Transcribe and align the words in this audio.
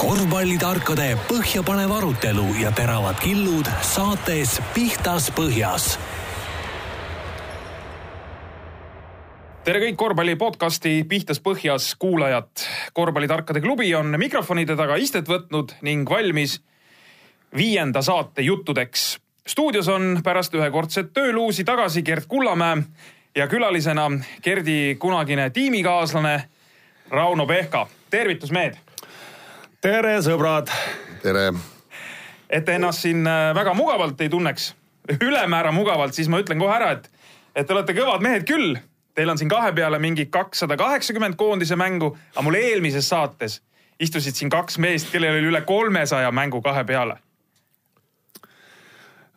korvpallitarkade 0.00 1.10
põhjapanev 1.28 1.90
arutelu 1.92 2.46
ja 2.62 2.70
teravad 2.72 3.18
killud 3.20 3.68
saates 3.84 4.54
Pihtas 4.72 5.26
Põhjas. 5.36 5.98
tere 9.64 9.82
kõik 9.84 9.98
korvpalli 10.00 10.38
podcasti 10.40 11.04
Pihtas 11.04 11.42
Põhjas 11.44 11.90
kuulajad. 12.00 12.48
korvpallitarkade 12.96 13.60
klubi 13.60 13.94
on 13.94 14.16
mikrofonide 14.16 14.76
taga 14.76 14.96
istet 14.96 15.28
võtnud 15.28 15.76
ning 15.82 16.08
valmis 16.10 16.62
viienda 17.56 18.02
saate 18.02 18.42
juttudeks. 18.42 19.18
stuudios 19.46 19.88
on 19.88 20.22
pärast 20.24 20.54
ühekordset 20.54 21.12
tööluusi 21.12 21.64
tagasi 21.64 22.02
Gerd 22.02 22.24
Kullamäe 22.28 22.82
ja 23.36 23.48
külalisena 23.48 24.10
Gerdi 24.42 24.96
kunagine 24.98 25.50
tiimikaaslane 25.50 26.48
Rauno 27.10 27.46
Pehka. 27.46 27.86
tervitus, 28.10 28.50
mehed 28.50 28.89
tere, 29.80 30.18
sõbrad. 30.24 30.68
tere. 31.22 31.52
et 32.50 32.64
te 32.64 32.76
ennast 32.76 33.06
siin 33.06 33.24
äh, 33.26 33.54
väga 33.56 33.74
mugavalt 33.74 34.20
ei 34.20 34.28
tunneks, 34.28 34.74
ülemäära 35.20 35.72
mugavalt, 35.72 36.14
siis 36.14 36.28
ma 36.28 36.40
ütlen 36.42 36.60
kohe 36.60 36.74
ära, 36.74 36.92
et, 36.98 37.08
et 37.54 37.66
te 37.66 37.74
olete 37.74 37.96
kõvad 37.96 38.24
mehed 38.24 38.46
küll. 38.48 38.76
Teil 39.16 39.32
on 39.32 39.38
siin 39.40 39.50
kahe 39.50 39.72
peale 39.74 39.98
mingi 39.98 40.28
kakssada 40.30 40.76
kaheksakümmend 40.78 41.34
koondise 41.36 41.76
mängu, 41.76 42.12
aga 42.34 42.44
mul 42.46 42.56
eelmises 42.60 43.08
saates 43.10 43.58
istusid 44.00 44.36
siin 44.36 44.52
kaks 44.52 44.78
meest, 44.78 45.10
kellel 45.12 45.40
oli 45.40 45.50
üle 45.50 45.60
kolmesaja 45.66 46.30
mängu 46.32 46.62
kahe 46.64 46.84
peale 46.88 47.18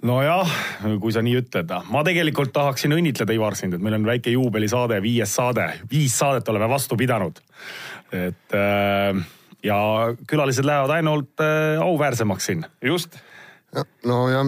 nojah, 0.03 0.49
kui 0.99 1.13
sa 1.15 1.21
nii 1.23 1.37
ütled, 1.39 1.69
ma 1.87 2.01
tegelikult 2.03 2.51
tahaksin 2.53 2.91
õnnitleda 2.91 3.31
Ivar 3.33 3.55
sind, 3.55 3.77
et 3.77 3.83
meil 3.83 3.95
on 3.95 4.05
väike 4.07 4.33
juubelisaade, 4.33 4.97
viies 5.03 5.35
saade, 5.39 5.69
viis 5.91 6.17
saadet 6.19 6.49
oleme 6.51 6.67
vastu 6.69 6.99
pidanud. 6.99 7.39
et 8.11 8.55
äh, 8.59 9.23
ja 9.63 9.77
külalised 10.27 10.65
lähevad 10.65 10.97
ainult 10.97 11.39
äh, 11.41 11.81
auväärsemaks 11.81 12.45
siin. 12.45 12.65
just. 12.81 13.17
nojah, 14.05 14.45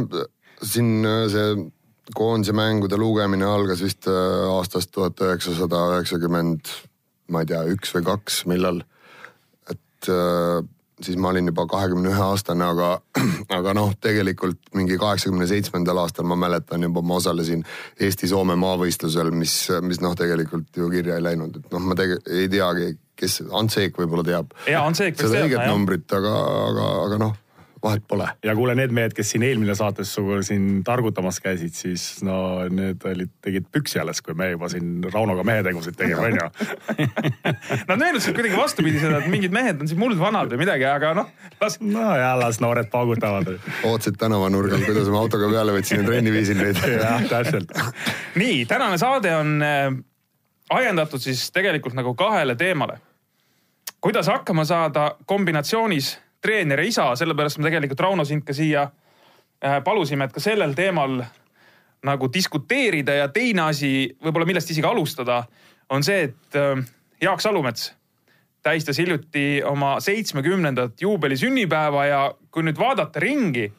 siin 0.63 1.05
äh, 1.05 1.25
see 1.31 1.71
koondise 2.16 2.53
mängude 2.53 2.97
lugemine 2.97 3.47
algas 3.49 3.81
vist 3.83 4.08
äh, 4.08 4.49
aastast 4.52 4.91
tuhat 4.91 5.21
üheksasada 5.21 5.88
üheksakümmend, 5.95 6.69
ma 7.31 7.41
ei 7.41 7.52
tea, 7.53 7.63
üks 7.71 7.95
või 7.95 8.05
kaks, 8.11 8.43
millal. 8.52 8.83
et 9.71 10.11
siis 11.02 11.17
ma 11.17 11.31
olin 11.31 11.49
juba 11.49 11.66
kahekümne 11.67 12.11
ühe 12.11 12.21
aastane, 12.21 12.67
aga, 12.67 12.89
aga 13.58 13.73
noh, 13.73 13.95
tegelikult 14.02 14.59
mingi 14.77 14.99
kaheksakümne 15.02 15.47
seitsmendal 15.49 15.97
aastal 16.03 16.27
ma 16.30 16.38
mäletan 16.39 16.86
juba, 16.86 17.02
ma 17.02 17.17
osalesin 17.19 17.66
Eesti-Soome 17.99 18.55
maavõistlusel, 18.59 19.31
mis, 19.36 19.55
mis 19.81 20.03
noh, 20.03 20.16
tegelikult 20.19 20.77
ju 20.77 20.91
kirja 20.93 21.17
ei 21.17 21.25
läinud, 21.25 21.58
et 21.59 21.73
noh, 21.73 21.83
ma 21.83 21.97
tege-, 21.97 22.21
ei 22.30 22.47
teagi, 22.52 22.93
kes, 23.19 23.41
Ants 23.52 23.80
Eek 23.81 23.97
võib-olla 23.99 24.25
teab. 24.27 24.53
seda 24.66 25.45
õiget 25.45 25.67
numbrit, 25.69 26.08
aga, 26.19 26.35
aga, 26.69 26.91
aga 27.08 27.23
noh 27.25 27.41
vahet 27.85 28.03
pole. 28.08 28.27
ja 28.44 28.55
kuule, 28.55 28.75
need 28.77 28.94
mehed, 28.95 29.13
kes 29.16 29.31
siin 29.33 29.44
eelmine 29.45 29.75
saates 29.77 30.13
sinuga 30.16 30.39
siin 30.45 30.81
targutamas 30.85 31.39
käisid, 31.43 31.73
siis 31.77 32.05
no 32.25 32.38
need 32.73 33.03
olid, 33.05 33.31
tegid 33.45 33.67
püksi 33.73 34.02
alles, 34.02 34.21
kui 34.25 34.36
me 34.38 34.49
juba 34.53 34.69
siin 34.71 35.03
Raunoga 35.13 35.45
mehetegusid 35.47 35.97
tegime, 35.99 36.25
onju. 36.30 36.47
Nad 37.89 38.02
meenutasid 38.02 38.38
kuidagi 38.38 38.58
vastupidi 38.58 39.02
seda, 39.03 39.21
et 39.21 39.30
mingid 39.31 39.53
mehed 39.55 39.81
on 39.81 39.91
siin 39.91 40.02
muldvanad 40.02 40.52
või 40.53 40.63
midagi, 40.66 40.88
aga 40.89 41.13
noh, 41.19 41.31
las. 41.61 41.77
no 41.83 42.09
ja 42.19 42.33
las 42.39 42.61
noored 42.63 42.89
paugutavad. 42.93 43.53
ootasid 43.86 44.19
tänavanurgal, 44.21 44.86
kuidas 44.88 45.11
ma 45.13 45.21
autoga 45.21 45.52
peale 45.53 45.77
võtsin 45.77 46.02
ja 46.02 46.09
trenni 46.09 46.33
viisin 46.33 46.61
neid. 46.61 46.81
jah, 46.97 47.25
täpselt. 47.30 47.75
nii, 48.39 48.63
tänane 48.69 48.99
saade 49.02 49.36
on 49.36 49.58
äh, 49.66 49.89
ajendatud 50.81 51.21
siis 51.21 51.49
tegelikult 51.53 51.97
nagu 51.97 52.16
kahele 52.17 52.58
teemale. 52.58 52.97
Kuidas 54.06 54.28
hakkama 54.28 54.66
saada 54.66 55.16
kombinatsioonis 55.25 56.20
treener 56.42 56.80
ja 56.80 56.86
isa, 56.86 57.06
sellepärast 57.17 57.58
me 57.58 57.66
tegelikult 57.66 58.00
Rauno 58.00 58.25
sind 58.25 58.44
ka 58.45 58.53
siia 58.53 58.84
äh, 58.86 59.80
palusime, 59.84 60.28
et 60.28 60.34
ka 60.34 60.44
sellel 60.44 60.75
teemal 60.78 61.23
nagu 62.06 62.30
diskuteerida 62.33 63.15
ja 63.17 63.32
teine 63.33 63.64
asi, 63.71 63.89
võib-olla 64.21 64.45
millest 64.45 64.70
isegi 64.70 64.86
alustada, 64.86 65.39
on 65.89 66.05
see, 66.05 66.27
et 66.27 66.60
äh, 66.61 66.83
Jaak 67.21 67.42
Salumets 67.42 67.95
tähistas 68.61 69.02
hiljuti 69.02 69.64
oma 69.65 69.95
seitsmekümnendat 69.99 71.02
juubeli 71.02 71.38
sünnipäeva 71.42 72.05
ja 72.05 72.21
kui 72.54 72.61
nüüd 72.70 72.77
vaadata 72.77 73.26
ringi, 73.26 73.71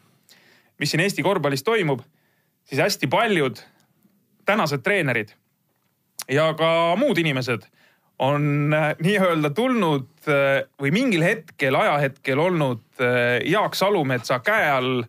mis 0.82 0.91
siin 0.91 1.06
Eesti 1.06 1.22
korvpallis 1.22 1.62
toimub, 1.62 2.03
siis 2.66 2.82
hästi 2.82 3.06
paljud 3.06 3.62
tänased 4.42 4.82
treenerid 4.82 5.31
ja 6.26 6.50
ka 6.59 6.97
muud 6.98 7.22
inimesed 7.22 7.70
on 8.19 8.72
äh, 8.75 8.94
nii-öelda 9.03 9.50
tulnud 9.50 10.28
äh, 10.28 10.62
või 10.81 10.93
mingil 10.94 11.25
hetkel, 11.25 11.77
ajahetkel 11.77 12.41
olnud 12.41 12.84
äh, 13.00 13.41
Jaak 13.44 13.77
Salumetsa 13.77 14.41
käe 14.44 14.71
all 14.71 15.03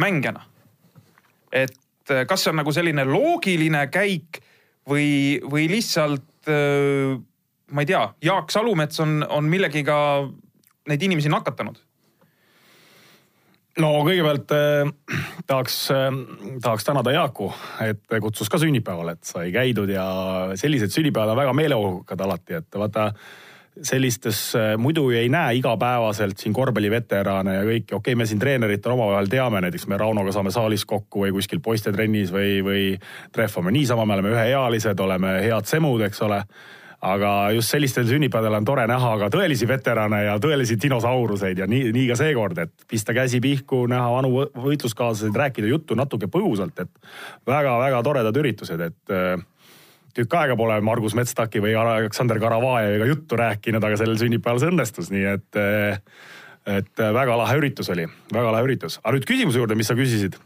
mängijana. 0.00 0.46
et 1.52 1.78
kas 2.26 2.42
see 2.42 2.50
on 2.50 2.58
nagu 2.58 2.72
selline 2.72 3.04
loogiline 3.04 3.86
käik 3.92 4.40
või, 4.88 5.38
või 5.44 5.66
lihtsalt 5.70 6.48
ma 6.48 7.82
ei 7.82 7.88
tea, 7.88 8.00
Jaak 8.24 8.50
Salumets 8.50 9.00
on, 9.00 9.20
on 9.28 9.46
millegiga 9.48 9.96
neid 10.88 11.04
inimesi 11.04 11.30
nakatanud 11.30 11.78
no 13.80 13.92
kõigepealt 14.06 14.52
eh, 14.56 14.90
tahaks 15.46 15.78
eh,, 15.94 16.08
tahaks 16.62 16.84
tänada 16.88 17.14
Jaaku, 17.14 17.52
et 17.86 18.18
kutsus 18.20 18.50
ka 18.52 18.60
sünnipäevale, 18.60 19.16
et 19.16 19.32
sai 19.32 19.52
käidud 19.54 19.92
ja 19.92 20.04
sellised 20.60 20.92
sünnipäevad 20.92 21.32
on 21.32 21.40
väga 21.40 21.56
meeleolukad 21.56 22.20
alati, 22.20 22.60
et 22.60 22.78
vaata 22.78 23.12
sellistes, 23.82 24.54
eh, 24.54 24.74
muidu 24.76 25.06
ei 25.10 25.28
näe 25.32 25.54
igapäevaselt 25.56 26.38
siin 26.38 26.52
korvpalliveterane 26.52 27.54
ja 27.54 27.64
kõiki, 27.64 27.94
okei 27.94 28.12
okay,, 28.12 28.18
me 28.20 28.26
siin 28.28 28.42
treeneritena 28.42 28.94
omavahel 28.98 29.30
teame, 29.32 29.62
näiteks 29.64 29.88
me 29.88 29.96
Raunoga 30.00 30.34
saame 30.36 30.52
saalis 30.52 30.84
kokku 30.84 31.24
või 31.24 31.32
kuskil 31.38 31.62
poistetrennis 31.64 32.32
või, 32.34 32.60
või 32.64 32.84
trehvame 33.32 33.72
niisama, 33.72 34.04
me 34.06 34.18
oleme 34.18 34.36
üheealised, 34.36 35.00
oleme 35.00 35.38
head 35.46 35.70
semud, 35.70 36.04
eks 36.04 36.22
ole 36.28 36.42
aga 37.02 37.30
just 37.56 37.72
sellistel 37.74 38.06
sünnipäevadel 38.06 38.54
on 38.60 38.66
tore 38.66 38.84
näha 38.86 39.12
ka 39.24 39.28
tõelisi 39.34 39.66
veterane 39.66 40.20
ja 40.22 40.36
tõelisi 40.42 40.76
dinosauruseid 40.82 41.58
ja 41.58 41.66
nii, 41.70 41.90
nii 41.94 42.04
ka 42.12 42.16
seekord, 42.20 42.60
et 42.62 42.84
pista 42.88 43.14
käsi 43.16 43.40
pihku, 43.42 43.84
näha 43.90 44.10
vanu 44.14 44.44
võitluskaaslaseid, 44.54 45.38
rääkida 45.38 45.70
juttu 45.72 45.98
natuke 45.98 46.30
põgusalt, 46.30 46.78
et 46.84 46.92
väga-väga 47.48 48.02
toredad 48.06 48.38
üritused, 48.38 48.84
et 48.86 49.14
äh, 49.14 49.34
tükk 50.14 50.36
aega 50.38 50.56
pole 50.58 50.76
Margus 50.84 51.16
Metstaki 51.18 51.62
või 51.64 51.74
Aleksander 51.78 52.38
Karavajeviga 52.42 53.08
juttu 53.10 53.38
rääkinud, 53.40 53.82
aga 53.82 53.98
sellel 53.98 54.20
sünnipäeval 54.20 54.62
see 54.62 54.70
õnnestus, 54.70 55.10
nii 55.10 55.26
et, 55.32 55.58
äh, 55.58 55.98
et 56.78 57.06
väga 57.18 57.34
lahe 57.40 57.56
üritus 57.58 57.90
oli, 57.90 58.06
väga 58.30 58.54
lahe 58.54 58.68
üritus. 58.68 59.00
aga 59.02 59.16
nüüd 59.16 59.26
küsimuse 59.26 59.58
juurde, 59.58 59.74
mis 59.74 59.90
sa 59.90 59.98
küsisid. 59.98 60.38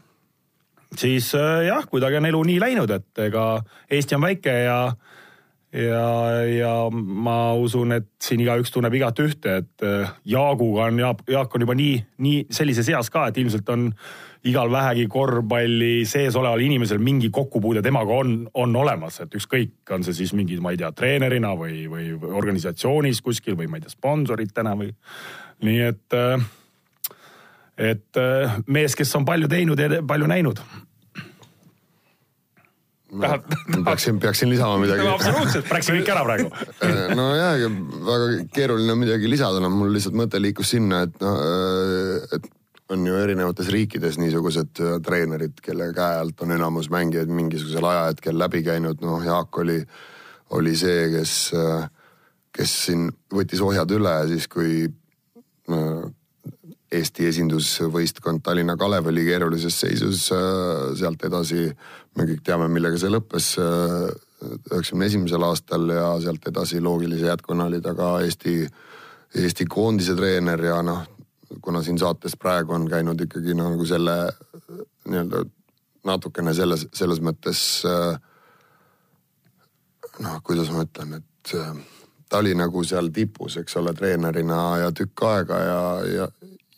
siis 0.95 1.29
äh, 1.37 1.67
jah, 1.69 1.85
kuidagi 1.85 2.17
on 2.17 2.31
elu 2.31 2.43
nii 2.49 2.59
läinud, 2.65 2.89
et 2.97 3.27
ega 3.29 3.61
Eesti 3.91 4.17
on 4.17 4.25
väike 4.25 4.57
ja 4.65 4.79
ja, 5.73 6.45
ja 6.47 6.73
ma 6.91 7.53
usun, 7.59 7.91
et 7.97 8.07
siin 8.23 8.41
igaüks 8.43 8.71
tunneb 8.73 8.95
igat 8.97 9.19
ühte, 9.23 9.59
et 9.63 9.85
äh, 9.85 10.13
Jaaguga 10.25 10.87
on 10.87 11.01
Jaak, 11.01 11.25
Jaak 11.29 11.55
on 11.55 11.65
juba 11.65 11.75
nii, 11.77 11.99
nii 12.23 12.45
sellises 12.53 12.89
eas 12.93 13.11
ka, 13.13 13.27
et 13.27 13.39
ilmselt 13.41 13.69
on 13.73 13.89
igal 14.47 14.71
vähegi 14.71 15.07
korvpalli 15.11 16.05
sees 16.07 16.35
oleval 16.39 16.61
inimesel 16.63 17.01
mingi 17.03 17.29
kokkupuude 17.33 17.81
temaga 17.83 18.19
on, 18.21 18.37
on 18.53 18.75
olemas, 18.79 19.19
et 19.25 19.35
ükskõik, 19.35 19.75
on 19.91 20.05
see 20.07 20.15
siis 20.21 20.33
mingi, 20.37 20.59
ma 20.63 20.71
ei 20.71 20.79
tea, 20.79 20.93
treenerina 20.95 21.51
või, 21.59 21.83
või 21.91 22.13
organisatsioonis 22.15 23.21
kuskil 23.25 23.57
või 23.59 23.67
ma 23.71 23.79
ei 23.79 23.87
tea, 23.87 23.95
sponsoritena 23.97 24.75
või. 24.79 24.93
nii 25.67 25.79
et, 25.89 26.05
äh, 26.15 26.49
et 27.91 28.21
äh, 28.21 28.59
mees, 28.67 28.95
kes 28.95 29.15
on 29.19 29.27
palju 29.27 29.49
teinud 29.51 29.79
ja 29.79 30.03
palju 30.07 30.29
näinud 30.31 30.63
tahad, 33.21 33.47
peaksin, 33.85 34.19
peaksin 34.23 34.51
lisama 34.51 34.77
midagi 34.81 35.05
no,. 35.05 35.15
absoluutselt, 35.15 35.71
rääkisime 35.71 36.01
kõik 36.01 36.11
ära 36.13 36.25
praegu 36.27 36.51
no 37.19 37.27
ja, 37.37 37.71
väga 38.09 38.29
keeruline 38.55 38.93
on 38.95 39.01
midagi 39.01 39.31
lisada, 39.31 39.61
no 39.63 39.71
mul 39.73 39.91
lihtsalt 39.95 40.17
mõte 40.17 40.41
liikus 40.41 40.75
sinna, 40.75 41.03
et 41.07 41.19
noh, 41.23 41.41
et 42.37 42.49
on 42.93 43.07
ju 43.07 43.15
erinevates 43.19 43.67
riikides 43.73 44.19
niisugused 44.21 44.79
äh, 44.83 44.93
treenerid, 45.03 45.59
kelle 45.63 45.89
käe 45.95 46.21
alt 46.21 46.43
on 46.45 46.53
enamus 46.55 46.91
mängijaid 46.93 47.31
mingisugusel 47.31 47.87
ajahetkel 47.89 48.37
läbi 48.39 48.63
käinud, 48.67 49.03
noh 49.03 49.25
Jaak 49.25 49.59
oli, 49.63 49.81
oli 50.55 50.75
see, 50.79 51.09
kes, 51.17 51.33
äh, 51.57 51.89
kes 52.55 52.77
siin 52.85 53.09
võttis 53.33 53.63
ohjad 53.63 53.91
üle 53.97 54.15
siis, 54.31 54.47
kui 54.51 54.87
Eesti 56.91 57.25
esindusvõistkond 57.27 58.39
Tallinna 58.45 58.77
Kalev 58.79 59.09
oli 59.11 59.25
keerulises 59.27 59.75
seisus, 59.81 60.29
äh, 60.31 60.93
sealt 60.95 61.23
edasi 61.27 61.65
me 62.15 62.27
kõik 62.29 62.45
teame, 62.47 62.69
millega 62.71 62.99
see 63.01 63.11
lõppes 63.11 63.49
äh, 63.59 64.07
üheksakümne 64.71 65.09
esimesel 65.09 65.43
aastal 65.43 65.89
ja 65.91 66.13
sealt 66.23 66.47
edasi 66.47 66.79
loogilise 66.83 67.27
jätkuna 67.27 67.67
oli 67.67 67.81
ta 67.83 67.91
ka 67.97 68.13
Eesti, 68.23 68.55
Eesti 69.35 69.67
koondise 69.67 70.15
treener 70.15 70.63
ja 70.63 70.79
noh, 70.85 71.03
kuna 71.61 71.83
siin 71.83 71.99
saates 71.99 72.37
praegu 72.39 72.77
on 72.77 72.87
käinud 72.87 73.19
ikkagi 73.27 73.57
nagu 73.57 73.85
selle 73.87 74.15
nii-öelda 75.07 75.43
natukene 76.07 76.55
selles, 76.55 76.87
selles 76.95 77.19
mõttes 77.19 77.61
äh, 77.83 78.15
noh, 80.23 80.39
kuidas 80.43 80.71
ma 80.71 80.87
ütlen, 80.87 81.19
et 81.19 81.55
ta 82.29 82.37
oli 82.37 82.55
nagu 82.55 82.83
seal 82.83 83.11
tipus, 83.13 83.57
eks 83.59 83.77
ole, 83.79 83.93
treenerina 83.95 84.61
ja 84.83 84.91
tükk 84.95 85.23
aega 85.27 85.59
ja, 85.63 85.81
ja, 86.15 86.27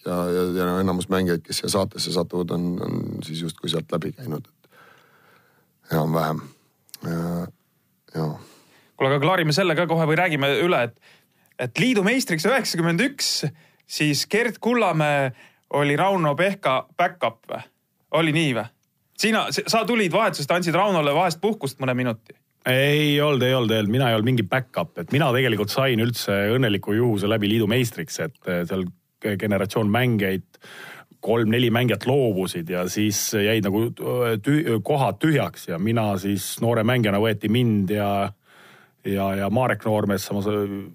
ja, 0.09 0.17
ja, 0.33 0.45
ja 0.57 0.67
enamus 0.81 1.09
mängijaid, 1.11 1.43
kes 1.45 1.61
siia 1.61 1.71
saatesse 1.73 2.13
satuvad, 2.15 2.53
on, 2.55 2.69
on 2.85 3.23
siis 3.25 3.43
justkui 3.45 3.69
sealt 3.71 3.91
läbi 3.93 4.11
käinud, 4.17 4.47
et 4.47 5.93
enam-vähem. 5.93 6.41
ja. 8.15 8.25
kuule, 8.97 9.11
aga 9.11 9.19
klaarime 9.23 9.55
selle 9.55 9.77
ka 9.77 9.87
kohe 9.89 10.07
või 10.09 10.17
räägime 10.19 10.51
üle, 10.65 10.81
et, 10.89 11.13
et 11.67 11.81
liidu 11.81 12.03
meistriks 12.07 12.47
üheksakümmend 12.49 13.05
üks, 13.09 13.31
siis 13.89 14.25
Gerd 14.31 14.59
Kullamäe 14.61 15.31
oli 15.79 15.95
Rauno 15.99 16.35
Pehka 16.35 16.81
back-up 16.97 17.45
või? 17.49 17.63
oli 18.19 18.35
nii 18.35 18.53
või? 18.57 18.67
sina, 19.19 19.47
sa 19.51 19.85
tulid 19.87 20.13
vahetusest, 20.13 20.51
andsid 20.51 20.75
Raunole 20.75 21.13
vahest 21.15 21.41
puhkust 21.41 21.81
mõne 21.83 21.95
minuti 21.97 22.37
ei 22.69 23.21
olnud, 23.21 23.41
ei 23.41 23.53
olnud, 23.53 23.71
ei 23.71 23.79
olnud, 23.79 23.91
mina 23.91 24.09
ei 24.09 24.17
olnud 24.17 24.27
mingi 24.27 24.43
back-up, 24.43 24.97
et 24.99 25.13
mina 25.15 25.29
tegelikult 25.33 25.71
sain 25.71 26.01
üldse 26.03 26.35
õnneliku 26.55 26.93
juhuse 26.97 27.29
läbi 27.29 27.49
liidu 27.51 27.69
meistriks, 27.71 28.19
et 28.25 28.51
eh, 28.51 28.65
seal 28.67 28.83
generatsioon 29.21 29.89
mängijaid, 29.91 30.45
kolm-neli 31.19 31.69
mängijat 31.69 32.05
loobusid 32.07 32.69
ja 32.69 32.85
siis 32.89 33.33
jäid 33.33 33.65
nagu 33.67 33.85
eh, 33.89 34.35
tüh 34.43 34.79
kohad 34.83 35.19
tühjaks 35.19 35.67
ja 35.67 35.79
mina 35.79 36.13
siis 36.17 36.53
noore 36.63 36.83
mängijana 36.87 37.19
võeti 37.19 37.51
mind 37.51 37.91
ja 37.91 38.09
ja, 39.03 39.25
ja 39.35 39.49
Marek 39.49 39.85
Noormees 39.87 40.25
samas 40.27 40.47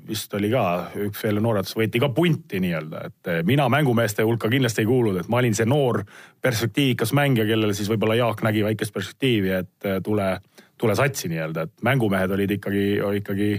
vist 0.09 0.35
oli 0.37 0.51
ka 0.53 0.65
üks 1.07 1.23
veel 1.25 1.41
nooretest, 1.45 1.77
võeti 1.77 2.01
ka 2.01 2.11
punti 2.15 2.61
nii-öelda, 2.61 3.05
et 3.09 3.31
eh, 3.33 3.43
mina 3.49 3.69
mängumeeste 3.73 4.25
hulka 4.25 4.49
kindlasti 4.53 4.85
ei 4.85 4.89
kuulunud, 4.89 5.21
et 5.21 5.31
ma 5.33 5.41
olin 5.41 5.57
see 5.57 5.69
noor 5.69 6.03
perspektiivikas 6.45 7.15
mängija, 7.17 7.47
kellele 7.49 7.77
siis 7.77 7.89
võib-olla 7.93 8.17
Jaak 8.21 8.45
nägi 8.45 8.65
väikest 8.65 8.95
perspektiivi, 8.95 9.55
et 9.57 9.89
tule, 10.05 10.29
tule 10.81 10.97
satsi 10.97 11.33
nii-öelda, 11.33 11.65
et 11.65 11.85
mängumehed 11.85 12.37
olid 12.37 12.57
ikkagi, 12.59 12.85
ikkagi 13.21 13.51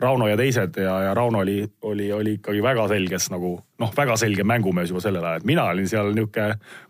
Rauno 0.00 0.28
ja 0.30 0.36
teised 0.38 0.76
ja, 0.80 0.94
ja 1.04 1.14
Rauno 1.14 1.42
oli, 1.44 1.58
oli, 1.82 2.06
oli 2.12 2.32
ikkagi 2.38 2.62
väga 2.64 2.86
selges 2.88 3.28
nagu 3.32 3.52
noh, 3.80 3.90
väga 3.96 4.16
selge 4.20 4.44
mängumees 4.48 4.92
juba 4.92 5.02
sellel 5.04 5.24
ajal, 5.24 5.42
et 5.42 5.48
mina 5.48 5.66
olin 5.72 5.88
seal 5.88 6.12
nihuke 6.16 6.46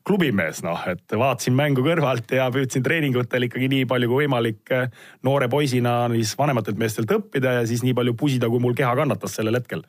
klubimees, 0.06 0.62
noh, 0.66 0.84
et 0.90 1.16
vaatasin 1.18 1.56
mängu 1.58 1.82
kõrvalt 1.86 2.30
ja 2.36 2.46
püüdsin 2.54 2.84
treeningutel 2.86 3.48
ikkagi 3.48 3.70
nii 3.72 3.88
palju 3.90 4.10
kui 4.10 4.24
võimalik 4.24 4.74
eh, 4.76 4.86
noore 5.26 5.50
poisina 5.50 6.04
siis 6.14 6.36
vanematelt 6.38 6.78
meestelt 6.78 7.10
õppida 7.16 7.58
ja 7.58 7.66
siis 7.66 7.82
nii 7.86 7.96
palju 7.98 8.14
pusida, 8.18 8.50
kui 8.50 8.62
mul 8.62 8.78
keha 8.78 8.94
kannatas 8.98 9.34
sellel 9.38 9.58
hetkel. 9.58 9.84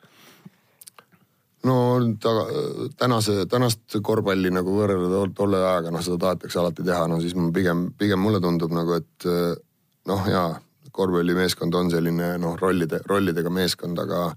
No 1.62 1.76
ta, 2.18 2.30
tänase, 2.98 3.44
tänast 3.46 4.00
korvpalli 4.02 4.50
nagu 4.50 4.74
võrrelda 4.80 5.22
tolle 5.38 5.62
ajaga, 5.62 5.94
noh, 5.94 6.02
seda 6.02 6.18
tahetakse 6.26 6.58
alati 6.58 6.82
teha, 6.86 7.06
no 7.06 7.22
siis 7.22 7.38
pigem, 7.54 7.86
pigem 7.98 8.18
mulle 8.18 8.42
tundub 8.42 8.74
nagu, 8.74 8.98
et 8.98 9.30
eh, 9.30 9.56
noh, 10.10 10.26
jaa 10.30 10.50
korvpallimeeskond 10.92 11.74
on 11.74 11.90
selline 11.90 12.34
noh, 12.42 12.56
rollide, 12.60 13.00
rollidega 13.08 13.50
meeskond, 13.52 13.98
aga, 14.02 14.28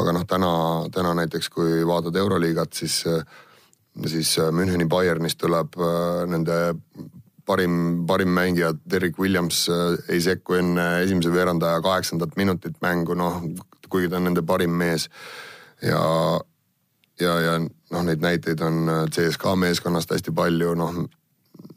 aga 0.00 0.14
noh, 0.16 0.24
täna, 0.28 0.52
täna 0.94 1.14
näiteks 1.20 1.50
kui 1.52 1.82
vaatad 1.86 2.16
Euroliigat, 2.16 2.72
siis, 2.78 3.02
siis 4.06 4.32
Müncheni 4.52 4.88
Bayernist 4.90 5.40
tuleb 5.42 5.78
äh, 5.80 6.24
nende 6.30 6.58
parim, 7.46 8.06
parim 8.06 8.34
mängija 8.34 8.72
Derek 8.90 9.18
Williams 9.18 9.66
äh, 9.68 9.98
ei 10.08 10.20
sekku 10.20 10.58
enne 10.60 10.86
esimese 11.02 11.32
veerandaja 11.32 11.82
kaheksandat 11.84 12.36
minutit 12.36 12.80
mängu, 12.82 13.14
noh, 13.18 13.42
kuigi 13.88 14.10
ta 14.10 14.20
on 14.20 14.30
nende 14.30 14.42
parim 14.46 14.74
mees. 14.74 15.08
ja, 15.82 16.00
ja, 17.20 17.38
ja 17.40 17.58
noh, 17.60 18.02
neid 18.02 18.22
näiteid 18.22 18.62
on 18.62 18.88
äh, 18.88 19.04
CSKA 19.10 19.56
meeskonnast 19.56 20.10
hästi 20.14 20.34
palju, 20.34 20.74
noh 20.78 21.06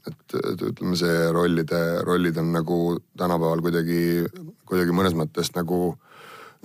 et, 0.09 0.37
et 0.39 0.67
ütleme, 0.71 0.97
see 0.99 1.25
rollide, 1.35 1.79
rollid 2.07 2.37
on 2.41 2.53
nagu 2.55 2.77
tänapäeval 3.17 3.63
kuidagi, 3.65 4.03
kuidagi 4.69 4.95
mõnes 4.95 5.15
mõttes 5.17 5.53
nagu, 5.55 5.93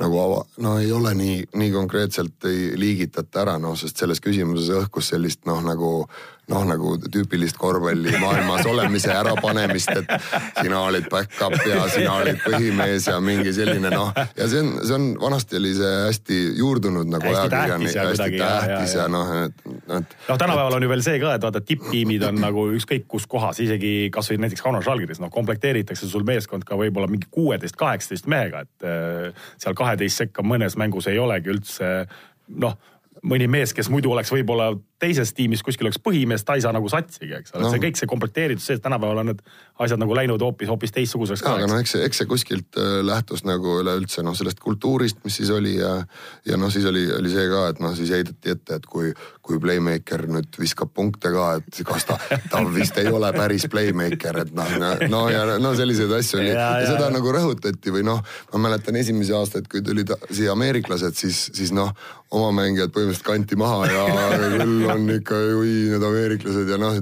nagu 0.01 0.21
ava-, 0.23 0.45
no 0.65 0.77
ei 0.83 0.93
ole 0.93 1.15
nii, 1.19 1.39
nii 1.55 1.73
konkreetselt 1.75 2.49
ei 2.51 2.73
liigitata 2.81 3.45
ära, 3.45 3.59
noh, 3.63 3.77
sest 3.79 4.01
selles 4.01 4.23
küsimuses 4.25 4.73
õhkus 4.83 5.13
sellist 5.15 5.45
noh, 5.49 5.63
nagu 5.65 5.95
noh, 6.53 6.65
nagu 6.69 6.95
tüüpilist 7.01 7.57
korvpallimaailmas 7.61 8.67
olemise 8.69 9.13
ärapanemist, 9.15 9.93
et 9.97 10.11
sina 10.61 10.81
olid 10.85 11.07
back-up 11.13 11.57
ja 11.69 11.87
sina 11.93 12.19
olid 12.21 12.41
põhimees 12.45 13.09
ja 13.09 13.17
mingi 13.25 13.53
selline 13.57 13.93
noh. 13.93 14.13
ja 14.37 14.49
see 14.51 14.61
on, 14.61 14.73
see 14.85 14.97
on, 14.97 15.07
vanasti 15.21 15.59
oli 15.61 15.73
see 15.79 15.93
hästi 16.05 16.41
juurdunud 16.61 17.09
nagu 17.15 17.33
ajakirjanik, 17.33 17.97
hästi 17.97 18.29
tähtis 18.37 18.97
ja, 18.97 19.01
ja, 19.01 19.07
ja 19.07 19.09
noh, 19.13 19.33
et, 19.47 19.65
et. 19.99 20.17
noh, 20.29 20.39
tänapäeval 20.41 20.79
on 20.79 20.87
ju 20.87 20.93
veel 20.93 21.05
see 21.07 21.23
ka, 21.23 21.35
et 21.39 21.49
vaata 21.49 21.65
tipptiimid 21.65 22.29
on 22.29 22.41
nagu 22.45 22.69
ükskõik 22.77 23.09
kus 23.09 23.29
kohas, 23.31 23.63
isegi 23.65 23.95
kasvõi 24.15 24.41
näiteks 24.45 24.65
Kaunas 24.65 24.85
Žalgiris, 24.89 25.23
noh 25.25 25.33
komplekteeritakse 25.35 26.09
sul 26.11 26.27
meeskond 26.29 26.69
ka 26.69 26.77
võib-olla 26.81 27.09
mingi 27.11 27.31
kuueteist, 27.33 27.79
kaheksateist 27.81 28.29
mehega, 28.31 28.65
et 28.67 28.89
äh, 28.89 29.47
seal 29.61 29.77
kaheteist 29.79 30.27
sekka 30.27 30.45
mõnes 30.45 30.77
mängus 30.81 31.09
ei 31.09 31.21
olegi 31.21 31.55
üldse 31.57 31.95
noh 32.61 32.77
mõni 33.23 33.47
mees, 33.51 33.73
kes 33.77 33.89
muidu 33.93 34.13
oleks 34.13 34.33
võib-olla 34.33 34.73
teises 35.05 35.33
tiimis 35.37 35.63
kuskil 35.65 35.89
oleks 35.89 36.01
põhimees, 36.03 36.45
ta 36.47 36.57
ei 36.57 36.65
saa 36.65 36.73
nagu 36.75 36.89
satsigi, 36.91 37.33
eks 37.37 37.55
ole 37.55 37.67
no., 37.67 37.71
see 37.73 37.83
kõik 37.83 37.99
see 37.99 38.09
komplekteeritus 38.11 38.67
sees, 38.71 38.81
tänapäeval 38.85 39.23
on 39.23 39.31
need 39.33 39.43
asjad 39.85 40.01
nagu 40.01 40.17
läinud 40.17 40.43
hoopis, 40.43 40.71
hoopis 40.71 40.95
teistsuguseks 40.95 41.43
ka. 41.45 41.57
aga 41.59 41.69
noh, 41.71 41.81
eks 41.83 41.97
see, 41.97 42.05
eks 42.07 42.23
see 42.23 42.31
kuskilt 42.31 42.79
äh, 42.81 42.99
lähtus 43.05 43.45
nagu 43.47 43.79
üleüldse 43.83 44.25
noh, 44.27 44.37
sellest 44.39 44.63
kultuurist, 44.65 45.21
mis 45.27 45.39
siis 45.41 45.51
oli 45.55 45.77
ja, 45.77 45.97
ja 46.49 46.59
noh, 46.61 46.73
siis 46.73 46.87
oli, 46.91 47.05
oli 47.19 47.33
see 47.33 47.47
ka, 47.51 47.67
et 47.75 47.83
noh, 47.85 47.95
siis 47.99 48.13
heideti 48.15 48.55
ette, 48.55 48.79
et 48.81 48.89
kui, 48.91 49.13
kui 49.45 49.61
playmaker 49.63 50.27
nüüd 50.31 50.61
viskab 50.61 50.95
punkte 50.95 51.33
ka, 51.35 51.51
et 51.61 51.83
kas 51.87 52.09
ta, 52.09 52.19
ta 52.53 52.63
vist 52.75 52.99
ei 53.03 53.11
ole 53.13 53.33
päris 53.37 53.69
playmaker, 53.73 54.41
et 54.45 54.55
noh, 54.57 54.77
no 55.11 55.25
ja 55.33 55.59
no 55.63 55.75
selliseid 55.77 56.13
asju 56.21 56.41
oli 56.41 56.53
ja, 56.53 56.59
ja, 56.61 56.83
ja 56.85 56.93
seda 56.95 57.09
ja. 57.09 57.15
nagu 57.19 57.35
rõhutati 57.35 57.95
või 57.95 58.07
noh, 58.07 58.23
ma 58.55 58.67
mäletan 58.69 58.97
esimesi 59.01 59.35
aastaid, 59.37 59.69
kui 59.71 59.83
tulid 59.85 60.15
siia 60.31 60.55
ameeriklased, 60.55 61.19
siis, 61.19 61.49
siis 61.55 61.75
noh, 61.75 61.93
oma 62.35 62.51
mängijad 62.57 62.93
põhimõtteliselt 62.95 63.27
kanti 63.27 63.59
maha 63.61 63.87
ja 63.91 64.05
küll 64.59 64.85
on 64.91 65.07
ikka 65.15 65.39
oi 65.61 65.73
need 65.93 66.07
ameeriklased 66.09 66.73
ja 66.73 66.79
noh. 66.81 66.99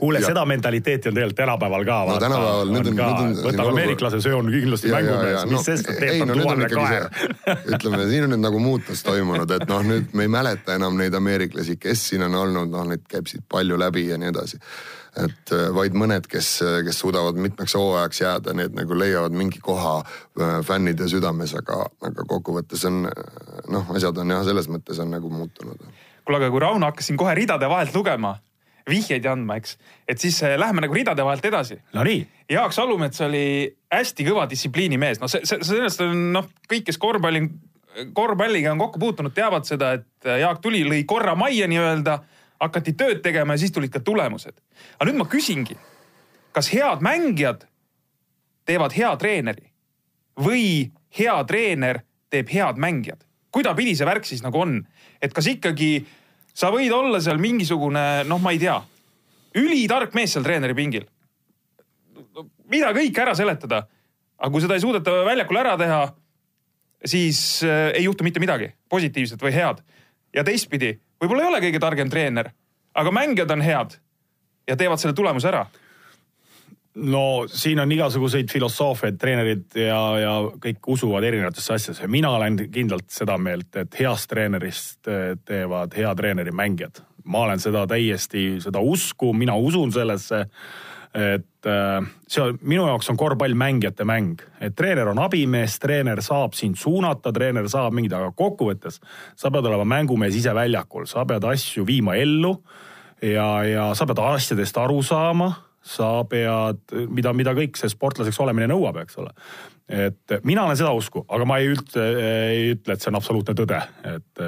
kuule, 0.00 0.22
seda 0.24 0.44
mentaliteeti 0.48 1.10
on 1.10 1.18
tegelikult 1.18 1.40
tänapäeval 1.42 1.86
ka. 1.88 1.98
no 2.08 2.18
tänapäeval 2.22 2.74
nüüd 2.74 2.90
on, 2.90 2.98
nüüd 2.98 3.22
on. 3.26 3.36
võtame 3.46 3.74
ameeriklase, 3.74 4.20
see 4.24 4.34
on 4.36 4.50
kindlasti 4.52 4.92
mängumees, 4.94 5.46
mis 5.52 5.66
sest, 5.70 5.92
et 5.92 6.02
teeb 6.02 6.26
ta 6.26 6.38
tuhanne 6.40 6.70
kaer. 6.72 7.08
ütleme, 7.76 8.04
siin 8.10 8.28
on 8.28 8.34
nüüd 8.36 8.44
nagu 8.44 8.62
muutus 8.62 9.04
toimunud, 9.06 9.56
et 9.58 9.66
noh, 9.70 9.84
nüüd 9.86 10.12
me 10.16 10.28
ei 10.28 10.32
mäleta 10.32 10.76
enam 10.80 10.98
neid 11.00 11.14
ameeriklasi, 11.16 11.78
kes 11.80 12.08
siin 12.12 12.26
on 12.28 12.38
olnud, 12.44 12.72
noh, 12.72 12.86
neid 12.88 13.04
käib 13.10 13.28
siit 13.30 13.44
palju 13.52 13.78
läbi 13.80 14.08
ja 14.10 14.20
nii 14.20 14.32
edasi 14.34 14.62
et 15.24 15.52
äh, 15.54 15.68
vaid 15.74 15.96
mõned, 15.96 16.26
kes, 16.30 16.50
kes 16.86 16.98
suudavad 17.02 17.38
mitmeks 17.40 17.76
hooajaks 17.78 18.20
jääda, 18.20 18.56
need 18.56 18.76
nagu 18.76 18.98
leiavad 18.98 19.36
mingi 19.36 19.62
koha 19.64 20.00
äh, 20.02 20.58
fännide 20.66 21.08
südames, 21.12 21.54
aga, 21.56 21.86
aga 22.04 22.26
kokkuvõttes 22.28 22.84
on 22.90 23.06
noh, 23.06 23.94
asjad 23.96 24.18
on 24.22 24.36
jah, 24.36 24.44
selles 24.46 24.68
mõttes 24.72 25.00
on 25.02 25.14
nagu 25.16 25.32
muutunud 25.32 25.88
kuule, 26.26 26.42
aga 26.42 26.50
kui 26.50 26.62
Rauno 26.62 26.90
hakkas 26.90 27.08
siin 27.10 27.18
kohe 27.20 27.34
ridade 27.38 27.68
vahelt 27.70 27.94
lugema, 27.94 28.34
vihjeid 28.90 29.26
andma, 29.30 29.58
eks, 29.60 29.76
et 30.08 30.22
siis 30.22 30.38
äh, 30.46 30.56
lähme 30.58 30.82
nagu 30.84 30.94
ridade 30.94 31.24
vahelt 31.26 31.44
edasi. 31.46 31.78
Nonii. 31.94 32.20
Jaak 32.50 32.74
Salumets 32.74 33.22
oli 33.26 33.46
hästi 33.92 34.26
kõva 34.28 34.46
distsipliinimees, 34.50 35.20
noh, 35.22 35.30
see, 35.30 35.42
see, 35.48 35.62
sellest 35.66 36.02
on 36.04 36.28
noh, 36.36 36.50
kõik, 36.70 36.86
kes 36.90 37.00
korvpalli, 37.02 37.42
korvpalliga 38.14 38.74
on 38.74 38.82
kokku 38.82 39.02
puutunud, 39.02 39.34
teavad 39.34 39.66
seda, 39.68 39.96
et 39.98 40.28
äh, 40.28 40.40
Jaak 40.44 40.62
tuli, 40.64 40.84
lõi 40.86 41.02
korra 41.08 41.34
majja 41.38 41.70
nii-öelda, 41.70 42.20
hakati 42.60 42.92
tööd 42.96 43.22
tegema 43.24 43.54
ja 43.54 43.62
siis 43.62 43.72
tulid 43.72 43.92
ka 43.92 44.00
tulemused. 44.00 44.56
aga 44.98 45.10
nüüd 45.10 45.18
ma 45.20 45.28
küsingi, 45.30 45.76
kas 46.52 46.72
head 46.72 47.04
mängijad 47.04 47.66
teevad 48.66 48.96
hea 48.96 49.12
treeneri 49.16 49.72
või 50.40 50.92
hea 51.18 51.36
treener 51.44 52.02
teeb 52.30 52.50
head 52.52 52.80
mängijad? 52.80 53.26
kuidapidi 53.56 53.94
see 53.96 54.06
värk 54.06 54.26
siis 54.28 54.42
nagu 54.44 54.60
on, 54.60 54.80
et 55.22 55.32
kas 55.32 55.46
ikkagi 55.48 56.04
sa 56.56 56.68
võid 56.72 56.92
olla 56.92 57.20
seal 57.24 57.40
mingisugune, 57.40 58.24
noh, 58.28 58.40
ma 58.42 58.52
ei 58.52 58.60
tea, 58.60 58.76
ülitark 59.56 60.16
mees 60.16 60.34
seal 60.34 60.44
treeneri 60.44 60.76
pingil. 60.76 61.06
mida 62.68 62.92
kõike 62.92 63.22
ära 63.22 63.34
seletada, 63.38 63.86
aga 64.36 64.52
kui 64.52 64.64
seda 64.64 64.76
ei 64.76 64.84
suudeta 64.84 65.12
väljakul 65.24 65.60
ära 65.60 65.76
teha, 65.80 66.00
siis 67.04 67.62
äh, 67.64 67.92
ei 67.94 68.04
juhtu 68.04 68.24
mitte 68.24 68.42
midagi 68.42 68.72
positiivset 68.88 69.42
või 69.42 69.54
head. 69.54 69.82
ja 70.34 70.44
teistpidi, 70.44 70.98
võib-olla 71.20 71.42
ei 71.42 71.48
ole 71.48 71.64
kõige 71.64 71.80
targem 71.82 72.10
treener, 72.12 72.52
aga 72.94 73.12
mängijad 73.14 73.50
on 73.50 73.64
head 73.64 73.98
ja 74.68 74.76
teevad 74.76 75.02
selle 75.02 75.14
tulemuse 75.14 75.48
ära 75.48 75.66
no 76.96 77.44
siin 77.52 77.80
on 77.80 77.92
igasuguseid 77.92 78.50
filosoofiaid, 78.52 79.18
treenerid 79.20 79.76
ja, 79.80 80.00
ja 80.20 80.32
kõik 80.62 80.88
usuvad 80.96 81.24
erinevatesse 81.28 81.74
asjadesse. 81.74 82.08
mina 82.08 82.30
olen 82.38 82.58
kindlalt 82.72 83.10
seda 83.12 83.36
meelt, 83.38 83.68
et 83.76 83.98
heast 84.00 84.30
treenerist 84.32 85.10
eh, 85.10 85.36
teevad 85.44 85.96
hea 85.96 86.14
treeneri 86.16 86.54
mängijad. 86.56 87.02
ma 87.24 87.44
olen 87.44 87.60
seda 87.60 87.86
täiesti, 87.86 88.60
seda 88.62 88.80
usku, 88.80 89.32
mina 89.32 89.56
usun 89.56 89.92
sellesse. 89.92 90.46
Et 91.16 91.66
äh, 91.66 92.08
see 92.28 92.42
on, 92.42 92.58
minu 92.60 92.84
jaoks 92.90 93.08
on 93.08 93.16
korvpall 93.16 93.56
mängijate 93.56 94.04
mäng, 94.08 94.42
et 94.60 94.74
treener 94.76 95.08
on 95.08 95.20
abimees, 95.24 95.78
treener 95.80 96.20
saab 96.24 96.56
sind 96.58 96.76
suunata, 96.76 97.32
treener 97.32 97.68
saab 97.72 97.96
mingid, 97.96 98.12
aga 98.16 98.34
kokkuvõttes 98.36 99.00
sa 99.36 99.52
pead 99.52 99.68
olema 99.68 99.86
mängumees 99.96 100.36
ise 100.36 100.52
väljakul, 100.56 101.08
sa 101.08 101.24
pead 101.28 101.46
asju 101.48 101.86
viima 101.88 102.18
ellu 102.20 102.52
ja, 103.24 103.48
ja 103.64 103.88
sa 103.96 104.08
pead 104.08 104.20
asjadest 104.26 104.82
aru 104.82 105.00
saama. 105.06 105.54
Sa 105.86 106.24
pead, 106.26 106.80
mida, 107.14 107.30
mida 107.30 107.52
kõik 107.54 107.76
see 107.78 107.86
sportlaseks 107.92 108.40
olemine 108.42 108.66
nõuab, 108.72 108.96
eks 109.04 109.20
ole. 109.22 109.30
et 109.86 110.32
mina 110.42 110.64
olen 110.64 110.74
seda 110.74 110.90
usku, 110.98 111.22
aga 111.30 111.46
ma 111.46 111.60
ei 111.62 111.68
üldse 111.70 112.06
ei 112.24 112.72
ütle, 112.72 112.96
et 112.96 113.04
see 113.04 113.12
on 113.12 113.18
absoluutne 113.20 113.54
tõde, 113.54 113.78
et 114.10 114.42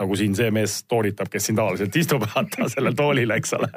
nagu 0.00 0.16
siin 0.16 0.34
see 0.36 0.50
mees 0.54 0.78
toonitab, 0.88 1.28
kes 1.32 1.48
siin 1.48 1.58
tavaliselt 1.58 1.96
istub, 1.96 2.24
vaata 2.34 2.68
sellel 2.72 2.96
toolil, 2.98 3.34
eks 3.36 3.56
ole. 3.58 3.70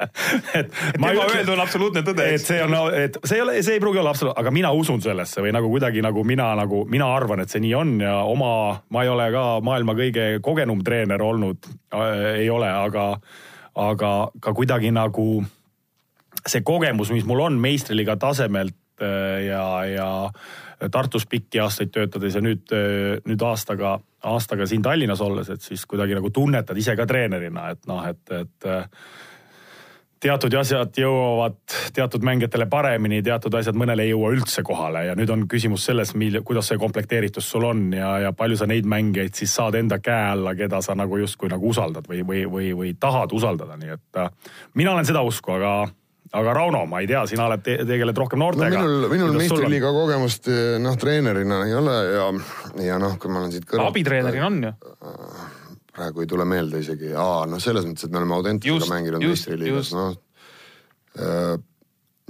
et 0.56 0.70
tema 0.94 1.12
öeldu 1.12 1.54
on 1.54 1.62
absoluutne 1.64 2.02
tõde. 2.06 2.28
et 2.36 2.42
see 2.42 2.62
on, 2.64 2.76
et 2.96 3.18
see 3.24 3.38
ei 3.38 3.44
ole, 3.44 3.58
see 3.62 3.76
ei 3.76 3.82
pruugi 3.82 4.00
olla 4.02 4.14
absoluutne, 4.14 4.40
aga 4.40 4.54
mina 4.54 4.72
usun 4.76 5.02
sellesse 5.04 5.44
või 5.44 5.52
nagu 5.56 5.70
kuidagi 5.72 6.04
nagu 6.04 6.24
mina 6.26 6.52
nagu, 6.58 6.84
mina 6.90 7.10
arvan, 7.14 7.44
et 7.44 7.52
see 7.52 7.62
nii 7.64 7.74
on 7.76 7.96
ja 8.04 8.16
oma, 8.24 8.52
ma 8.90 9.04
ei 9.04 9.12
ole 9.12 9.28
ka 9.34 9.44
maailma 9.66 9.96
kõige 9.98 10.28
kogenum 10.44 10.82
treener 10.86 11.22
olnud 11.22 11.68
äh,, 11.94 12.40
ei 12.42 12.50
ole, 12.50 12.70
aga, 12.70 13.10
aga 13.86 14.12
ka 14.40 14.56
kuidagi 14.56 14.92
nagu 14.94 15.28
see 16.46 16.62
kogemus, 16.66 17.10
mis 17.14 17.26
mul 17.26 17.42
on 17.48 17.60
meistriliiga 17.60 18.16
tasemelt 18.20 18.76
äh, 19.02 19.46
ja, 19.48 19.66
ja 19.90 20.08
Tartus 20.92 21.24
pikki 21.26 21.60
aastaid 21.62 21.92
töötades 21.94 22.34
ja 22.36 22.42
nüüd, 22.44 22.66
äh, 22.74 23.16
nüüd 23.24 23.42
aastaga, 23.46 23.96
aastaga 24.28 24.66
siin 24.68 24.84
Tallinnas 24.84 25.22
olles, 25.24 25.48
et 25.50 25.64
siis 25.64 25.86
kuidagi 25.88 26.18
nagu 26.18 26.30
tunnetad 26.30 26.76
ise 26.76 26.96
ka 26.98 27.06
treenerina, 27.08 27.70
et 27.72 27.88
noh, 27.88 28.04
et, 28.04 28.22
et 28.36 28.68
äh, 28.68 28.84
teatud 30.20 30.54
asjad 30.58 30.96
jõuavad 31.00 31.58
teatud 31.96 32.24
mängijatele 32.24 32.66
paremini, 32.70 33.22
teatud 33.24 33.54
asjad 33.56 33.76
mõnele 33.78 34.06
ei 34.06 34.12
jõua 34.12 34.32
üldse 34.36 34.64
kohale 34.66 35.06
ja 35.08 35.16
nüüd 35.18 35.30
on 35.32 35.44
küsimus 35.48 35.84
selles, 35.88 36.14
mil-, 36.18 36.42
kuidas 36.44 36.70
see 36.70 36.80
komplekteeritus 36.80 37.50
sul 37.52 37.66
on 37.68 37.86
ja, 37.96 38.16
ja 38.26 38.32
palju 38.36 38.58
sa 38.60 38.68
neid 38.68 38.88
mängijaid 38.88 39.36
siis 39.36 39.54
saad 39.56 39.76
enda 39.80 40.00
käe 40.02 40.32
alla, 40.32 40.54
keda 40.58 40.82
sa 40.84 40.96
nagu 40.98 41.20
justkui 41.20 41.52
nagu 41.52 41.72
usaldad 41.72 42.08
või, 42.08 42.24
või, 42.26 42.44
või, 42.50 42.72
või 42.76 42.96
tahad 43.00 43.32
usaldada, 43.36 43.78
nii 43.80 43.96
et 43.96 44.26
mina 44.74 44.92
olen 44.96 45.08
seda 45.08 45.24
usku, 45.24 45.56
aga 45.56 45.78
aga 46.40 46.54
Rauno, 46.56 46.84
ma 46.90 47.00
ei 47.02 47.08
tea, 47.10 47.22
sina 47.30 47.46
oled 47.48 47.62
te, 47.64 47.78
tegeled 47.88 48.18
rohkem 48.18 48.42
noortega 48.42 48.80
no,. 48.80 48.86
minul, 48.86 49.08
minul 49.12 49.36
meistriliiga 49.38 49.92
kogemust 49.94 50.50
noh, 50.82 50.98
treenerina 51.00 51.62
ei 51.66 51.76
ole 51.76 51.96
ja, 52.14 52.26
ja 52.86 52.98
noh, 53.02 53.16
kui 53.22 53.32
ma 53.32 53.42
olen 53.42 53.54
siit 53.54 53.68
kõrvalt. 53.68 53.92
abitreenerina 53.94 54.50
on 54.50 54.58
ju. 54.68 54.74
praegu 55.96 56.24
ei 56.24 56.30
tule 56.30 56.48
meelde 56.48 56.82
isegi, 56.84 57.14
aa 57.16 57.46
noh, 57.50 57.62
selles 57.62 57.88
mõttes, 57.88 58.08
et 58.08 58.12
me 58.12 58.22
oleme 58.22 58.36
Audentesega 58.36 58.92
mänginud 58.92 59.24
meistriliigas, 59.24 59.94
noh. 59.96 60.12
Äh, 61.16 61.56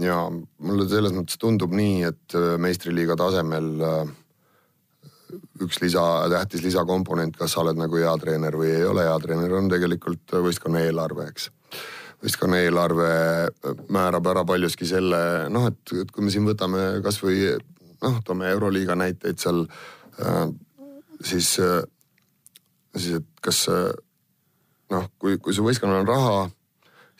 ja 0.02 0.20
mulle 0.30 0.86
selles 0.90 1.14
mõttes 1.16 1.40
tundub 1.42 1.74
nii, 1.74 2.04
et 2.06 2.36
äh, 2.38 2.54
meistriliiga 2.62 3.16
tasemel 3.18 3.72
äh, 3.82 4.14
üks 5.64 5.80
lisa, 5.82 6.04
tähtis 6.30 6.62
lisakomponent, 6.62 7.36
kas 7.38 7.56
sa 7.56 7.64
oled 7.64 7.78
nagu 7.80 7.98
hea 7.98 8.12
treener 8.22 8.56
või 8.58 8.70
ei 8.76 8.86
ole 8.86 9.06
hea 9.08 9.16
treener, 9.22 9.56
on 9.58 9.70
tegelikult 9.72 10.36
võistkonna 10.46 10.84
eelarve, 10.86 11.30
eks 11.32 11.50
võistkonna 12.24 12.60
eelarve 12.64 13.08
määrab 13.92 14.30
ära 14.32 14.44
paljuski 14.48 14.88
selle 14.88 15.20
noh, 15.52 15.68
et, 15.70 15.80
et 16.02 16.12
kui 16.12 16.24
me 16.24 16.32
siin 16.32 16.46
võtame 16.48 16.86
kasvõi 17.04 17.56
noh, 18.02 18.20
toome 18.24 18.48
Euroliiga 18.54 18.96
näiteid 18.98 19.40
seal 19.42 19.64
äh,, 20.20 20.46
siis 21.24 21.56
äh,, 21.62 21.82
siis 22.96 23.20
et 23.20 23.44
kas 23.44 23.66
äh, 23.72 23.90
noh, 24.92 25.08
kui, 25.20 25.38
kui 25.42 25.54
su 25.56 25.64
võistkonnal 25.66 26.04
on 26.04 26.10
raha, 26.10 26.40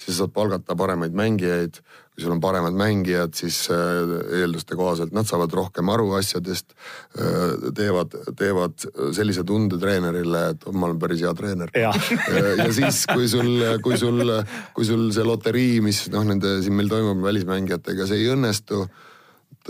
siis 0.00 0.18
saad 0.20 0.32
palgata 0.36 0.76
paremaid 0.78 1.16
mängijaid 1.16 1.80
kui 2.16 2.24
sul 2.24 2.32
on 2.32 2.40
paremad 2.40 2.72
mängijad, 2.72 3.34
siis 3.36 3.58
äh, 3.68 4.38
eelduste 4.38 4.76
kohaselt 4.78 5.12
nad 5.12 5.28
saavad 5.28 5.52
rohkem 5.52 5.90
aru 5.92 6.14
asjadest. 6.16 6.72
Äh, 7.20 7.66
teevad, 7.76 8.14
teevad 8.40 8.86
sellise 9.12 9.44
tunde 9.44 9.76
treenerile, 9.76 10.40
et 10.54 10.64
oh, 10.64 10.72
ma 10.72 10.88
olen 10.88 11.00
päris 11.02 11.20
hea 11.20 11.34
treener. 11.36 11.68
ja 11.76 12.70
siis, 12.72 13.02
kui 13.10 13.28
sul, 13.28 13.50
kui 13.84 14.00
sul, 14.00 14.32
kui 14.72 14.88
sul 14.88 15.10
see 15.12 15.26
loterii, 15.28 15.82
mis 15.84 16.06
noh, 16.14 16.24
nende 16.24 16.54
siin 16.64 16.78
meil 16.78 16.88
toimub 16.88 17.20
välismängijatega, 17.26 18.08
see 18.08 18.22
ei 18.22 18.32
õnnestu. 18.32 18.86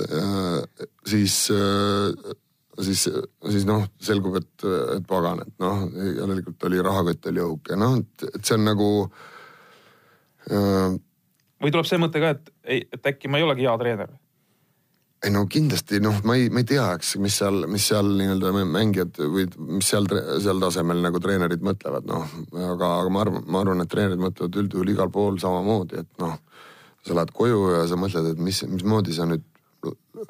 Äh, 0.06 0.86
siis 1.10 1.48
siis, 1.50 3.08
siis 3.50 3.66
noh, 3.66 3.88
selgub, 3.98 4.38
et, 4.38 4.68
et 4.94 5.08
pagan, 5.08 5.42
et 5.42 5.66
noh, 5.66 5.82
järelikult 6.20 6.70
oli 6.70 6.78
rahakott 6.84 7.26
oli 7.32 7.42
õhuke, 7.42 7.80
noh, 7.80 7.98
et, 7.98 8.28
et 8.36 8.42
see 8.44 8.54
on 8.54 8.66
nagu 8.70 8.88
äh, 10.46 10.94
või 11.62 11.72
tuleb 11.72 11.88
see 11.88 12.00
mõte 12.00 12.22
ka, 12.22 12.36
et 12.36 12.54
ei, 12.64 12.86
et 12.92 13.12
äkki 13.12 13.30
ma 13.30 13.40
ei 13.40 13.46
olegi 13.46 13.66
hea 13.66 13.76
treener? 13.80 14.14
ei 15.24 15.32
no 15.32 15.46
kindlasti 15.50 15.98
noh, 16.04 16.18
ma 16.28 16.36
ei, 16.38 16.50
ma 16.52 16.60
ei 16.62 16.68
tea, 16.68 16.84
eks, 16.98 17.14
mis 17.22 17.38
seal, 17.40 17.64
mis 17.72 17.86
seal 17.88 18.08
nii-öelda 18.18 18.52
mängijad 18.68 19.16
või 19.32 19.46
mis 19.78 19.88
seal, 19.90 20.06
seal 20.44 20.60
tasemel 20.62 21.00
nagu 21.02 21.20
treenerid 21.22 21.64
mõtlevad, 21.66 22.06
noh. 22.10 22.26
aga, 22.52 22.90
aga 23.00 23.12
ma 23.12 23.22
arvan, 23.24 23.46
ma 23.48 23.62
arvan, 23.64 23.82
et 23.82 23.90
treenerid 23.90 24.22
mõtlevad 24.22 24.60
üldjuhul 24.62 24.92
igal 24.92 25.10
pool 25.12 25.40
samamoodi, 25.42 26.04
et 26.04 26.22
noh. 26.22 26.36
sa 27.06 27.16
lähed 27.16 27.32
koju 27.34 27.62
ja 27.72 27.82
sa 27.88 27.98
mõtled, 27.98 28.32
et 28.34 28.42
mis, 28.42 28.60
mismoodi 28.68 29.16
sa 29.16 29.26
nüüd 29.30 29.44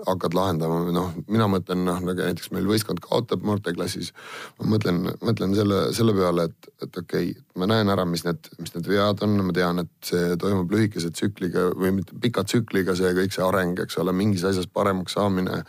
hakkad 0.07 0.35
lahendama 0.35 0.81
või 0.87 0.95
noh, 0.97 1.13
mina 1.31 1.47
mõtlen 1.51 1.85
noh, 1.87 2.01
nagu 2.03 2.19
näiteks 2.19 2.51
meil 2.55 2.67
võistkond 2.69 3.01
kaotab 3.05 3.45
noorteklassis. 3.47 4.13
ma 4.59 4.71
mõtlen, 4.75 5.03
mõtlen 5.23 5.55
selle, 5.55 5.81
selle 5.97 6.15
peale, 6.17 6.49
et, 6.51 6.71
et 6.83 7.01
okei 7.03 7.31
okay,, 7.31 7.45
ma 7.57 7.69
näen 7.71 7.91
ära, 7.93 8.05
mis 8.09 8.25
need, 8.27 8.51
mis 8.59 8.75
need 8.75 8.91
vead 8.91 9.23
on, 9.25 9.37
ma 9.47 9.55
tean, 9.57 9.85
et 9.85 10.11
see 10.11 10.37
toimub 10.43 10.73
lühikese 10.75 11.13
tsükliga 11.15 11.69
või 11.75 11.95
mitte 12.01 12.19
pika 12.23 12.45
tsükliga, 12.45 12.97
see 12.99 13.15
kõik 13.17 13.37
see 13.37 13.47
areng, 13.47 13.79
eks 13.87 14.01
ole, 14.03 14.15
mingis 14.17 14.47
asjas 14.49 14.67
paremaks 14.67 15.17
saamine 15.17 15.63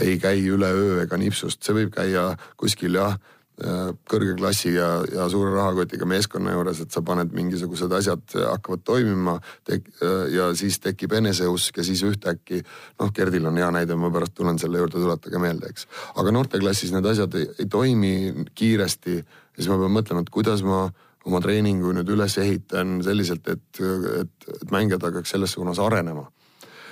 ei 0.00 0.18
käi 0.22 0.46
üleöö 0.48 1.02
ega 1.04 1.20
nipsust, 1.20 1.62
see 1.62 1.76
võib 1.82 1.92
käia 1.94 2.30
kuskil 2.56 2.98
jah 2.98 3.18
kõrge 3.58 4.36
klassi 4.38 4.70
ja, 4.74 4.86
ja 5.10 5.24
suure 5.30 5.50
rahakotiga 5.50 6.06
meeskonna 6.06 6.52
juures, 6.54 6.78
et 6.84 6.94
sa 6.94 7.02
paned 7.02 7.32
mingisugused 7.34 7.90
asjad 7.96 8.22
hakkavad 8.36 8.84
toimima 8.86 9.34
tek, 9.66 9.88
äh, 9.98 10.28
ja 10.34 10.52
siis 10.58 10.78
tekib 10.84 11.16
eneseusk 11.18 11.80
ja 11.80 11.86
siis 11.86 12.04
ühtäkki 12.06 12.60
noh, 12.62 13.10
Gerdil 13.14 13.48
on 13.50 13.58
hea 13.58 13.70
näide, 13.74 13.98
ma 13.98 14.12
pärast 14.14 14.36
tulen 14.38 14.60
selle 14.62 14.78
juurde, 14.78 15.00
tuletage 15.02 15.42
meelde, 15.42 15.72
eks. 15.72 15.88
aga 16.14 16.34
noorteklassis 16.34 16.94
need 16.94 17.10
asjad 17.10 17.34
ei, 17.40 17.50
ei 17.58 17.66
toimi 17.66 18.14
kiiresti 18.54 19.18
ja 19.18 19.58
siis 19.58 19.70
ma 19.72 19.80
pean 19.82 19.96
mõtlema, 19.96 20.22
et 20.22 20.34
kuidas 20.34 20.62
ma 20.66 20.86
oma 21.26 21.42
treeningu 21.42 21.90
nüüd 21.96 22.14
üles 22.14 22.38
ehitan 22.38 23.00
selliselt, 23.04 23.50
et, 23.50 23.82
et, 23.82 24.50
et 24.54 24.70
mängijad 24.74 25.02
hakkaks 25.10 25.34
selles 25.34 25.58
suunas 25.58 25.82
arenema 25.82 26.28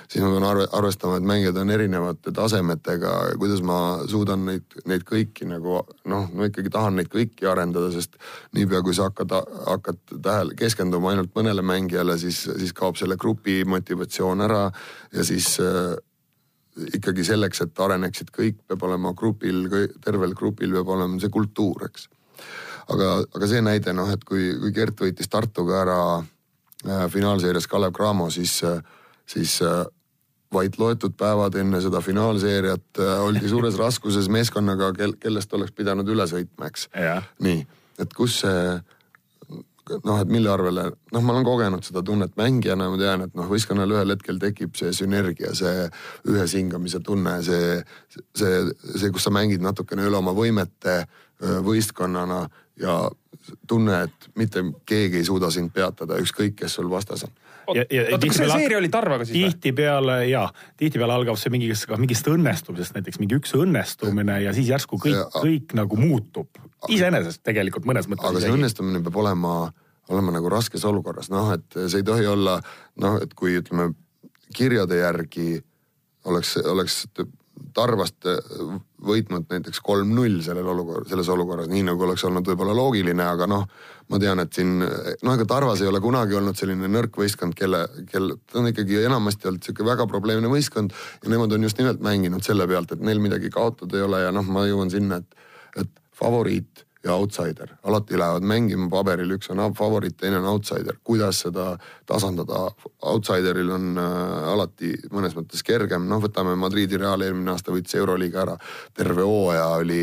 siis 0.07 0.23
ma 0.23 0.31
pean 0.31 0.45
arve, 0.47 0.65
arvestama, 0.71 1.17
et 1.19 1.27
mängijad 1.27 1.57
on 1.59 1.71
erinevate 1.73 2.31
tasemetega, 2.35 3.13
kuidas 3.39 3.61
ma 3.65 3.77
suudan 4.07 4.45
neid, 4.47 4.77
neid 4.87 5.03
kõiki 5.07 5.47
nagu 5.49 5.81
noh, 6.07 6.27
ma 6.33 6.47
ikkagi 6.47 6.71
tahan 6.73 6.99
neid 6.99 7.11
kõiki 7.11 7.47
arendada, 7.49 7.91
sest 7.91 8.15
niipea 8.55 8.81
kui 8.85 8.95
sa 8.95 9.09
hakkad, 9.09 9.35
hakkad 9.67 10.01
tähele, 10.15 10.55
keskenduma 10.59 11.11
ainult 11.11 11.33
mõnele 11.35 11.65
mängijale, 11.65 12.17
siis, 12.21 12.45
siis 12.47 12.75
kaob 12.77 12.99
selle 12.99 13.19
grupi 13.19 13.63
motivatsioon 13.67 14.45
ära 14.47 14.67
ja 15.13 15.25
siis 15.27 15.57
äh, 15.63 15.97
ikkagi 16.93 17.25
selleks, 17.27 17.65
et 17.65 17.83
areneksid 17.83 18.31
kõik, 18.35 18.61
peab 18.69 18.85
olema 18.87 19.11
grupil, 19.17 19.65
tervel 20.03 20.37
grupil 20.37 20.77
peab 20.77 20.95
olema 20.95 21.19
see 21.19 21.33
kultuur, 21.33 21.89
eks. 21.89 22.07
aga, 22.93 23.11
aga 23.35 23.51
see 23.51 23.63
näide 23.65 23.95
noh, 23.97 24.13
et 24.13 24.23
kui, 24.23 24.53
kui 24.61 24.71
Gert 24.71 25.03
võitis 25.03 25.27
Tartuga 25.27 25.81
ära 25.83 25.99
äh, 26.15 27.03
finaalseerias 27.11 27.67
Kalev 27.67 27.91
Cramo, 27.97 28.29
siis 28.31 28.61
äh,, 28.63 28.79
siis 29.27 29.59
äh, 29.61 29.83
vaid 30.53 30.77
loetud 30.79 31.15
päevad 31.19 31.55
enne 31.59 31.81
seda 31.83 32.01
finaalseeriat 32.03 33.01
äh, 33.03 33.15
oldi 33.23 33.49
suures 33.49 33.79
raskuses 33.83 34.29
meeskonnaga, 34.31 34.93
kel, 34.97 35.17
kellest 35.19 35.53
oleks 35.53 35.73
pidanud 35.75 36.07
üle 36.09 36.27
sõitma, 36.29 36.71
eks. 36.71 36.87
nii, 37.43 37.65
et 37.99 38.13
kus 38.15 38.41
see 38.43 38.77
noh, 40.03 40.19
et 40.19 40.31
mille 40.31 40.49
arvele, 40.51 40.87
noh, 41.13 41.23
ma 41.23 41.33
olen 41.33 41.45
kogenud 41.47 41.85
seda 41.85 42.03
tunnet 42.05 42.33
mängijana, 42.39 42.89
ma 42.91 42.99
tean, 42.99 43.23
et 43.27 43.35
noh, 43.37 43.47
võistkonnal 43.49 43.93
ühel 43.95 44.13
hetkel 44.15 44.39
tekib 44.41 44.75
see 44.79 44.91
sünergia, 44.95 45.53
see 45.57 45.87
ühes 46.31 46.55
hingamise 46.57 47.01
tunne, 47.05 47.37
see, 47.45 47.77
see, 48.35 48.63
see, 48.89 49.11
kus 49.15 49.27
sa 49.27 49.33
mängid 49.35 49.63
natukene 49.63 50.07
üle 50.07 50.19
oma 50.19 50.35
võimete 50.37 50.97
äh, 51.03 51.59
võistkonnana 51.65 52.43
ja 52.81 52.99
tunne, 53.67 54.03
et 54.07 54.29
mitte 54.35 54.63
keegi 54.85 55.21
ei 55.21 55.27
suuda 55.27 55.51
sind 55.53 55.73
peatada, 55.73 56.19
ükskõik, 56.23 56.55
kes 56.61 56.79
sul 56.79 56.89
vastas 56.91 57.25
on 57.27 57.35
oota, 57.67 58.27
kas 58.27 58.39
see 58.39 58.49
seeria 58.51 58.79
oli 58.79 58.89
Tarvaga 58.91 59.25
siis 59.27 59.37
või? 59.37 59.51
tihtipeale 59.51 60.17
ja, 60.29 60.45
tihtipeale 60.79 61.15
algab 61.17 61.39
see 61.39 61.51
mingist, 61.53 61.87
mingist 61.99 62.29
õnnestumisest, 62.31 62.95
näiteks 62.97 63.19
mingi 63.21 63.37
üks 63.39 63.53
õnnestumine 63.57 64.39
ja 64.45 64.53
siis 64.55 64.69
järsku 64.71 64.99
kõik, 65.01 65.19
kõik 65.35 65.75
nagu 65.77 65.99
muutub. 65.99 66.61
iseenesest 66.93 67.43
tegelikult 67.47 67.87
mõnes 67.89 68.09
mõttes. 68.09 68.29
aga 68.29 68.43
see 68.43 68.53
õnnestumine 68.53 69.01
peab 69.05 69.19
olema, 69.23 69.55
olema 70.13 70.35
nagu 70.35 70.51
raskes 70.53 70.85
olukorras, 70.87 71.31
noh, 71.33 71.51
et 71.55 71.79
see 71.79 72.01
ei 72.01 72.07
tohi 72.07 72.27
olla 72.29 72.59
noh, 73.03 73.19
et 73.23 73.33
kui 73.37 73.57
ütleme 73.59 73.91
kirjade 74.55 75.01
järgi 75.01 75.57
oleks, 76.27 76.57
oleks 76.63 77.03
Tarvast 77.77 78.25
võitnud 79.07 79.45
näiteks 79.51 79.79
kolm-null 79.85 80.39
sellel 80.45 80.67
olukorral, 80.71 81.05
selles 81.09 81.29
olukorras, 81.29 81.69
nii 81.69 81.83
nagu 81.89 82.05
oleks 82.07 82.23
olnud 82.27 82.47
võib-olla 82.49 82.73
loogiline, 82.77 83.25
aga 83.25 83.47
noh, 83.49 83.67
ma 84.09 84.19
tean, 84.21 84.41
et 84.41 84.57
siin 84.57 84.79
noh, 84.79 85.33
ega 85.33 85.45
Tarvas 85.49 85.83
ei 85.83 85.89
ole 85.89 86.01
kunagi 86.03 86.37
olnud 86.37 86.57
selline 86.57 86.89
nõrk 86.91 87.19
võistkond, 87.21 87.57
kelle, 87.57 87.83
kel, 88.09 88.33
ta 88.49 88.61
on 88.61 88.71
ikkagi 88.71 89.03
enamasti 89.03 89.51
olnud 89.51 89.67
sihuke 89.67 89.85
väga 89.85 90.07
probleemne 90.09 90.49
võistkond 90.51 90.95
ja 90.95 91.33
nemad 91.33 91.53
on 91.53 91.69
just 91.69 91.77
nimelt 91.81 92.01
mänginud 92.03 92.45
selle 92.45 92.67
pealt, 92.69 92.95
et 92.95 93.05
neil 93.05 93.21
midagi 93.23 93.53
kaotada 93.53 93.99
ei 93.99 94.07
ole 94.07 94.25
ja 94.25 94.33
noh, 94.35 94.49
ma 94.49 94.65
jõuan 94.69 94.93
sinna, 94.93 95.21
et, 95.21 95.47
et 95.83 96.03
favoriit 96.17 96.86
ja 97.07 97.15
outsider. 97.15 97.73
alati 97.83 98.19
lähevad 98.19 98.45
mängima 98.47 98.89
paberil, 98.91 99.31
üks 99.37 99.51
on 99.51 99.61
favoriit, 99.73 100.17
teine 100.19 100.41
on 100.41 100.47
outsider. 100.51 100.97
kuidas 101.03 101.41
seda 101.45 101.67
tasandada? 102.05 102.67
Outsideril 103.01 103.69
on 103.71 103.97
äh, 103.97 104.49
alati 104.53 104.93
mõnes 105.11 105.35
mõttes 105.37 105.63
kergem, 105.63 106.07
noh, 106.09 106.21
võtame 106.23 106.55
Madridi 106.59 106.99
Real 106.99 107.21
eelmine 107.23 107.53
aasta 107.53 107.71
võitis 107.71 107.95
Euroliiga 107.99 108.41
ära. 108.43 108.57
terve 108.93 109.23
hooaja 109.27 109.67
oli, 109.81 110.01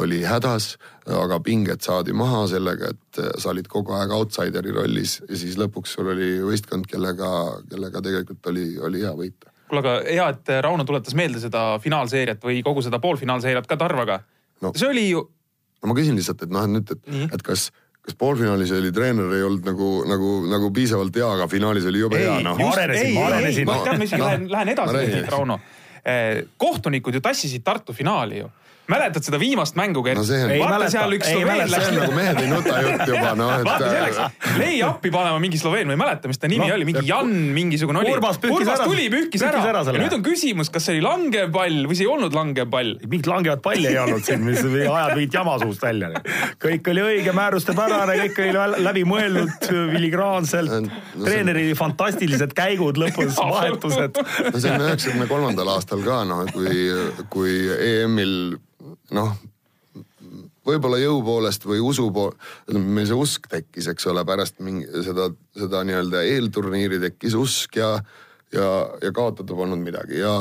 oli 0.00 0.22
hädas, 0.24 0.76
aga 1.06 1.40
pinged 1.40 1.84
saadi 1.84 2.12
maha 2.12 2.46
sellega, 2.50 2.92
et 2.94 3.20
sa 3.38 3.52
olid 3.52 3.68
kogu 3.68 3.92
aeg 3.96 4.14
outsideri 4.16 4.72
rollis 4.72 5.20
ja 5.28 5.36
siis 5.36 5.58
lõpuks 5.60 5.96
sul 5.98 6.08
oli 6.14 6.38
võistkond, 6.44 6.88
kellega, 6.90 7.28
kellega 7.70 8.02
tegelikult 8.02 8.52
oli, 8.52 8.70
oli 8.78 9.04
hea 9.04 9.12
võita 9.16 9.52
kuule, 9.68 9.82
aga 9.82 9.94
hea, 10.06 10.28
et 10.30 10.50
Rauno 10.62 10.84
tuletas 10.86 11.14
meelde 11.18 11.40
seda 11.42 11.76
finaalseeriat 11.82 12.42
või 12.42 12.62
kogu 12.64 12.84
seda 12.86 13.00
poolfinaalseeriat 13.02 13.66
ka 13.66 13.78
Tarvaga 13.80 14.20
no.. 14.62 14.72
see 14.76 14.88
oli 14.88 15.08
ju. 15.10 15.24
No 15.82 15.90
ma 15.90 15.96
küsin 15.98 16.16
lihtsalt, 16.18 16.46
et 16.46 16.54
noh, 16.54 16.64
et 16.66 16.76
nüüd, 16.78 16.94
et, 16.96 17.34
et 17.38 17.44
kas 17.46 17.70
kas 18.06 18.14
poolfinaalis 18.18 18.70
oli 18.76 18.92
treener 18.94 19.32
ei 19.34 19.42
olnud 19.42 19.64
nagu, 19.66 19.88
nagu, 20.06 20.28
nagu 20.46 20.68
piisavalt 20.74 21.16
hea, 21.18 21.26
aga 21.38 21.48
finaalis 21.50 21.88
oli 21.90 22.04
jube 22.04 22.20
hea, 22.20 22.36
noh. 22.44 22.58
ma 22.60 22.68
arenesin, 22.70 23.14
ma 23.16 23.24
arenesin. 23.32 23.66
ma 23.66 23.78
tean, 23.82 23.98
ma 23.98 24.06
isegi 24.06 24.22
no, 24.22 24.28
lähen, 24.28 24.44
lähen 24.52 24.70
edasi 24.76 25.22
Rauno. 25.26 25.58
Eh, 26.06 26.44
kohtunikud 26.56 27.18
ju 27.18 27.20
tassisid 27.24 27.64
Tartu 27.66 27.96
finaali 27.96 28.44
ju 28.44 28.50
mäletad 28.90 29.24
seda 29.26 29.38
viimast 29.40 29.76
mängu, 29.78 30.02
Gert 30.06 30.20
no,? 30.20 30.24
vaata 30.26 30.76
mäleta, 30.76 30.90
seal 30.94 31.14
üks 31.16 31.30
Sloveen 31.32 31.70
läks. 31.70 31.88
nagu 31.96 32.14
mehed 32.14 32.40
ei 32.42 32.50
nuta 32.50 32.76
jutt 32.84 33.02
juba 33.10 33.32
noh, 33.38 33.52
et. 33.56 33.66
vaata, 33.66 33.90
see 33.90 34.02
läks 34.04 34.58
lay-up'i 34.60 35.12
panema 35.14 35.40
mingi 35.42 35.58
Sloveen, 35.60 35.88
ma 35.90 35.96
ei 35.96 36.00
mäleta, 36.00 36.30
mis 36.30 36.40
ta 36.42 36.50
nimi 36.50 36.68
no, 36.68 36.76
oli, 36.76 36.86
mingi 36.88 37.02
Jan 37.08 37.32
mingisugune 37.56 38.02
oli. 38.02 38.12
Urmas 38.14 38.38
pühkis 38.42 38.70
ära. 38.70 38.86
tuli, 38.86 39.08
pühkis 39.12 39.42
ära. 39.46 39.62
ära 39.72 39.82
ja 39.86 39.96
nüüd 39.98 40.14
on 40.18 40.22
küsimus, 40.26 40.70
kas 40.72 40.86
see 40.86 40.96
oli 40.96 41.06
langev 41.06 41.50
pall 41.54 41.88
või 41.90 41.98
see 41.98 42.06
ei 42.06 42.12
olnud 42.12 42.36
langev 42.36 42.70
pall. 42.72 42.94
mingit 43.06 43.30
langevat 43.30 43.64
palli 43.64 43.90
ei 43.90 43.98
olnud 44.02 44.26
siin, 44.26 44.44
mis 44.46 44.62
ajad 44.62 45.16
mingit 45.16 45.38
jama 45.40 45.56
suust 45.62 45.82
välja. 45.82 46.12
kõik 46.62 46.92
oli 46.92 47.06
õige, 47.10 47.34
määrustepärane, 47.36 48.18
kõik 48.22 48.40
oli 48.44 48.84
läbimõeldud, 48.86 49.70
filigraanselt 49.96 50.76
no,. 50.86 51.00
treeneri 51.24 51.72
fantastilised 51.78 52.54
käigud 52.56 53.00
lõpus, 53.02 53.34
vahetused. 53.40 54.22
no 54.52 54.62
see 54.62 54.70
on 54.72 54.86
üheksakümne 54.86 55.28
kolmandal 55.30 55.74
aastal 55.74 56.06
ka 56.06 56.22
noh, 56.28 56.46
kui, 56.54 56.86
kui 57.32 57.58
EM-il 57.74 58.56
noh, 59.16 59.32
võib-olla 60.66 60.98
jõu 61.00 61.20
poolest 61.24 61.66
või 61.68 61.80
usu 61.84 62.08
pool, 62.14 62.34
meil 62.74 63.06
see 63.08 63.18
usk 63.18 63.48
tekkis, 63.50 63.90
eks 63.92 64.08
ole, 64.10 64.24
pärast 64.28 64.60
mingi 64.64 64.86
seda, 65.06 65.30
seda 65.56 65.82
nii-öelda 65.86 66.24
eelturniiri 66.34 67.00
tekkis 67.02 67.36
usk 67.38 67.78
ja 67.80 67.96
ja, 68.54 68.66
ja 69.02 69.10
kaotada 69.14 69.56
polnud 69.56 69.80
midagi 69.82 70.20
ja, 70.20 70.32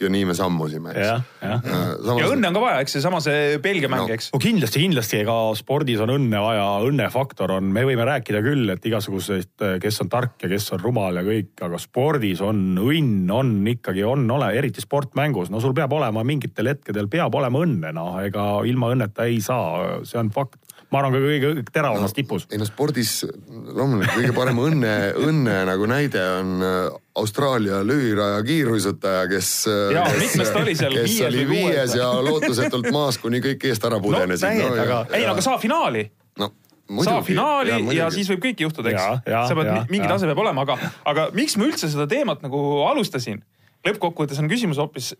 ja 0.00 0.10
nii 0.12 0.24
me 0.28 0.34
sammusime, 0.36 0.92
eks. 0.94 1.04
ja, 1.04 1.16
ja. 1.42 1.58
Samas... 1.60 2.20
ja 2.22 2.30
õnne 2.32 2.50
on 2.50 2.56
ka 2.56 2.62
vaja, 2.62 2.80
eks 2.84 2.96
seesama 2.96 3.20
see 3.24 3.58
Belgia 3.62 3.90
mäng 3.92 4.06
no., 4.06 4.16
eks. 4.16 4.30
no 4.32 4.40
kindlasti, 4.42 4.80
kindlasti, 4.82 5.20
ega 5.24 5.36
spordis 5.58 6.00
on 6.04 6.14
õnne 6.16 6.42
vaja, 6.42 6.66
õnnefaktor 6.88 7.56
on, 7.58 7.68
me 7.76 7.84
võime 7.88 8.06
rääkida 8.08 8.40
küll, 8.44 8.64
et 8.72 8.88
igasuguseid, 8.88 9.52
kes 9.82 10.02
on 10.04 10.12
tark 10.12 10.46
ja 10.46 10.50
kes 10.52 10.70
on 10.76 10.82
rumal 10.84 11.20
ja 11.20 11.24
kõik, 11.26 11.52
aga 11.66 11.80
spordis 11.82 12.42
on 12.44 12.62
õnn, 12.82 13.26
on 13.36 13.56
ikkagi, 13.76 14.04
on 14.06 14.24
ole, 14.38 14.52
eriti 14.56 14.84
sportmängus, 14.84 15.52
no 15.52 15.60
sul 15.64 15.76
peab 15.76 15.92
olema 15.96 16.24
mingitel 16.26 16.72
hetkedel 16.72 17.10
peab 17.12 17.36
olema 17.36 17.64
õnne, 17.66 17.92
noh, 17.96 18.16
ega 18.24 18.48
ilma 18.68 18.94
õnneta 18.96 19.28
ei 19.28 19.42
saa, 19.44 20.00
see 20.08 20.20
on 20.20 20.32
fakt 20.34 20.65
ma 20.92 21.00
arvan, 21.00 21.16
ka 21.16 21.20
kõige 21.22 21.64
teravamas 21.74 22.12
no, 22.12 22.16
tipus. 22.16 22.46
ei 22.52 22.60
no 22.60 22.66
spordis 22.68 23.14
loomulikult 23.26 24.20
kõige 24.20 24.34
parem 24.36 24.60
õnne, 24.62 24.92
õnne 25.26 25.56
nagu 25.68 25.88
näide 25.90 26.22
on 26.40 26.52
äh, 26.62 26.76
Austraalia 27.16 27.80
lühiraja 27.86 28.42
kiiruisutaja, 28.46 29.24
kes. 29.30 29.50
Äh, 29.72 29.96
jaa, 29.96 30.06
mitmes 30.20 30.52
ta 30.52 30.62
oli 30.62 30.76
seal? 30.78 30.94
kes 31.00 31.18
oli 31.30 31.48
viies 31.50 31.96
ja 31.98 32.12
lootusetult 32.28 32.90
maas, 32.94 33.18
kuni 33.22 33.42
kõik 33.44 33.66
eest 33.70 33.88
ära 33.88 34.00
pudenesid 34.02 34.62
no,. 34.62 34.70
No, 34.76 34.86
aga... 34.86 35.02
ei 35.16 35.26
no 35.26 35.34
aga 35.34 35.44
saa 35.44 35.58
finaali. 35.62 36.06
no 36.40 36.52
Muidugi, 36.86 37.10
saa 37.10 37.22
finaali 37.26 37.72
ja, 37.74 38.04
ja 38.04 38.10
siis 38.14 38.28
võib 38.30 38.44
kõike 38.44 38.62
juhtuda, 38.62 38.92
eks. 38.94 39.24
sa 39.26 39.56
pead, 39.58 39.72
mingi 39.90 40.06
tase 40.06 40.28
peab 40.30 40.38
olema, 40.44 40.62
aga, 40.62 40.92
aga 41.10 41.30
miks 41.34 41.56
ma 41.58 41.66
üldse 41.66 41.90
seda 41.90 42.06
teemat 42.10 42.44
nagu 42.46 42.60
alustasin? 42.86 43.42
lõppkokkuvõttes 43.86 44.38
on 44.42 44.50
küsimus 44.50 44.78
hoopis 44.82 45.12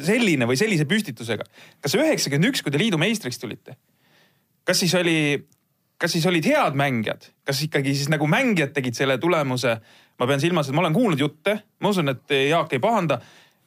selline 0.00 0.46
või 0.48 0.58
sellise 0.60 0.86
püstitusega. 0.88 1.46
kas 1.80 1.96
üheksakümmend 1.96 2.52
üks, 2.52 2.62
kui 2.64 2.72
te 2.72 2.80
liidu 2.80 3.00
meistriks 3.00 3.40
tulite, 3.40 3.76
kas 4.64 4.82
siis 4.82 4.94
oli, 4.94 5.18
kas 6.00 6.12
siis 6.16 6.26
olid 6.26 6.46
head 6.46 6.78
mängijad, 6.78 7.30
kas 7.46 7.62
ikkagi 7.66 7.94
siis 7.94 8.10
nagu 8.12 8.28
mängijad 8.30 8.74
tegid 8.76 8.98
selle 8.98 9.18
tulemuse? 9.18 9.78
ma 10.20 10.26
pean 10.28 10.40
silmas, 10.42 10.68
et 10.68 10.76
ma 10.76 10.82
olen 10.82 10.92
kuulnud 10.92 11.20
jutte, 11.20 11.54
ma 11.80 11.88
usun, 11.94 12.12
et 12.12 12.32
Jaak 12.50 12.74
ei 12.76 12.80
pahanda, 12.82 13.16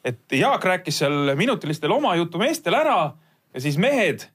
et 0.06 0.36
Jaak 0.38 0.62
rääkis 0.70 1.00
seal 1.02 1.32
minutilistel 1.34 1.91
oma 1.91 2.12
jutu 2.13 2.38
meestele 2.38 2.78
ära 2.78 2.98
ja 3.54 3.62
siis 3.63 3.80
mehed 3.82 4.28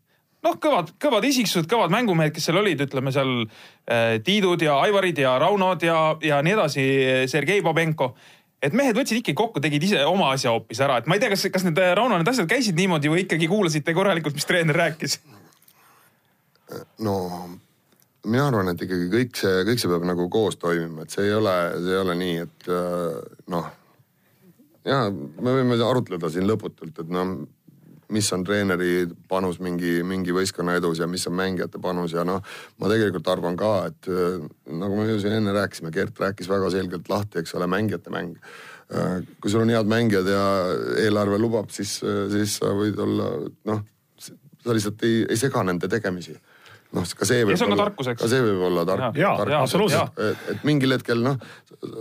noh, 0.42 0.56
kõvad, 0.62 0.92
kõvad 1.02 1.26
isiksused, 1.28 1.68
kõvad 1.70 1.92
mängumehed, 1.94 2.35
kes 2.35 2.48
seal 2.48 2.61
olid, 2.61 2.82
ütleme 2.87 3.12
seal 3.14 3.32
äh, 3.44 4.18
Tiidud 4.24 4.62
ja 4.62 4.80
Aivarid 4.85 5.18
ja 5.22 5.37
Raunod 5.38 5.87
ja, 5.87 6.00
ja 6.22 6.42
nii 6.42 6.56
edasi, 6.56 6.85
Sergei 7.30 7.62
Babenko. 7.62 8.14
et 8.62 8.74
mehed 8.74 8.96
võtsid 8.98 9.20
ikkagi 9.20 9.38
kokku, 9.38 9.62
tegid 9.62 9.85
ise 9.87 10.02
oma 10.06 10.32
asja 10.35 10.50
hoopis 10.50 10.80
ära, 10.82 10.98
et 10.98 11.06
ma 11.06 11.14
ei 11.14 11.22
tea, 11.22 11.30
kas, 11.30 11.46
kas 11.54 11.66
need 11.66 11.78
Rauno 11.78 12.18
need 12.18 12.30
asjad 12.30 12.50
käisid 12.50 12.78
niimoodi 12.78 13.11
või 13.11 13.22
ikkagi 13.26 13.46
kuulasite 13.50 13.94
korralikult, 13.94 14.35
mis 14.35 14.46
treener 14.48 14.78
rääkis 14.78 15.20
no 17.04 17.16
mina 18.28 18.48
arvan, 18.48 18.72
et 18.72 18.83
ikkagi 18.85 19.11
kõik 19.12 19.37
see, 19.38 19.61
kõik 19.68 19.83
see 19.83 19.90
peab 19.90 20.07
nagu 20.09 20.28
koos 20.33 20.59
toimima, 20.61 21.04
et 21.04 21.14
see 21.14 21.28
ei 21.28 21.37
ole, 21.37 21.54
see 21.76 21.94
ei 21.94 22.00
ole 22.00 22.16
nii, 22.18 22.40
et 22.46 22.72
äh, 22.72 23.20
noh. 23.54 23.68
ja 24.88 25.04
me 25.12 25.54
võime 25.61 25.78
arutleda 25.85 26.31
siin 26.33 26.48
lõputult, 26.48 26.98
et 27.04 27.12
noh, 27.14 27.37
mis 28.12 28.31
on 28.33 28.44
treeneri 28.44 29.02
panus 29.28 29.59
mingi, 29.61 29.98
mingi 30.07 30.33
võistkonna 30.33 30.78
edus 30.78 31.02
ja 31.02 31.09
mis 31.11 31.26
on 31.28 31.37
mängijate 31.37 31.81
panus 31.83 32.14
ja 32.16 32.24
noh, 32.24 32.40
ma 32.81 32.88
tegelikult 32.90 33.28
arvan 33.33 33.59
ka, 33.61 33.74
et 33.90 34.11
äh, 34.12 34.40
nagu 34.72 34.98
me 34.98 35.07
ju 35.11 35.20
siin 35.22 35.38
enne 35.40 35.54
rääkisime, 35.57 35.92
Gert 35.94 36.18
rääkis 36.24 36.50
väga 36.50 36.72
selgelt 36.74 37.12
lahti, 37.12 37.42
eks 37.42 37.54
ole, 37.59 37.70
mängijate 37.70 38.12
mäng. 38.14 38.37
Äh, 38.88 39.20
kui 39.38 39.52
sul 39.52 39.66
on 39.66 39.72
head 39.72 39.88
mängijad 39.88 40.28
ja 40.33 40.44
eelarve 41.04 41.38
lubab, 41.40 41.72
siis, 41.74 41.98
siis 42.33 42.59
sa 42.61 42.72
võid 42.76 42.98
olla 43.04 43.35
noh, 43.68 43.85
sa 44.18 44.74
lihtsalt 44.74 45.04
ei, 45.07 45.20
ei 45.28 45.38
sega 45.38 45.62
nende 45.64 45.88
tegemisi 45.92 46.37
noh, 46.96 47.05
ka 47.18 47.29
see 47.29 47.44
võib 47.44 47.59
see 47.61 47.68
olla, 47.68 47.90
ka 47.96 48.31
see 48.31 48.40
võib 48.44 48.64
olla 48.70 48.87
tark. 48.88 49.20
absoluutselt. 49.61 50.18
et, 50.31 50.48
et 50.55 50.64
mingil 50.68 50.96
hetkel 50.96 51.22
noh, 51.24 51.38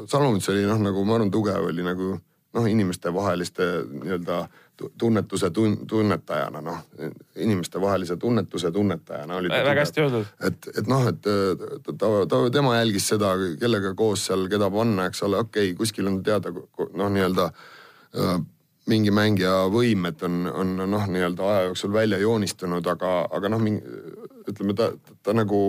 Salomits 0.07 0.49
oli 0.53 0.65
noh, 0.67 0.79
nagu 0.81 1.03
ma 1.07 1.17
arvan, 1.17 1.33
tugev 1.33 1.67
oli 1.69 1.85
nagu 1.85 2.15
noh, 2.57 2.69
inimestevaheliste 2.69 3.67
nii-öelda 3.91 4.39
tunnetuse 4.97 5.49
tun-, 5.53 5.79
tunnetajana 5.89 6.61
noh, 6.61 6.81
inimestevahelise 7.35 8.17
tunnetuse 8.21 8.71
tunnetajana 8.71 9.39
oli 9.41 9.49
ta 9.49 9.61
väga 9.65 9.85
hästi 9.85 10.03
öeldud. 10.03 10.27
et, 10.47 10.69
et 10.77 10.89
noh, 10.89 11.07
et 11.09 11.21
ta, 11.23 12.11
ta, 12.29 12.41
tema 12.53 12.77
jälgis 12.77 13.09
seda, 13.13 13.33
kellega 13.59 13.93
koos 13.97 14.27
seal, 14.29 14.45
keda 14.51 14.69
panna, 14.73 15.09
eks 15.09 15.23
ole, 15.27 15.41
okei 15.45 15.71
okay,, 15.71 15.77
kuskil 15.79 16.09
on 16.09 16.21
teada 16.25 16.53
noh, 16.53 17.09
nii-öelda 17.09 17.49
äh, 17.49 18.37
mingi 18.87 19.11
mängija 19.11 19.67
võimed 19.73 20.23
on, 20.23 20.47
on 20.51 20.73
noh, 20.87 21.05
nii-öelda 21.11 21.51
aja 21.51 21.67
jooksul 21.69 21.93
välja 21.93 22.19
joonistunud, 22.21 22.87
aga, 22.87 23.13
aga 23.35 23.51
noh, 23.51 23.63
ütleme 24.47 24.75
ta, 24.77 24.91
ta 25.23 25.35
nagu 25.35 25.61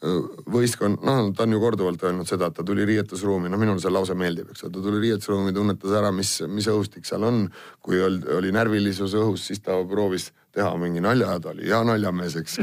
võistkond, 0.00 1.02
noh, 1.04 1.26
ta 1.36 1.44
on 1.44 1.54
ju 1.54 1.60
korduvalt 1.60 2.02
öelnud 2.06 2.28
seda, 2.28 2.48
et 2.48 2.56
ta 2.56 2.64
tuli 2.64 2.86
riietusruumi, 2.88 3.50
noh, 3.52 3.60
minule 3.60 3.82
see 3.82 3.92
lause 3.92 4.16
meeldib, 4.16 4.52
eks 4.52 4.64
ole, 4.64 4.72
ta 4.72 4.84
tuli 4.86 5.02
riietusruumi, 5.02 5.52
tunnetas 5.56 5.96
ära, 5.98 6.12
mis, 6.14 6.38
mis 6.48 6.68
õhustik 6.72 7.04
seal 7.08 7.26
on. 7.28 7.42
kui 7.84 8.00
oli, 8.00 8.22
oli 8.38 8.52
närvilisus 8.54 9.14
õhus, 9.18 9.44
siis 9.50 9.60
ta 9.60 9.76
proovis 9.88 10.30
teha 10.54 10.70
mingi 10.80 11.02
nalja 11.02 11.34
ja 11.34 11.40
ta 11.42 11.52
oli 11.52 11.68
hea 11.68 11.80
naljamees, 11.86 12.36
eks. 12.40 12.56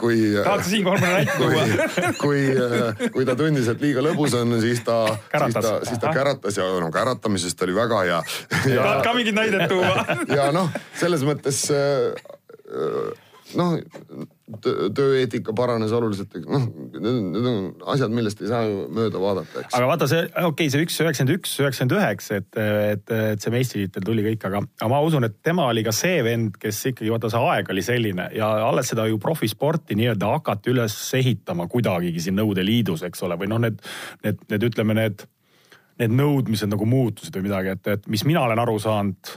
kui. 0.00 0.18
tahad 0.46 0.62
sa 0.62 0.70
siinkohal 0.70 1.02
mõne 1.02 1.14
näite 1.16 1.34
tuua? 1.40 2.12
kui, 2.20 2.42
kui 3.14 3.26
ta 3.28 3.36
tundis, 3.38 3.70
et 3.72 3.82
liiga 3.82 4.04
lõbus 4.04 4.36
on, 4.38 4.56
siis 4.62 4.82
ta, 4.86 5.00
siis 5.32 5.58
ta, 5.58 5.74
siis 5.88 6.02
ta 6.02 6.14
käratas 6.14 6.60
ja 6.60 6.68
no 6.82 6.90
käratamisest 6.94 7.66
oli 7.66 7.76
väga 7.76 8.04
hea. 8.06 8.22
tahad 8.62 9.02
ka 9.06 9.16
mingit 9.18 9.36
näidet 9.36 9.66
tuua? 9.72 10.06
ja 10.38 10.50
noh, 10.54 10.70
selles 11.00 11.26
mõttes 11.26 11.64
noh, 13.58 13.76
tööeetika 14.46 15.50
paranes 15.58 15.90
oluliselt, 15.96 16.36
noh, 16.46 16.66
need 16.94 17.46
on 17.50 17.56
asjad, 17.90 18.12
millest 18.14 18.38
ei 18.44 18.50
saa 18.50 18.60
ju 18.62 18.84
mööda 18.94 19.18
vaadata, 19.18 19.64
eks. 19.64 19.74
aga 19.74 19.88
vaata 19.90 20.06
see, 20.10 20.20
okei 20.22 20.46
okay,, 20.52 20.68
see 20.70 20.84
üks 20.86 20.98
üheksakümmend 21.02 21.32
üks, 21.34 21.54
üheksakümmend 21.64 21.94
üheksa, 21.96 22.38
et, 22.38 22.60
et, 22.60 23.14
et 23.32 23.42
see 23.42 23.54
meistritiitel 23.54 24.06
tuli 24.06 24.22
kõik, 24.28 24.46
aga, 24.46 24.60
aga 24.78 24.90
ma 24.92 25.00
usun, 25.02 25.26
et 25.26 25.40
tema 25.42 25.66
oli 25.66 25.82
ka 25.86 25.94
see 25.96 26.20
vend, 26.26 26.60
kes 26.62 26.78
ikkagi, 26.92 27.10
vaata 27.10 27.32
see 27.32 27.42
aeg 27.42 27.72
oli 27.74 27.84
selline 27.86 28.28
ja 28.38 28.52
alles 28.68 28.92
seda 28.92 29.08
ju 29.10 29.18
profisporti 29.22 29.98
nii-öelda 29.98 30.30
hakati 30.36 30.74
üles 30.76 30.94
ehitama 31.18 31.66
kuidagigi 31.72 32.22
siin 32.28 32.38
Nõukogude 32.38 32.62
Liidus, 32.68 33.02
eks 33.08 33.26
ole, 33.26 33.40
või 33.40 33.50
noh, 33.50 33.64
need, 33.66 33.82
need, 34.22 34.46
need 34.52 34.68
ütleme, 34.70 34.94
need, 34.94 35.26
need 35.98 36.14
nõudmised 36.22 36.70
nagu 36.70 36.86
muutusid 36.86 37.34
või 37.34 37.48
midagi, 37.48 37.74
et, 37.74 37.92
et 37.98 38.06
mis 38.14 38.22
mina 38.28 38.46
olen 38.46 38.62
aru 38.62 38.78
saanud 38.78 39.34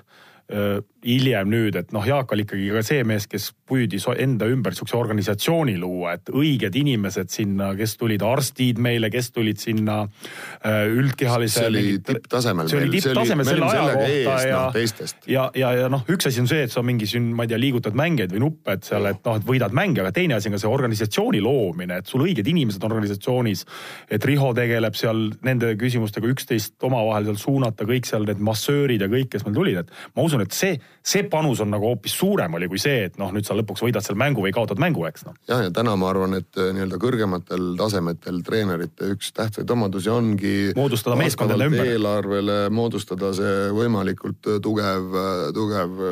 hiljem 1.06 1.48
nüüd, 1.52 1.78
et 1.80 1.94
noh, 1.96 2.04
Jaak 2.06 2.34
oli 2.36 2.44
ikkagi 2.44 2.68
ka 2.74 2.82
see 2.84 3.04
mees, 3.08 3.26
kes 3.30 3.50
püüdis 3.70 4.08
enda 4.20 4.48
ümber 4.50 4.76
sihukese 4.76 4.98
organisatsiooni 4.98 5.78
luua, 5.80 6.16
et 6.18 6.32
õiged 6.34 6.76
inimesed 6.76 7.32
sinna, 7.32 7.72
kes 7.78 7.96
tulid 8.00 8.24
arstid 8.26 8.82
meile, 8.82 9.12
kes 9.14 9.32
tulid 9.36 9.62
sinna 9.62 10.02
äh, 10.04 10.90
üldkehalise. 10.90 11.62
see 11.62 11.70
oli 11.70 11.84
tipptasemel. 12.04 12.72
see 12.72 12.82
oli 12.82 12.92
tipptasemel 12.98 13.48
selle 13.48 13.70
aja 13.70 13.86
kohta 13.94 14.40
ja 14.48 14.64
no,, 14.66 15.12
ja, 15.30 15.46
ja, 15.62 15.72
ja 15.84 15.92
noh, 15.92 16.04
üks 16.12 16.30
asi 16.30 16.44
on 16.44 16.50
see, 16.52 16.66
et 16.68 16.74
sa 16.74 16.84
mingi 16.86 17.08
siin, 17.10 17.32
ma 17.38 17.46
ei 17.46 17.54
tea, 17.54 17.62
liigutad 17.62 17.96
mängijaid 18.00 18.36
või 18.36 18.44
nuppe, 18.48 18.76
et 18.76 18.90
seal, 18.90 19.08
et 19.14 19.24
noh, 19.28 19.40
et 19.40 19.48
võidad 19.48 19.76
mänge, 19.76 20.04
aga 20.04 20.14
teine 20.16 20.36
asi 20.40 20.52
on 20.52 20.58
ka 20.58 20.64
see 20.66 20.74
organisatsiooni 20.74 21.44
loomine, 21.46 22.02
et 22.02 22.12
sul 22.12 22.26
õiged 22.28 22.50
inimesed 22.50 22.84
on 22.84 22.98
organisatsioonis. 22.98 23.66
et 24.12 24.26
Riho 24.26 24.52
tegeleb 24.58 25.00
seal 25.00 25.30
nende 25.48 25.72
küsimustega, 25.80 26.28
üksteist 26.34 26.76
omavahel 26.84 27.30
seal 27.30 27.40
suunata, 27.40 27.88
kõik 27.88 28.10
seal 28.10 28.28
need 28.28 28.44
massöörid 28.44 29.06
ja 29.06 29.12
kõik, 29.12 29.32
kes 29.32 29.48
meil 29.48 29.56
tulid, 29.56 29.84
et 29.84 29.98
ma 30.18 30.28
usun, 30.28 30.44
et 30.44 30.56
see 30.56 30.76
see 31.10 31.26
panus 31.30 31.62
on 31.64 31.72
nagu 31.74 31.90
hoopis 31.90 32.14
suurem 32.20 32.54
oli 32.58 32.68
kui 32.70 32.80
see, 32.82 33.06
et 33.08 33.18
noh, 33.22 33.32
nüüd 33.34 33.48
sa 33.48 33.56
lõpuks 33.58 33.82
võidad 33.86 34.06
seal 34.06 34.18
mängu 34.20 34.44
või 34.44 34.52
kaotad 34.56 34.82
mängu, 34.82 35.06
eks 35.10 35.26
noh. 35.28 35.36
ja, 35.50 35.62
ja 35.66 35.72
täna 35.74 35.96
ma 36.00 36.10
arvan, 36.12 36.36
et 36.38 36.60
äh, 36.60 36.72
nii-öelda 36.76 37.00
kõrgematel 37.02 37.72
tasemetel 37.80 38.42
treenerite 38.46 39.12
üks 39.16 39.32
tähtsaid 39.38 39.70
omadusi 39.74 40.12
ongi. 40.14 40.54
moodustada 40.78 41.18
meeskondade 41.20 41.70
ümber. 41.72 41.92
eelarvele 41.96 42.58
moodustada 42.74 43.32
see 43.38 43.56
võimalikult 43.76 44.52
äh, 44.54 44.60
tugev, 44.66 45.10
äh, 45.24 45.46
tugev 45.56 46.04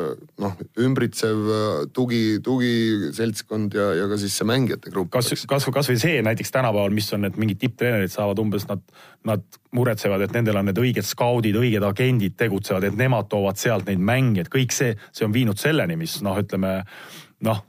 noh, 0.42 0.58
ümbritsev 0.88 1.52
tugi, 1.94 2.22
tugiseltskond 2.44 3.76
ja, 3.78 3.92
ja 4.02 4.10
ka 4.10 4.18
siis 4.20 4.34
see 4.38 4.48
mängijate 4.48 4.92
grupp. 4.94 5.12
kas, 5.14 5.30
kas, 5.48 5.68
kasvõi 5.74 5.98
see 6.00 6.18
näiteks 6.26 6.54
tänapäeval, 6.54 6.94
mis 6.94 7.10
on, 7.16 7.28
et 7.28 7.38
mingid 7.40 7.62
tipptreenerid 7.62 8.12
saavad 8.12 8.40
umbes 8.42 8.66
nad, 8.70 8.82
nad 9.28 9.46
muretsevad, 9.76 10.24
et 10.24 10.34
nendel 10.36 10.60
on 10.60 10.68
need 10.70 10.80
õiged 10.80 11.06
skaudid, 11.06 11.58
õiged 11.60 11.84
agendid 11.84 12.38
tegutsevad, 12.40 12.88
et 12.88 12.96
nemad 12.98 13.28
toovad 13.28 13.60
sealt 13.60 13.88
neid 13.90 14.00
mängijaid, 14.00 14.50
kõik 14.52 14.74
see, 14.74 14.94
see 15.12 15.26
on 15.28 15.34
viinud 15.34 15.60
selleni, 15.60 15.98
mis 16.00 16.18
noh, 16.24 16.38
ütleme 16.40 16.80
noh, 17.44 17.62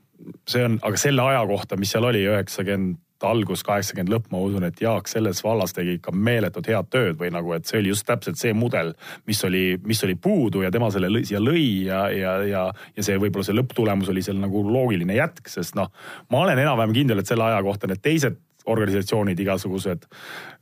see 0.50 0.64
on, 0.66 0.80
aga 0.86 1.00
selle 1.00 1.28
aja 1.28 1.46
kohta, 1.50 1.80
mis 1.80 1.92
seal 1.94 2.08
oli, 2.08 2.24
üheksakümmend 2.28 2.98
algus, 3.28 3.66
kaheksakümmend 3.68 4.14
lõpp, 4.14 4.28
ma 4.32 4.40
usun, 4.48 4.64
et 4.64 4.80
Jaak 4.80 5.10
selles 5.12 5.42
vallas 5.44 5.74
tegi 5.76 5.98
ikka 5.98 6.14
meeletult 6.16 6.70
head 6.72 6.88
tööd 6.94 7.18
või 7.20 7.32
nagu, 7.36 7.52
et 7.56 7.68
see 7.68 7.82
oli 7.82 7.92
just 7.92 8.06
täpselt 8.08 8.40
see 8.40 8.54
mudel, 8.56 8.94
mis 9.28 9.42
oli, 9.44 9.64
mis 9.84 10.00
oli 10.08 10.16
puudu 10.16 10.64
ja 10.64 10.72
tema 10.72 10.88
selle 10.94 11.10
lõi, 11.12 11.26
siia 11.28 11.42
lõi 11.44 11.66
ja, 11.90 12.06
ja, 12.16 12.38
ja, 12.48 12.66
ja 12.96 13.06
see 13.06 13.20
võib-olla 13.20 13.50
see 13.50 13.58
lõpptulemus 13.58 14.12
oli 14.14 14.24
seal 14.24 14.40
nagu 14.40 14.64
loogiline 14.68 15.18
jätk, 15.20 15.52
sest 15.52 15.76
noh, 15.80 15.92
ma 16.32 16.46
olen 16.46 16.64
enam-vähem 16.64 16.96
kindel, 16.96 17.20
et 17.20 17.28
selle 17.28 17.50
aja 17.50 17.60
kohta 17.66 17.92
need 17.92 18.04
teised 18.06 18.40
organisatsioonid, 18.66 19.40
igasugused 19.40 20.06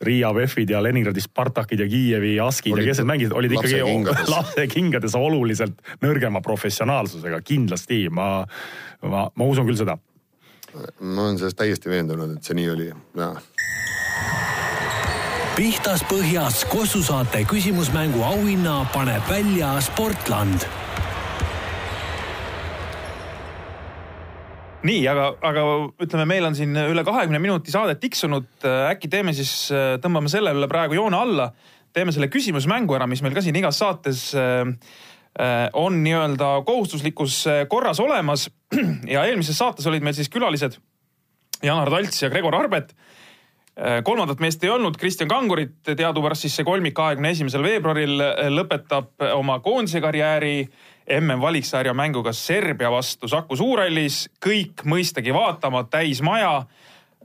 Riia 0.02 0.30
VEF-id 0.36 0.70
ja 0.70 0.82
Leningradi 0.84 1.22
Spartakid 1.22 1.80
ja 1.80 1.88
Kiievi 1.90 2.36
Askid 2.40 2.74
olid, 2.74 2.86
ja 2.86 2.92
kes 2.92 3.02
need 3.02 3.10
mängisid, 3.12 3.36
olid 3.36 3.56
ikkagi 3.58 3.82
lapsekingades 4.30 5.16
oluliselt 5.18 5.82
nõrgema 6.06 6.42
professionaalsusega, 6.46 7.42
kindlasti. 7.46 8.06
Ma, 8.14 8.46
ma, 9.02 9.28
ma 9.34 9.50
usun 9.50 9.68
küll 9.68 9.80
seda. 9.80 9.98
ma 11.00 11.28
olen 11.28 11.38
selles 11.40 11.58
täiesti 11.58 11.90
veendunud, 11.90 12.38
et 12.38 12.44
see 12.44 12.58
nii 12.58 12.70
oli, 12.74 12.92
jaa. 13.18 13.36
Pihtas 15.58 16.04
põhjas 16.06 16.62
Kossu 16.70 17.02
saate 17.02 17.42
küsimusmängu 17.50 18.22
auhinna 18.22 18.84
paneb 18.94 19.26
välja 19.30 19.72
Sportland 19.82 20.68
nii, 24.88 25.02
aga, 25.12 25.28
aga 25.46 25.64
ütleme, 26.04 26.26
meil 26.30 26.48
on 26.48 26.56
siin 26.58 26.76
üle 26.88 27.04
kahekümne 27.08 27.42
minuti 27.44 27.74
saadet 27.74 28.00
tiksunud, 28.02 28.48
äkki 28.64 29.10
teeme 29.12 29.34
siis, 29.36 29.68
tõmbame 30.04 30.32
sellele 30.32 30.70
praegu 30.72 30.98
joone 30.98 31.20
alla, 31.20 31.52
teeme 31.96 32.14
selle 32.16 32.30
küsimusmängu 32.32 32.98
ära, 32.98 33.08
mis 33.10 33.24
meil 33.26 33.36
ka 33.36 33.44
siin 33.44 33.58
igas 33.58 33.80
saates 33.82 34.30
äh, 34.38 34.70
on 35.78 36.02
nii-öelda 36.04 36.62
kohustuslikus 36.66 37.44
korras 37.70 38.02
olemas. 38.04 38.48
ja 39.14 39.26
eelmises 39.26 39.58
saates 39.58 39.88
olid 39.90 40.06
meil 40.06 40.18
siis 40.18 40.32
külalised 40.34 40.80
Janar 41.64 41.90
Talts 41.94 42.22
ja 42.24 42.30
Gregor 42.34 42.56
Arbet. 42.58 42.94
Äh, 43.78 44.02
kolmandat 44.06 44.42
meest 44.44 44.64
ei 44.66 44.74
olnud, 44.74 44.98
Kristjan 44.98 45.30
Kangurit, 45.32 45.80
teadupärast 45.88 46.46
siis 46.46 46.58
see 46.58 46.68
kolmik 46.68 46.96
kahekümne 46.98 47.34
esimesel 47.36 47.66
veebruaril 47.66 48.22
lõpetab 48.54 49.30
oma 49.36 49.60
koondise 49.66 50.02
karjääri 50.04 50.60
MM-valiksarja 51.08 51.94
mänguga 51.96 52.34
Serbia 52.34 52.92
vastu 52.92 53.28
Saku 53.28 53.56
Suurhallis. 53.56 54.28
kõik 54.44 54.84
mõistagi 54.84 55.34
vaatama, 55.34 55.84
täismaja. 55.84 56.66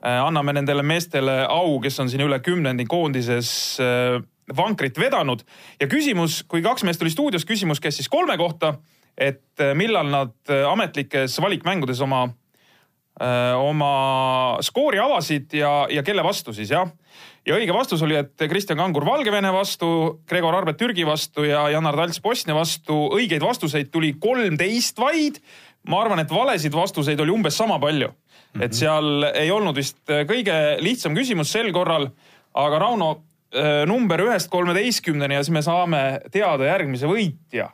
Äh, 0.02 0.18
anname 0.22 0.52
nendele 0.52 0.82
meestele 0.82 1.44
au, 1.48 1.80
kes 1.82 1.98
on 2.02 2.10
siin 2.10 2.22
üle 2.24 2.38
kümnendi 2.42 2.86
koondises 2.90 3.50
äh, 3.82 4.22
vankrit 4.56 4.98
vedanud. 4.98 5.42
ja 5.80 5.86
küsimus, 5.86 6.42
kui 6.42 6.62
kaks 6.62 6.82
meest 6.82 7.02
oli 7.02 7.10
stuudios, 7.10 7.46
küsimus 7.46 7.80
käis 7.80 7.96
siis 7.96 8.08
kolme 8.08 8.36
kohta, 8.38 8.74
et 9.18 9.60
äh, 9.60 9.74
millal 9.74 10.10
nad 10.10 10.54
ametlikes 10.70 11.40
valikmängudes 11.40 12.00
oma, 12.00 12.28
oma 13.60 13.88
skoori 14.64 14.98
avasid 14.98 15.52
ja, 15.54 15.86
ja 15.90 16.02
kelle 16.02 16.24
vastu 16.24 16.54
siis 16.56 16.70
jah 16.72 16.88
ja 17.46 17.56
õige 17.58 17.74
vastus 17.74 18.02
oli, 18.04 18.16
et 18.18 18.44
Kristjan 18.50 18.78
Kangur 18.78 19.06
Valgevene 19.06 19.50
vastu, 19.54 19.88
Gregor 20.28 20.56
Arbet 20.56 20.78
Türgi 20.80 21.06
vastu 21.06 21.46
ja 21.46 21.64
Janar 21.72 21.96
Talts 21.98 22.20
Bosnia 22.22 22.54
vastu. 22.56 22.96
õigeid 23.16 23.42
vastuseid 23.42 23.90
tuli 23.90 24.14
kolmteist 24.20 24.98
vaid. 24.98 25.42
ma 25.88 26.02
arvan, 26.02 26.22
et 26.22 26.30
valesid 26.30 26.74
vastuseid 26.74 27.20
oli 27.20 27.30
umbes 27.34 27.56
sama 27.58 27.78
palju 27.82 28.08
mm. 28.08 28.14
-hmm. 28.60 28.64
et 28.64 28.74
seal 28.74 29.24
ei 29.34 29.50
olnud 29.50 29.76
vist 29.76 29.98
kõige 30.06 30.78
lihtsam 30.80 31.14
küsimus 31.14 31.52
sel 31.52 31.72
korral. 31.72 32.10
aga 32.54 32.78
Rauno, 32.78 33.22
äh, 33.54 33.86
number 33.86 34.20
ühest 34.20 34.48
kolmeteistkümneni 34.50 35.34
ja 35.34 35.44
siis 35.44 35.52
me 35.52 35.62
saame 35.62 36.20
teada 36.30 36.64
järgmise 36.64 37.06
võitja. 37.06 37.70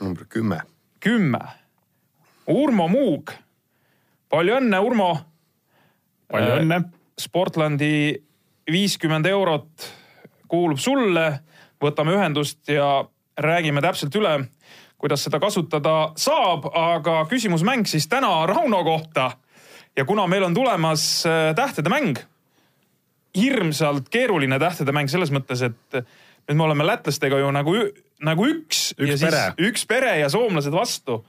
number 0.00 0.24
kümme. 0.28 0.60
kümme. 1.00 1.40
Urmo 2.46 2.88
Muug. 2.88 3.30
palju 4.28 4.56
õnne, 4.56 4.78
Urmo. 4.78 5.18
palju 6.28 6.60
õnne. 6.60 6.84
Sportlandi 7.18 8.24
viiskümmend 8.70 9.26
eurot 9.26 9.88
kuulub 10.48 10.78
sulle, 10.80 11.26
võtame 11.82 12.14
ühendust 12.16 12.68
ja 12.68 13.04
räägime 13.40 13.82
täpselt 13.84 14.14
üle, 14.16 14.36
kuidas 15.00 15.24
seda 15.26 15.40
kasutada 15.42 16.12
saab, 16.20 16.68
aga 16.70 17.24
küsimusmäng 17.30 17.88
siis 17.90 18.06
täna 18.08 18.46
Rauno 18.46 18.84
kohta. 18.84 19.32
ja 19.96 20.04
kuna 20.04 20.26
meil 20.26 20.42
on 20.42 20.54
tulemas 20.54 21.26
äh, 21.26 21.54
tähtede 21.54 21.88
mäng, 21.88 22.18
hirmsalt 23.36 24.08
keeruline 24.08 24.58
tähtede 24.58 24.92
mäng 24.92 25.10
selles 25.10 25.30
mõttes, 25.30 25.62
et 25.62 25.98
nüüd 26.48 26.56
me 26.56 26.64
oleme 26.64 26.86
lätlastega 26.86 27.38
ju 27.38 27.50
nagu, 27.50 27.76
nagu 28.22 28.46
üks, 28.46 28.94
üks 28.98 29.20
ja 29.20 29.30
pere. 29.30 29.44
siis 29.44 29.68
üks 29.68 29.86
pere 29.86 30.18
ja 30.18 30.28
soomlased 30.28 30.72
vastu 30.72 31.24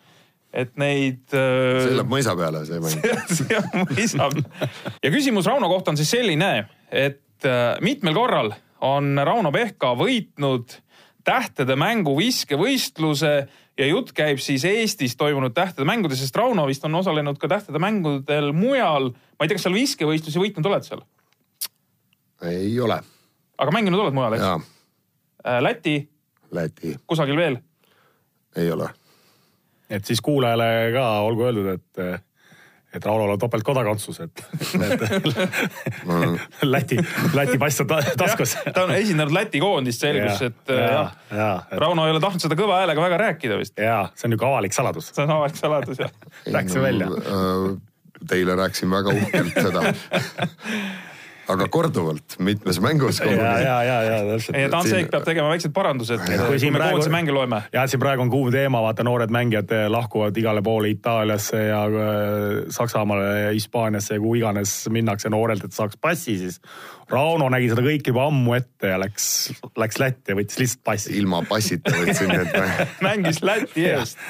et 0.56 0.72
neid. 0.80 1.20
Äh, 1.36 1.84
see 1.84 1.98
läheb 1.98 2.10
mõisa 2.10 2.36
peale, 2.40 2.64
see 2.68 2.80
mäng. 2.86 3.28
see 3.28 3.60
on 3.60 3.86
mõisa. 3.90 4.30
ja 5.04 5.12
küsimus 5.12 5.50
Rauno 5.50 5.70
kohta 5.72 5.92
on 5.92 6.00
siis 6.00 6.14
selline, 6.16 6.52
et 6.92 7.25
et 7.46 7.52
äh, 7.52 7.78
mitmel 7.82 8.16
korral 8.16 8.54
on 8.86 9.16
Rauno 9.24 9.52
Pehka 9.54 9.94
võitnud 9.98 10.80
tähtede 11.26 11.78
mängu 11.78 12.16
viskevõistluse 12.18 13.34
ja 13.78 13.88
jutt 13.90 14.12
käib 14.16 14.42
siis 14.44 14.66
Eestis 14.66 15.16
toimunud 15.18 15.54
tähtede 15.56 15.88
mängudest, 15.88 16.24
sest 16.24 16.38
Rauno 16.38 16.66
vist 16.70 16.86
on 16.86 16.96
osalenud 16.96 17.40
ka 17.42 17.50
tähtede 17.52 17.82
mängudel 17.82 18.52
mujal. 18.54 19.12
ma 19.14 19.46
ei 19.46 19.50
tea, 19.50 19.58
kas 19.58 19.68
seal 19.68 19.78
viskevõistlusi 19.78 20.42
võitnud 20.42 20.70
oled 20.70 20.88
seal? 20.88 21.06
ei 22.50 22.74
ole. 22.80 23.00
aga 23.58 23.74
mänginud 23.74 24.02
oled 24.02 24.18
mujal, 24.18 24.38
eks? 24.38 24.70
Äh, 25.46 25.62
Läti? 25.62 25.98
Läti. 26.52 26.96
kusagil 27.08 27.38
veel? 27.38 27.60
ei 28.56 28.72
ole. 28.72 28.90
et 29.90 30.06
siis 30.06 30.22
kuulajale 30.22 30.92
ka 30.94 31.10
olgu 31.26 31.50
öeldud, 31.50 31.74
et 31.78 32.25
et 32.96 33.06
Raulol 33.06 33.34
on 33.36 33.40
topeltkodakondsus, 33.40 34.20
et, 34.26 34.44
et 34.88 35.06
Läti, 36.74 37.00
Läti 37.34 37.58
pass 37.62 37.84
on 37.84 37.90
taskus. 38.18 38.56
ta 38.74 38.86
on 38.86 38.96
esindanud 38.96 39.36
Läti 39.36 39.62
koondist, 39.64 40.04
selgus, 40.06 40.42
et 40.48 40.74
ja, 40.74 40.84
jah 40.84 41.16
ja, 41.32 41.50
et... 41.72 41.80
Rauno 41.82 42.06
ei 42.08 42.16
ole 42.16 42.24
tahtnud 42.24 42.46
seda 42.46 42.58
kõva 42.60 42.82
häälega 42.82 43.08
väga 43.08 43.20
rääkida 43.26 43.60
vist. 43.60 43.78
jaa, 43.80 44.06
see 44.16 44.30
on 44.30 44.36
niisugune 44.36 44.54
avalik 44.54 44.78
saladus. 44.78 45.12
see 45.14 45.26
on 45.26 45.36
avalik 45.40 45.60
saladus, 45.60 46.00
jah. 46.04 46.16
Rääkisime 46.46 46.82
no, 46.82 46.88
välja 46.88 47.12
äh,. 47.12 47.76
Teile 48.26 48.56
rääkisin 48.58 48.90
väga 48.90 49.12
uhkelt 49.12 49.58
seda 49.60 49.82
aga 51.52 51.68
korduvalt 51.72 52.38
mitmes 52.40 52.80
mängus. 52.82 53.20
ja, 53.20 53.60
ja, 53.60 53.84
ja, 53.84 53.98
ja 54.04 54.18
täpselt. 54.32 54.58
ja 54.58 54.70
Tanseik 54.70 55.12
peab 55.14 55.26
tegema 55.28 55.52
väiksed 55.54 55.74
parandused, 55.76 56.24
kui 56.26 56.72
me 56.74 56.82
koondise 56.82 57.12
mänge 57.14 57.36
loeme. 57.36 57.62
ja 57.74 57.86
siin 57.90 58.02
praegu 58.02 58.26
on 58.26 58.32
kuum 58.34 58.52
teema, 58.54 58.82
vaata 58.86 59.06
noored 59.06 59.34
mängijad 59.34 59.72
lahkuvad 59.92 60.38
igale 60.38 60.64
poole 60.66 60.90
Itaaliasse 60.96 61.64
ja 61.68 61.84
äh, 61.86 62.58
Saksamaale 62.74 63.30
ja 63.46 63.54
Hispaaniasse 63.54 64.18
ja 64.18 64.24
kuhu 64.24 64.36
iganes 64.42 64.76
minnakse 64.90 65.30
noorelt, 65.30 65.64
et 65.68 65.78
saaks 65.78 66.00
passi, 66.02 66.38
siis 66.42 66.60
Rauno 67.10 67.52
nägi 67.54 67.70
seda 67.70 67.86
kõike 67.86 68.10
juba 68.10 68.26
ammu 68.32 68.56
ette 68.58 68.96
ja 68.96 69.00
läks, 69.02 69.30
läks 69.78 70.02
Lätti 70.02 70.34
ja 70.34 70.40
võttis 70.40 70.62
lihtsalt 70.62 70.86
passi. 70.88 71.14
ilma 71.20 71.44
passita 71.46 71.94
võtsin 71.94 72.34
need 72.34 72.56
mängis 73.06 73.44
Läti 73.46 73.90
eest. 73.94 74.22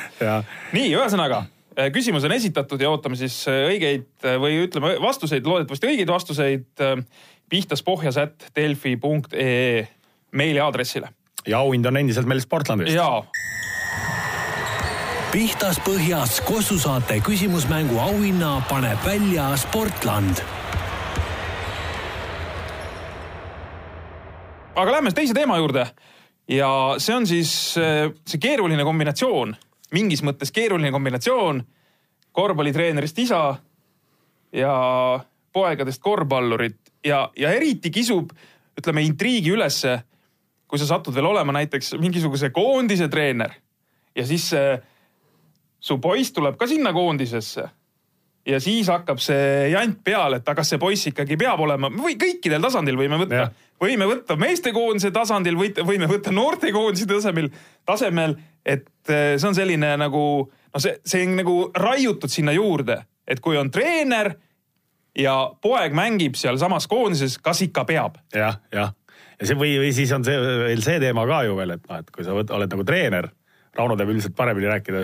nii, 0.75 0.89
ühesõnaga 0.91 1.45
küsimus 1.93 2.23
on 2.23 2.31
esitatud 2.31 2.81
ja 2.81 2.89
ootame 2.89 3.17
siis 3.19 3.41
äh, 3.51 3.65
õigeid 3.71 4.07
äh, 4.23 4.37
või 4.41 4.61
ütleme 4.65 4.95
vastuseid, 5.01 5.45
loodetavasti 5.45 5.91
õigeid 5.91 6.11
vastuseid 6.11 6.85
pihtaspohjas.at 7.49 8.49
delfi.ee 8.55 9.87
meiliaadressile. 10.31 11.09
ja 11.47 11.59
auhind 11.59 11.85
on 11.85 11.97
endiselt 11.97 12.27
meil 12.27 12.39
Sportlandist. 12.39 12.95
jaa. 12.95 13.23
pihtas 15.31 15.79
põhjas 15.83 16.41
Kossu 16.47 16.79
saate 16.79 17.19
küsimusmängu 17.19 17.99
auhinna 17.99 18.61
paneb 18.69 18.99
välja 19.05 19.51
Sportland. 19.57 20.43
aga 24.75 24.91
lähme 24.91 25.11
teise 25.11 25.33
teema 25.33 25.57
juurde 25.57 25.87
ja 26.47 26.69
see 26.97 27.15
on 27.15 27.27
siis 27.27 27.51
äh, 27.77 28.09
see 28.27 28.39
keeruline 28.41 28.83
kombinatsioon, 28.83 29.55
mingis 29.95 30.23
mõttes 30.25 30.51
keeruline 30.55 30.91
kombinatsioon. 30.93 31.61
Korvpallitreenerist 32.35 33.19
isa 33.23 33.41
ja 34.55 34.73
poegadest 35.55 36.01
korvpallurit 36.03 36.91
ja, 37.05 37.29
ja 37.39 37.53
eriti 37.55 37.91
kisub, 37.95 38.33
ütleme, 38.75 39.05
intriigi 39.07 39.53
ülesse, 39.55 40.01
kui 40.67 40.81
sa 40.81 40.89
satud 40.89 41.15
veel 41.15 41.29
olema 41.29 41.55
näiteks 41.55 41.93
mingisuguse 42.01 42.51
koondise 42.55 43.07
treener 43.11 43.55
ja 44.15 44.25
siis 44.27 44.49
see 44.51 44.75
su 45.85 45.99
poiss 46.01 46.33
tuleb 46.33 46.57
ka 46.59 46.67
sinna 46.67 46.91
koondisesse 46.95 47.67
ja 48.45 48.59
siis 48.61 48.89
hakkab 48.89 49.21
see 49.21 49.69
jant 49.73 49.99
peale, 50.05 50.39
et 50.39 50.47
aga 50.47 50.59
kas 50.61 50.73
see 50.73 50.81
poiss 50.81 51.09
ikkagi 51.11 51.37
peab 51.39 51.61
olema 51.65 51.89
või 51.93 52.17
kõikidel 52.21 52.63
tasandil 52.63 52.97
võime 52.99 53.19
võtta, 53.21 53.47
võime 53.81 54.09
võtta 54.09 54.37
meestekoondise 54.39 55.11
tasandil, 55.13 55.57
võime 55.57 56.09
võtta 56.09 56.33
noortekoondise 56.33 57.07
tasemel, 57.09 57.49
tasemel, 57.85 58.37
et 58.65 59.13
eh, 59.13 59.35
see 59.37 59.49
on 59.49 59.57
selline 59.57 59.93
nagu 60.01 60.25
no 60.75 60.81
see, 60.81 60.97
see 61.05 61.23
on 61.27 61.37
nagu 61.39 61.55
raiutud 61.77 62.31
sinna 62.31 62.55
juurde, 62.55 62.99
et 63.27 63.41
kui 63.43 63.57
on 63.59 63.71
treener 63.71 64.33
ja 65.15 65.35
poeg 65.61 65.95
mängib 65.95 66.35
sealsamas 66.39 66.89
koondises, 66.91 67.37
kas 67.43 67.63
ikka 67.67 67.85
peab 67.87 68.19
ja,? 68.33 68.39
jah, 68.47 68.59
jah. 68.73 69.21
ja 69.39 69.49
see 69.49 69.59
või, 69.59 69.77
või 69.83 69.93
siis 69.95 70.11
on 70.15 70.25
see 70.27 70.35
veel 70.65 70.83
see 70.85 70.99
teema 71.03 71.27
ka 71.29 71.45
ju 71.47 71.55
veel, 71.59 71.77
et 71.77 71.87
noh, 71.87 72.01
et 72.03 72.11
kui 72.11 72.27
sa 72.27 72.35
võt, 72.35 72.51
oled 72.55 72.75
nagu 72.75 72.87
treener, 72.87 73.31
Rauno 73.75 73.97
teab 73.99 74.07
üldiselt 74.13 74.35
paremini 74.37 74.69
rääkida, 74.71 75.01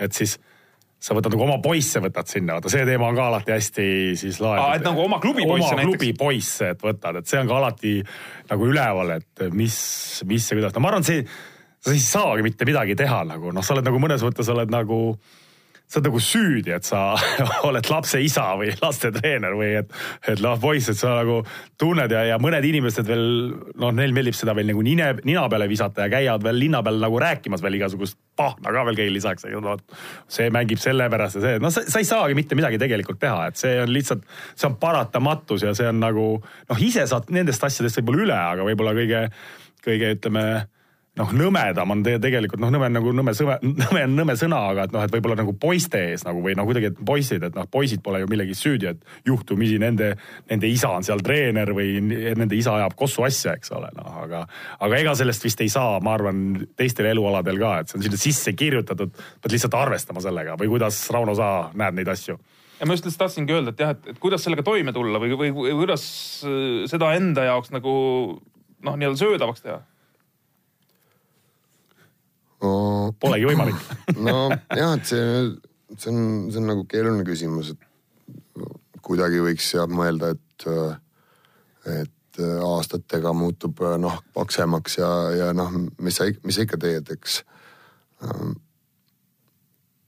et 0.00 0.14
siis 0.16 0.38
sa 1.06 1.12
võtad 1.12 1.34
nagu 1.34 1.44
oma 1.44 1.58
poisse 1.60 2.00
võtad 2.00 2.28
sinna, 2.30 2.56
vaata 2.56 2.70
see 2.72 2.86
teema 2.88 3.10
on 3.10 3.18
ka 3.18 3.26
alati 3.28 3.52
hästi 3.52 3.88
siis 4.16 4.38
laetud. 4.40 4.78
et 4.78 4.86
nagu 4.88 5.02
oma 5.04 5.18
klubi 5.20 5.44
poisse 5.44 5.68
näiteks? 5.68 5.82
oma 5.82 5.90
klubi 5.90 6.12
poisse, 6.16 6.70
et 6.72 6.86
võtad, 6.86 7.20
et 7.20 7.28
see 7.28 7.40
on 7.42 7.50
ka 7.50 7.58
alati 7.60 7.92
nagu 8.50 8.70
üleval, 8.70 9.12
et 9.18 9.44
mis, 9.52 9.76
mis 10.28 10.48
ja 10.50 10.56
kuidas, 10.56 10.72
no 10.74 10.84
ma 10.84 10.94
arvan, 10.94 11.04
see, 11.06 11.26
sa 11.86 11.94
ei 11.94 12.02
saagi 12.02 12.42
mitte 12.42 12.66
midagi 12.66 12.96
teha 12.98 13.22
nagu 13.28 13.54
noh, 13.54 13.64
sa 13.64 13.76
oled 13.76 13.86
nagu 13.86 14.00
mõnes 14.02 14.24
mõttes 14.26 14.48
oled 14.50 14.72
nagu 14.74 15.00
sa 15.86 16.00
oled 16.00 16.08
nagu 16.08 16.20
süüdi, 16.22 16.72
et 16.74 16.86
sa 16.86 17.00
oled 17.68 17.86
lapse 17.90 18.18
isa 18.22 18.48
või 18.58 18.72
lastetreener 18.80 19.54
või 19.54 19.68
et, 19.78 19.92
et 20.26 20.42
noh, 20.42 20.56
poiss, 20.58 20.90
et 20.90 20.98
sa 20.98 21.12
nagu 21.20 21.38
tunned 21.78 22.10
ja, 22.10 22.24
ja 22.32 22.38
mõned 22.42 22.66
inimesed 22.66 23.06
veel 23.06 23.22
noh, 23.78 23.94
neil 23.94 24.14
meeldib 24.16 24.34
seda 24.34 24.56
veel 24.58 24.72
nagu 24.72 24.82
nine, 24.82 25.12
nina 25.28 25.46
peale 25.52 25.70
visata 25.70 26.08
ja 26.08 26.12
käivad 26.16 26.42
veel 26.48 26.58
linna 26.64 26.82
peal 26.82 26.98
nagu 27.02 27.22
rääkimas 27.22 27.62
veel 27.62 27.78
igasugust 27.78 28.18
pahna 28.36 28.74
ka 28.74 28.82
veel 28.88 28.98
kõigil 28.98 29.14
lisaks, 29.14 29.46
no 29.62 29.78
see 30.26 30.50
mängib 30.50 30.82
sellepärast 30.82 31.38
ja 31.38 31.46
see, 31.46 31.62
no 31.62 31.70
sa, 31.70 31.86
sa 31.86 32.02
ei 32.02 32.08
saagi 32.10 32.34
mitte 32.38 32.58
midagi 32.58 32.82
tegelikult 32.82 33.22
teha, 33.22 33.52
et 33.52 33.62
see 33.62 33.78
on 33.84 33.94
lihtsalt, 33.94 34.26
see 34.58 34.66
on 34.66 34.80
paratamatus 34.82 35.68
ja 35.68 35.76
see 35.78 35.86
on 35.92 36.02
nagu 36.02 36.32
noh, 36.42 36.82
ise 36.82 37.06
saad 37.06 37.30
nendest 37.30 37.62
asjadest 37.62 38.02
võib-olla 38.02 38.26
üle, 38.26 38.40
aga 38.56 38.66
võib-olla 38.66 38.96
kõige, 38.98 39.28
kõige 39.86 40.16
ütleme 40.18 40.48
noh, 41.16 41.32
nõmedam 41.36 41.92
on 41.92 42.02
te 42.04 42.16
tegelikult 42.22 42.60
noh, 42.62 42.70
nõme 42.72 42.88
nagu 42.92 43.12
nõme 43.16 43.32
sõme, 43.36 43.56
nõme 43.64 44.02
on 44.04 44.16
nõme 44.18 44.36
sõna, 44.38 44.60
aga 44.72 44.86
et 44.86 44.94
noh, 44.94 45.04
et 45.06 45.14
võib-olla 45.14 45.38
nagu 45.40 45.54
poiste 45.60 46.00
ees 46.12 46.26
nagu 46.26 46.42
või 46.44 46.56
noh, 46.58 46.66
kuidagi, 46.68 46.90
et 46.92 47.00
poisid, 47.08 47.46
et 47.48 47.56
noh, 47.56 47.68
poisid 47.72 48.02
pole 48.04 48.20
ju 48.22 48.28
millegi 48.30 48.56
süüdi, 48.58 48.90
et 48.92 49.28
juhtumisi 49.28 49.78
nende, 49.82 50.12
nende 50.50 50.70
isa 50.70 50.92
on 50.96 51.06
seal 51.06 51.24
treener 51.24 51.72
või 51.76 52.02
nende 52.02 52.58
isa 52.58 52.76
ajab 52.80 52.96
kossu 52.98 53.24
asja, 53.26 53.56
eks 53.56 53.72
ole, 53.76 53.90
noh, 53.96 54.20
aga, 54.26 54.44
aga 54.84 55.00
ega 55.00 55.16
sellest 55.18 55.48
vist 55.48 55.64
ei 55.64 55.72
saa, 55.72 55.96
ma 56.04 56.16
arvan, 56.18 56.44
teistel 56.76 57.08
elualadel 57.12 57.60
ka, 57.62 57.72
et 57.80 57.90
see 57.90 58.00
on 58.00 58.06
sinna 58.08 58.20
sisse 58.20 58.56
kirjutatud, 58.58 59.16
pead 59.40 59.56
lihtsalt 59.56 59.78
arvestama 59.78 60.24
sellega 60.24 60.58
või 60.60 60.70
kuidas, 60.76 61.00
Rauno, 61.14 61.36
sa 61.38 61.72
näed 61.74 62.00
neid 62.00 62.12
asju? 62.12 62.38
ja 62.76 62.84
ma 62.84 62.92
just 62.92 63.08
tahtsingi 63.16 63.54
öelda, 63.56 63.72
et 63.72 63.80
jah, 63.80 63.96
et 63.96 64.20
kuidas 64.20 64.42
sellega 64.44 64.60
toime 64.66 64.92
tulla 64.92 65.16
või, 65.22 65.32
või, 65.32 65.48
või 65.56 65.76
kuidas 65.80 66.04
äh, 66.44 66.84
seda 66.90 67.14
enda 67.16 67.46
jaoks 67.48 67.72
nagu 67.72 67.92
noh, 68.36 68.98
nii-öelda 69.00 69.16
söödavaks 69.16 69.64
teha 69.64 69.80
no,. 72.66 73.14
Polegi 73.22 73.48
võimalik 73.48 73.78
nojah, 74.26 74.92
et 74.96 75.08
see, 75.08 75.26
see 75.96 76.12
on, 76.12 76.20
see 76.50 76.62
on 76.62 76.70
nagu 76.72 76.84
keeruline 76.90 77.26
küsimus, 77.26 77.72
et 77.74 79.00
kuidagi 79.06 79.40
võiks 79.44 79.70
jah 79.76 79.86
mõelda, 79.90 80.34
et, 80.34 80.68
et 81.94 82.40
aastatega 82.42 83.32
muutub 83.36 83.80
noh 84.02 84.20
paksemaks 84.36 84.98
ja, 84.98 85.10
ja 85.36 85.50
noh, 85.56 85.72
mis 86.02 86.18
sa, 86.18 86.28
mis 86.44 86.58
sa 86.58 86.66
ikka 86.66 86.78
teed, 86.82 87.12
eks. 87.14 87.40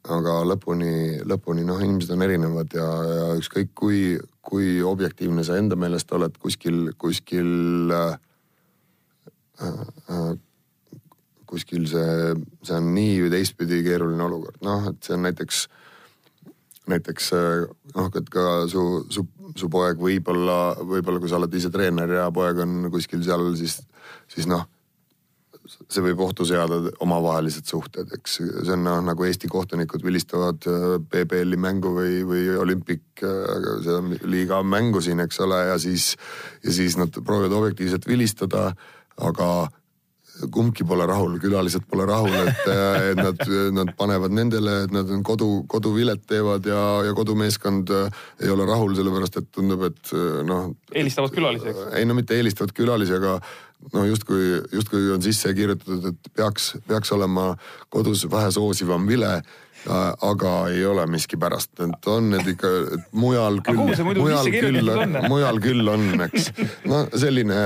aga 0.09 0.35
lõpuni, 0.49 1.23
lõpuni 1.29 1.65
noh, 1.69 1.81
inimesed 1.85 2.13
on 2.17 2.27
erinevad 2.27 2.75
ja, 2.75 2.89
ja 3.13 3.31
ükskõik 3.39 3.73
kui, 3.77 4.01
kui 4.49 4.79
objektiivne 4.85 5.45
sa 5.45 5.59
enda 5.61 5.77
meelest 5.77 6.13
oled 6.17 6.37
kuskil, 6.41 6.93
kuskil 7.01 7.93
äh, 7.95 8.19
äh, 9.63 10.33
kuskil 11.49 11.89
see, 11.91 12.33
see 12.67 12.79
on 12.79 12.93
nii 12.95 13.19
või 13.25 13.35
teistpidi 13.37 13.83
keeruline 13.87 14.25
olukord, 14.29 14.61
noh, 14.67 14.91
et 14.93 15.03
see 15.05 15.17
on 15.17 15.27
näiteks, 15.27 15.65
näiteks 16.93 17.31
noh, 17.97 18.11
et 18.21 18.33
ka 18.33 18.47
su, 18.71 18.87
su, 19.15 19.27
su 19.59 19.71
poeg 19.73 20.01
võib-olla, 20.03 20.59
võib-olla 20.81 21.23
kui 21.23 21.31
sa 21.31 21.41
oled 21.41 21.55
ise 21.57 21.73
treener 21.75 22.19
ja 22.21 22.29
poeg 22.35 22.65
on 22.65 22.91
kuskil 22.93 23.25
seal, 23.27 23.51
siis, 23.59 23.81
siis 24.31 24.49
noh, 24.51 24.67
see 25.69 26.05
võib 26.05 26.21
ohtu 26.25 26.47
seada 26.49 26.79
omavahelised 27.05 27.69
suhted, 27.69 28.11
eks. 28.17 28.39
See 28.41 28.75
on 28.75 28.85
noh, 28.87 29.01
nagu 29.05 29.27
Eesti 29.27 29.51
kohtunikud 29.53 30.05
vilistavad 30.05 30.65
PBL-i 30.65 31.59
äh, 31.59 31.63
mängu 31.65 31.93
või, 31.97 32.23
või 32.29 32.45
olümpik 32.57 33.25
äh, 33.25 33.69
seda 33.85 34.01
liiga 34.29 34.63
mängu 34.65 35.03
siin, 35.05 35.21
eks 35.25 35.43
ole, 35.45 35.61
ja 35.71 35.79
siis, 35.83 36.15
ja 36.65 36.75
siis 36.75 36.97
nad 37.01 37.13
proovivad 37.21 37.57
objektiivselt 37.61 38.09
vilistada, 38.09 38.71
aga 39.19 39.51
kumbki 40.55 40.87
pole 40.87 41.07
rahul, 41.09 41.37
külalised 41.43 41.87
pole 41.91 42.07
rahul, 42.09 42.35
et, 42.47 42.65
et 43.11 43.19
nad, 43.19 43.45
nad 43.75 43.93
panevad 43.99 44.35
nendele, 44.35 44.83
et 44.87 44.95
nad 44.95 45.11
on 45.15 45.23
kodu, 45.27 45.49
koduvilet 45.71 46.23
teevad 46.31 46.67
ja, 46.69 46.83
ja 47.09 47.15
kodumeeskond 47.17 47.91
äh, 47.95 48.21
ei 48.45 48.53
ole 48.55 48.67
rahul, 48.69 48.95
sellepärast 48.99 49.41
et 49.43 49.49
tundub, 49.55 49.87
et 49.89 50.13
äh, 50.15 50.43
noh. 50.47 50.73
eelistavad 50.95 51.35
külalisi, 51.35 51.73
eks? 51.73 51.89
ei 51.99 52.09
no 52.09 52.17
mitte 52.19 52.39
eelistavad 52.39 52.75
külalisi, 52.77 53.17
aga 53.19 53.39
no 53.95 54.05
justkui, 54.09 54.59
justkui 54.75 55.11
on 55.15 55.23
sisse 55.23 55.53
kirjutatud, 55.55 56.13
et 56.13 56.35
peaks, 56.37 56.73
peaks 56.89 57.13
olema 57.15 57.53
kodus 57.93 58.27
vähe 58.31 58.51
soosivam 58.55 59.07
vile 59.09 59.39
aga 59.87 60.53
ei 60.73 60.83
ole 60.87 61.05
miskipärast, 61.11 61.73
et 61.85 62.09
on 62.11 62.31
need 62.33 62.51
ikka 62.55 62.71
mujal 63.17 63.61
küll, 63.65 63.79
mujal 64.19 64.51
küll, 64.53 64.91
mujal 65.31 65.61
küll 65.63 65.91
on, 65.93 66.05
eks. 66.27 66.51
no 66.89 67.05
selline, 67.15 67.61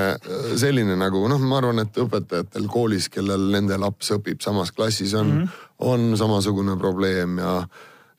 selline 0.61 0.97
nagu 1.01 1.25
noh, 1.31 1.43
ma 1.43 1.59
arvan, 1.63 1.83
et 1.83 1.99
õpetajatel 2.03 2.69
koolis, 2.71 3.09
kellel 3.13 3.49
nende 3.55 3.79
laps 3.81 4.13
õpib 4.17 4.43
samas 4.45 4.75
klassis, 4.77 5.15
on 5.19 5.31
mm, 5.33 5.43
-hmm. 5.43 5.69
on 5.93 6.17
samasugune 6.21 6.77
probleem 6.79 7.39
ja, 7.43 7.55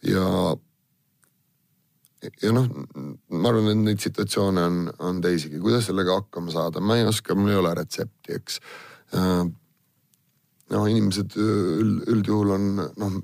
ja 0.10 0.28
ja 2.42 2.54
noh, 2.56 2.70
ma 3.30 3.52
arvan, 3.52 3.70
et 3.72 3.84
neid 3.84 4.04
situatsioone 4.04 4.64
on, 4.64 4.80
on 5.00 5.22
teisigi, 5.22 5.60
kuidas 5.60 5.90
sellega 5.90 6.16
hakkama 6.22 6.52
saada, 6.52 6.82
ma 6.82 6.98
ei 6.98 7.06
oska, 7.08 7.36
mul 7.36 7.52
ei 7.52 7.60
ole 7.60 7.74
retsepti, 7.76 8.40
eks. 8.40 8.60
noh, 10.74 10.88
inimesed 10.90 11.38
üld, 11.38 12.04
üldjuhul 12.10 12.58
on 12.58 12.68
noh 12.80 13.22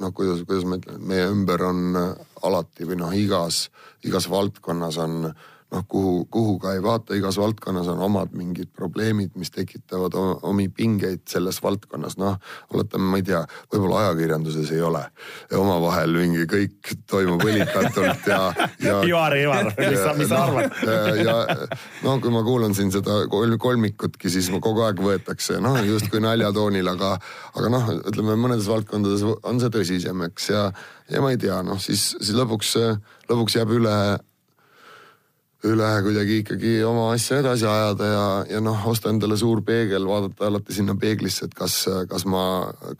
noh, 0.00 0.12
kuidas, 0.16 0.42
kuidas 0.46 0.66
ütlen, 0.78 1.02
meie 1.06 1.26
ümber 1.30 1.62
on 1.68 1.98
äh, 1.98 2.08
alati 2.46 2.88
või 2.88 2.98
noh, 3.00 3.14
igas, 3.16 3.66
igas 4.06 4.28
valdkonnas 4.30 4.98
on 5.02 5.30
noh, 5.76 5.84
kuhu, 5.88 6.24
kuhu 6.32 6.56
ka 6.62 6.74
ei 6.76 6.82
vaata, 6.84 7.16
igas 7.18 7.38
valdkonnas 7.40 7.88
on 7.92 8.00
omad 8.06 8.32
mingid 8.36 8.72
probleemid, 8.76 9.34
mis 9.36 9.52
tekitavad 9.54 10.16
omi 10.16 10.68
pingeid 10.72 11.24
selles 11.28 11.60
valdkonnas, 11.62 12.16
noh. 12.20 12.38
oletame, 12.74 13.10
ma 13.12 13.20
ei 13.20 13.26
tea, 13.26 13.42
võib-olla 13.72 14.06
ajakirjanduses 14.06 14.72
ei 14.74 14.82
ole 14.84 15.04
omavahel 15.56 16.16
mingi 16.16 16.46
kõik 16.50 16.92
toimub 17.10 17.44
õlikatult 17.46 18.28
ja, 18.30 18.40
ja. 18.82 18.98
Ivar, 19.10 19.36
Ivar, 19.38 19.70
mis 19.92 20.00
sa, 20.02 20.14
mis 20.18 20.30
sa 20.30 20.42
arvad? 20.46 20.80
ja 21.26 21.36
no 22.04 22.16
kui 22.22 22.32
ma 22.34 22.42
kuulan 22.46 22.76
siin 22.76 22.92
seda 22.94 23.22
kolmikutki, 23.30 24.30
siis 24.32 24.50
kogu 24.62 24.84
aeg 24.86 25.02
võetakse 25.02 25.60
noh, 25.62 25.78
justkui 25.86 26.22
naljatoonil, 26.24 26.92
aga, 26.94 27.16
aga 27.54 27.72
noh, 27.72 27.90
ütleme 28.12 28.38
mõnedes 28.40 28.70
valdkondades 28.70 29.24
on 29.26 29.60
see 29.62 29.72
tõsisem, 29.74 30.24
eks 30.30 30.50
ja, 30.52 30.68
ja 31.12 31.24
ma 31.24 31.34
ei 31.34 31.40
tea, 31.40 31.60
noh 31.66 31.80
siis, 31.82 32.12
siis 32.20 32.34
lõpuks, 32.36 32.76
lõpuks 33.30 33.60
jääb 33.60 33.76
üle 33.76 33.96
üle 35.64 35.88
kuidagi 36.04 36.40
ikkagi 36.42 36.72
oma 36.84 37.08
asja 37.14 37.38
edasi 37.40 37.66
ajada 37.66 38.08
ja, 38.10 38.26
ja 38.56 38.60
noh, 38.60 38.82
osta 38.90 39.10
endale 39.12 39.38
suur 39.40 39.62
peegel, 39.64 40.04
vaadata 40.08 40.50
alati 40.50 40.76
sinna 40.76 40.96
peeglisse, 41.00 41.48
et 41.48 41.56
kas, 41.56 41.78
kas 42.10 42.26
ma, 42.28 42.42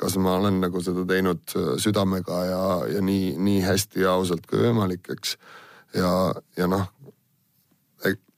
kas 0.01 0.17
ma 0.23 0.39
olen 0.41 0.63
nagu 0.65 0.81
seda 0.85 1.05
teinud 1.09 1.45
südamega 1.83 2.41
ja, 2.49 2.63
ja 2.97 3.05
nii, 3.05 3.35
nii 3.37 3.61
hästi 3.67 4.07
ja 4.07 4.17
ausalt 4.17 4.49
kui 4.49 4.63
võimalik, 4.65 5.13
eks. 5.13 5.37
ja, 6.01 6.11
ja 6.57 6.71
noh, 6.71 6.89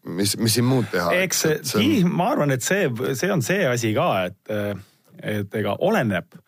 mis, 0.08 0.36
mis 0.40 0.58
siin 0.58 0.66
muud 0.66 0.90
teha. 0.90 1.14
eks 1.22 1.46
see, 1.46 2.02
on... 2.02 2.12
ma 2.18 2.32
arvan, 2.34 2.56
et 2.56 2.66
see, 2.66 2.90
see 3.18 3.32
on 3.32 3.44
see 3.44 3.64
asi 3.70 3.94
ka, 3.96 4.10
et, 4.26 4.84
et 5.22 5.58
ega 5.62 5.78
oleneb 5.78 6.40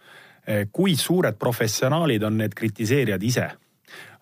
kui 0.74 0.96
suured 0.98 1.36
professionaalid 1.38 2.24
on 2.26 2.40
need 2.40 2.56
kritiseerijad 2.58 3.22
ise. 3.22 3.44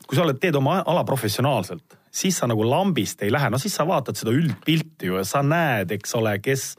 kui 0.04 0.16
sa 0.16 0.26
oled, 0.26 0.36
teed 0.40 0.56
oma 0.58 0.82
ala 0.84 1.04
professionaalselt 1.08 1.97
siis 2.14 2.38
sa 2.40 2.48
nagu 2.50 2.64
lambist 2.66 3.22
ei 3.22 3.32
lähe, 3.32 3.50
no 3.50 3.60
siis 3.60 3.76
sa 3.78 3.86
vaatad 3.88 4.18
seda 4.18 4.34
üldpilti 4.34 5.10
ju 5.10 5.18
ja 5.20 5.24
sa 5.28 5.42
näed, 5.44 5.92
eks 5.98 6.14
ole, 6.18 6.36
kes, 6.44 6.70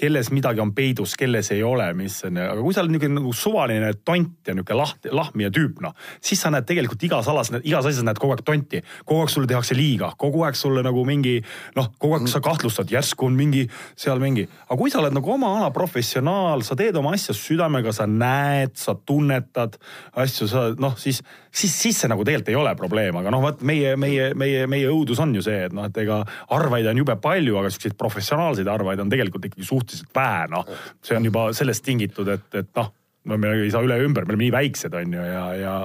kelles 0.00 0.30
midagi 0.32 0.62
on 0.62 0.72
peidus, 0.76 1.14
kelles 1.18 1.50
ei 1.52 1.62
ole, 1.66 1.90
mis 1.98 2.16
on, 2.28 2.38
aga 2.40 2.60
kui 2.62 2.74
sa 2.74 2.84
oled 2.84 2.94
niisugune 2.94 3.18
nagu 3.18 3.32
suvaline 3.36 3.90
tont 4.06 4.48
ja 4.48 4.54
niisugune 4.56 4.78
lahti, 4.78 5.12
lahmija 5.14 5.52
tüüp, 5.54 5.82
noh, 5.84 5.94
siis 6.24 6.40
sa 6.40 6.52
näed 6.52 6.66
tegelikult 6.68 7.02
igas 7.04 7.28
alas, 7.30 7.52
igas 7.60 7.88
asjas 7.90 8.06
näed 8.06 8.20
kogu 8.20 8.36
aeg 8.36 8.44
tonti. 8.46 8.80
kogu 9.04 9.24
aeg 9.24 9.32
sulle 9.32 9.50
tehakse 9.50 9.76
liiga, 9.76 10.12
kogu 10.20 10.44
aeg 10.46 10.56
sulle 10.58 10.84
nagu 10.86 11.04
mingi 11.08 11.36
noh, 11.76 11.90
kogu 11.98 12.16
aeg 12.16 12.30
sa 12.32 12.40
kahtlustad, 12.44 12.90
järsku 12.92 13.28
on 13.28 13.36
mingi 13.36 13.66
seal 13.98 14.22
mingi. 14.22 14.46
aga 14.68 14.78
kui 14.80 14.92
sa 14.92 15.02
oled 15.02 15.16
nagu 15.16 15.34
oma 15.34 15.52
ala 15.58 15.70
professionaal, 15.74 16.64
sa 16.66 16.78
teed 16.78 16.96
oma 16.96 17.12
asja 17.16 17.36
südamega, 17.36 17.92
sa 17.96 18.08
näed, 18.08 18.76
sa 18.80 18.96
tunnetad 18.96 19.76
asju, 20.24 20.48
sa 20.48 20.64
noh, 20.80 20.96
siis, 21.00 21.20
siis, 21.52 21.76
siis 21.76 22.00
see 22.00 22.10
nagu 22.10 22.24
tegelikult 22.24 22.54
ei 22.54 22.58
ole 22.60 22.74
probleem, 22.78 23.20
aga 23.20 23.34
noh, 23.34 23.44
vot 23.44 23.60
meie, 23.66 23.96
meie, 24.00 24.30
meie, 24.38 24.64
meie 24.70 24.88
õudus 24.90 25.20
on 25.20 25.34
ju 25.36 25.44
see, 25.44 25.66
et 25.68 25.76
noh, 25.76 25.88
et 25.90 26.02
ega 26.02 26.22
arvajaid 26.56 26.88
on 26.92 27.02
jube 27.02 27.16
palju, 27.20 27.58
aga 27.60 27.72
siukseid 27.72 27.98
professionaalseid 28.00 28.68
arvajaid 28.70 29.04
on 29.04 29.12
tegelikult 29.12 29.50
ikkagi 29.50 29.66
suhteliselt 29.90 30.16
vähe, 30.16 30.46
noh. 30.54 30.72
see 31.04 31.18
on 31.18 31.28
juba 31.28 31.50
sellest 31.56 31.84
tingitud, 31.86 32.30
et, 32.32 32.48
et 32.54 32.70
noh, 32.78 32.92
no 33.30 33.40
me 33.40 33.52
ei 33.58 33.70
saa 33.72 33.84
üle 33.84 33.98
ja 34.00 34.06
ümber, 34.06 34.24
me 34.24 34.34
oleme 34.34 34.46
nii 34.46 34.56
väiksed, 34.56 34.96
on 34.96 35.18
ju, 35.18 35.28
ja, 35.28 35.44
ja 35.60 35.76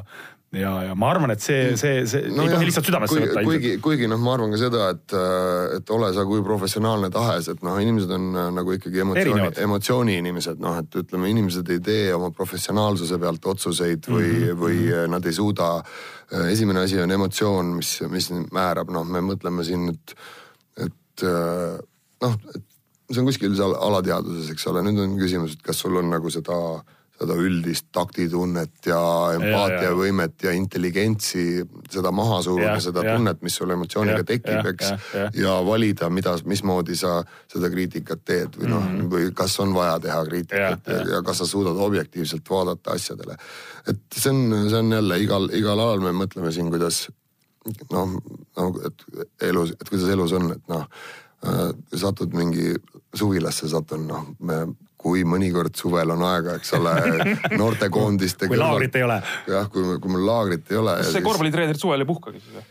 ja, 0.55 0.71
ja 0.87 0.95
ma 0.97 1.09
arvan, 1.11 1.31
et 1.33 1.43
see, 1.43 1.75
see, 1.79 2.03
see 2.09 2.29
no 2.31 2.45
ei 2.45 2.51
tohi 2.53 2.67
lihtsalt 2.69 2.87
südamesse 2.87 3.17
võtta. 3.19 3.43
kuigi, 3.45 3.73
kuigi 3.83 4.09
noh, 4.09 4.19
ma 4.21 4.35
arvan 4.35 4.53
ka 4.53 4.59
seda, 4.59 4.89
et, 4.93 5.15
et 5.77 5.93
ole 5.95 6.11
sa 6.15 6.25
kui 6.27 6.43
professionaalne 6.45 7.09
tahes, 7.13 7.49
et 7.51 7.63
noh, 7.65 7.77
inimesed 7.81 8.13
on 8.15 8.27
äh, 8.31 8.51
nagu 8.55 8.75
ikkagi 8.77 9.03
emotsiooni, 9.03 9.49
emotsiooni 9.65 10.19
inimesed, 10.21 10.61
noh, 10.63 10.77
et 10.83 10.99
ütleme, 11.01 11.31
inimesed 11.33 11.71
ei 11.75 11.81
tee 11.85 12.05
oma 12.15 12.31
professionaalsuse 12.35 13.19
pealt 13.21 13.49
otsuseid 13.55 14.07
või 14.11 14.29
mm, 14.29 14.45
-hmm. 14.45 14.61
või 14.61 14.77
mhm. 14.83 15.15
nad 15.15 15.27
ei 15.27 15.35
suuda. 15.35 15.71
Äh, 16.31 16.51
esimene 16.53 16.85
asi 16.85 17.01
on 17.01 17.11
emotsioon, 17.17 17.75
mis, 17.81 17.97
mis 18.11 18.31
määrab, 18.55 18.93
noh, 18.93 19.07
me 19.07 19.23
mõtleme 19.25 19.65
siin, 19.67 19.89
et, 19.91 20.15
et 20.87 21.27
äh, 21.27 21.75
noh, 22.23 22.39
et 22.55 22.65
see 23.11 23.21
on 23.21 23.29
kuskil 23.29 23.55
seal 23.57 23.75
alateadvuses, 23.77 24.51
eks 24.53 24.67
ole, 24.71 24.83
nüüd 24.87 25.01
on 25.03 25.17
küsimus, 25.19 25.57
et 25.57 25.65
kas 25.65 25.81
sul 25.83 25.97
on 26.01 26.09
nagu 26.09 26.31
seda 26.33 26.57
seda 27.15 27.35
üldist 27.39 27.87
taktitunnet 27.95 28.89
ja 28.89 28.99
empaatiavõimet 29.37 30.43
ja, 30.43 30.51
ja. 30.51 30.59
intelligentsi, 30.59 31.63
seda 31.91 32.11
maha 32.15 32.41
suruda, 32.43 32.75
seda 32.83 33.05
ja. 33.05 33.15
tunnet, 33.15 33.39
mis 33.45 33.55
sul 33.55 33.71
emotsiooniga 33.71 34.19
ja, 34.19 34.27
tekib, 34.27 34.69
eks. 34.73 34.91
Ja, 35.39 35.55
valida, 35.65 36.09
mida, 36.11 36.35
mismoodi 36.47 36.97
sa 36.99 37.21
seda 37.51 37.71
kriitikat 37.71 38.25
teed 38.27 38.59
või 38.59 38.71
noh 38.73 38.83
mm 38.83 38.97
-hmm., 38.97 39.11
või 39.13 39.29
kas 39.37 39.55
on 39.63 39.71
vaja 39.75 39.95
teha 40.03 40.21
kriitikat 40.27 40.91
ja, 40.91 40.97
ja. 40.99 41.05
ja 41.15 41.21
kas 41.25 41.39
sa 41.39 41.47
suudad 41.47 41.79
objektiivselt 41.87 42.49
vaadata 42.49 42.97
asjadele. 42.99 43.37
et 43.87 44.01
see 44.17 44.31
on, 44.31 44.69
see 44.69 44.79
on 44.79 44.91
jälle 44.91 45.19
igal, 45.23 45.47
igal 45.53 45.79
alal 45.79 46.03
me 46.03 46.11
mõtleme 46.11 46.51
siin, 46.51 46.71
kuidas 46.73 47.05
noh, 47.91 48.17
no 48.57 48.67
et 48.85 49.07
elus, 49.41 49.71
et 49.71 49.89
kuidas 49.89 50.09
elus 50.09 50.35
on, 50.35 50.51
et 50.51 50.67
noh 50.67 50.83
äh, 51.47 51.71
satud 51.95 52.35
mingi 52.35 52.75
suvilasse 53.15 53.69
satun, 53.71 54.08
noh, 54.10 54.28
me 54.45 54.63
kui 55.06 55.21
mõnikord 55.28 55.75
suvel 55.78 56.15
on 56.15 56.23
aega, 56.25 56.56
eks 56.60 56.73
ole, 56.80 56.93
noortekoondiste 57.62 58.49
kui 58.49 58.58
laagrit 58.58 58.95
ei 58.97 59.06
ole. 59.06 59.19
jah, 59.51 59.67
kui, 59.71 59.99
kui 60.01 60.15
mul 60.15 60.25
laagrit 60.25 60.71
ei 60.73 60.82
ole. 60.82 60.97
kas 60.97 61.12
see 61.12 61.19
siis... 61.19 61.28
korvpallitreenerid 61.28 61.82
suvel 61.82 62.06
ei 62.06 62.10
puhkagi 62.10 62.41
siis 62.41 62.58
või? 62.58 62.65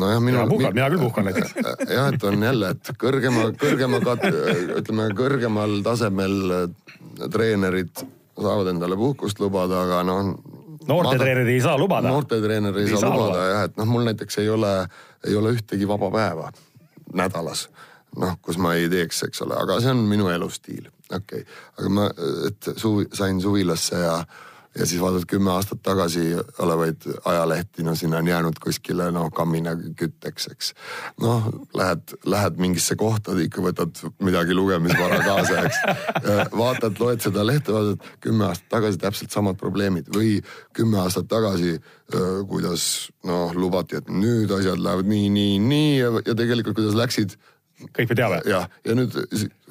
nojah, 0.00 0.20
minul. 0.22 0.44
mina 0.44 0.48
puhkan, 0.48 0.74
mina 0.78 0.88
küll 0.92 1.02
puhkan 1.02 1.28
näiteks. 1.28 1.54
jah, 1.96 2.10
et 2.14 2.26
on 2.30 2.48
jälle, 2.48 2.72
et 2.76 2.90
kõrgema, 3.04 3.46
kõrgema 3.60 4.00
kat-, 4.04 4.26
ütleme 4.80 5.08
kõrgemal 5.18 5.78
tasemel 5.86 6.36
treenerid 7.34 8.04
saavad 8.34 8.70
endale 8.72 8.98
puhkust 8.98 9.40
lubada, 9.42 9.84
aga 9.86 10.02
noh. 10.06 10.34
noortetreener 10.88 11.50
ei 11.52 11.60
saa 11.64 11.76
lubada. 11.78 12.10
noortetreener 12.10 12.78
ei, 12.78 12.88
ei 12.88 12.94
saa, 12.94 13.06
saa 13.06 13.16
lubada 13.16 13.48
jah, 13.50 13.66
et 13.68 13.76
noh, 13.80 13.90
mul 13.92 14.06
näiteks 14.08 14.40
ei 14.42 14.50
ole, 14.50 14.76
ei 15.26 15.36
ole 15.38 15.54
ühtegi 15.58 15.88
vaba 15.90 16.10
päeva 16.14 16.52
nädalas 17.14 17.68
noh, 18.20 18.38
kus 18.42 18.58
ma 18.60 18.74
ei 18.78 18.88
teeks, 18.92 19.24
eks 19.28 19.44
ole, 19.46 19.58
aga 19.58 19.80
see 19.82 19.92
on 19.94 20.02
minu 20.10 20.30
elustiil, 20.32 20.88
okei 21.10 21.44
okay.. 21.44 21.46
aga 21.78 21.92
ma, 21.92 22.08
et 22.48 22.74
suvi, 22.76 23.06
sain 23.16 23.40
suvilasse 23.42 24.00
ja, 24.00 24.16
ja 24.78 24.86
siis 24.86 25.02
vaatad 25.02 25.26
kümme 25.30 25.52
aastat 25.54 25.82
tagasi 25.86 26.34
olevaid 26.62 27.06
ajalehti, 27.30 27.84
no 27.86 27.94
sinna 27.98 28.20
on 28.22 28.28
jäänud 28.28 28.58
kuskile 28.62 29.10
noh, 29.14 29.30
kammina 29.34 29.74
kütteks, 29.98 30.48
eks. 30.52 30.72
noh, 31.22 31.48
lähed, 31.74 32.16
lähed 32.26 32.60
mingisse 32.62 32.96
kohta, 32.98 33.36
ikka 33.46 33.64
võtad 33.64 34.04
midagi 34.24 34.54
lugemisvara 34.54 35.20
kaasa, 35.26 35.64
eks. 35.68 35.82
vaatad, 36.54 37.00
loed 37.02 37.24
seda 37.24 37.46
lehte, 37.46 37.74
vaatad 37.74 38.08
kümme 38.24 38.48
aastat 38.50 38.70
tagasi 38.78 39.02
täpselt 39.02 39.34
samad 39.34 39.58
probleemid 39.60 40.10
või 40.14 40.38
kümme 40.74 41.02
aastat 41.02 41.30
tagasi 41.30 41.78
kuidas 42.50 43.10
noh, 43.24 43.54
lubati, 43.56 43.98
et 43.98 44.10
nüüd 44.12 44.50
asjad 44.54 44.78
lähevad 44.78 45.08
nii, 45.08 45.30
nii, 45.32 45.58
nii 45.58 45.90
ja, 45.96 46.10
ja 46.26 46.34
tegelikult 46.38 46.76
kuidas 46.76 46.94
läksid 46.98 47.38
kõik 47.82 48.10
me 48.12 48.16
teame. 48.18 48.40
jah, 48.48 48.68
ja 48.86 48.96
nüüd 48.96 49.16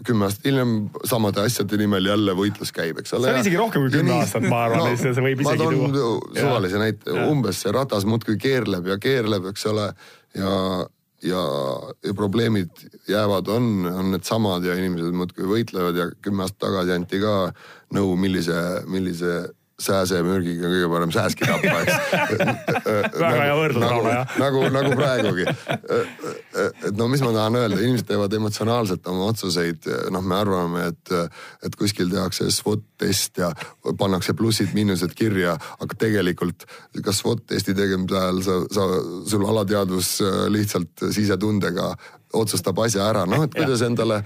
kümme 0.07 0.27
aastat 0.27 0.47
hiljem 0.49 0.73
samade 1.07 1.43
asjade 1.47 1.77
nimel 1.79 2.09
jälle 2.09 2.35
võitlus 2.37 2.73
käib, 2.75 2.99
eks 3.01 3.15
ole. 3.17 3.29
see 3.29 3.37
on 3.37 3.45
isegi 3.45 3.59
rohkem 3.59 3.85
kui 3.85 3.93
kümme 3.93 4.17
aastat, 4.17 4.47
ma 4.51 4.65
arvan 4.67 4.83
no,, 4.83 4.97
see 4.99 5.13
võib 5.27 5.43
isegi 5.45 5.61
tuua. 5.61 5.87
ma 5.87 5.93
toon 5.95 6.35
suvalise 6.39 6.81
näite, 6.81 7.15
umbes 7.29 7.63
see 7.63 7.73
ratas 7.75 8.07
muudkui 8.09 8.37
keerleb 8.41 8.91
ja 8.91 8.99
keerleb, 9.01 9.47
eks 9.53 9.65
ole, 9.71 9.87
ja, 10.37 10.53
ja, 11.23 11.47
ja 12.03 12.15
probleemid 12.17 12.85
jäävad, 13.09 13.51
on, 13.55 13.71
on 13.93 14.13
needsamad 14.17 14.67
ja 14.67 14.77
inimesed 14.79 15.15
muudkui 15.15 15.49
võitlevad 15.55 15.99
ja 15.99 16.09
kümme 16.21 16.45
aastat 16.45 16.65
tagasi 16.67 16.97
anti 16.97 17.21
ka 17.23 17.37
nõu, 17.95 18.17
millise, 18.19 18.59
millise 18.91 19.43
sääsemürgiga 19.81 20.69
kõige 20.69 20.89
parem 20.91 21.11
sääski 21.13 21.47
tappa, 21.49 21.79
eks. 21.81 21.95
väga 23.23 23.39
hea 23.39 23.55
võrdlus, 23.57 23.85
Rauno, 23.89 24.11
jah. 24.13 24.35
nagu, 24.39 24.61
nagu 24.73 24.91
praegugi. 24.97 25.45
et 26.87 26.97
no 26.99 27.07
mis 27.09 27.23
ma 27.25 27.31
tahan 27.33 27.57
öelda, 27.57 27.79
inimesed 27.81 28.07
teevad 28.11 28.37
emotsionaalselt 28.37 29.09
oma 29.09 29.31
otsuseid, 29.31 29.89
noh, 30.13 30.21
me 30.21 30.37
arvame, 30.37 30.85
et, 30.93 31.13
et 31.65 31.77
kuskil 31.79 32.11
tehakse 32.13 32.51
SWOT 32.53 32.85
test 33.01 33.41
ja 33.41 33.49
pannakse 33.99 34.37
plussid-miinused 34.37 35.17
kirja, 35.17 35.57
aga 35.81 35.99
tegelikult 36.05 36.67
ka 37.03 37.15
SWOT 37.15 37.47
testi 37.55 37.73
tegemise 37.77 38.19
ajal 38.19 38.43
sa, 38.45 38.59
sa, 38.77 38.89
sul 39.29 39.47
alateadvus 39.49 40.15
lihtsalt 40.53 41.09
sisetundega 41.09 41.95
otsustab 42.33 42.77
asja 42.85 43.07
ära, 43.09 43.25
noh, 43.29 43.45
et 43.45 43.57
kuidas 43.57 43.81
endale, 43.85 44.21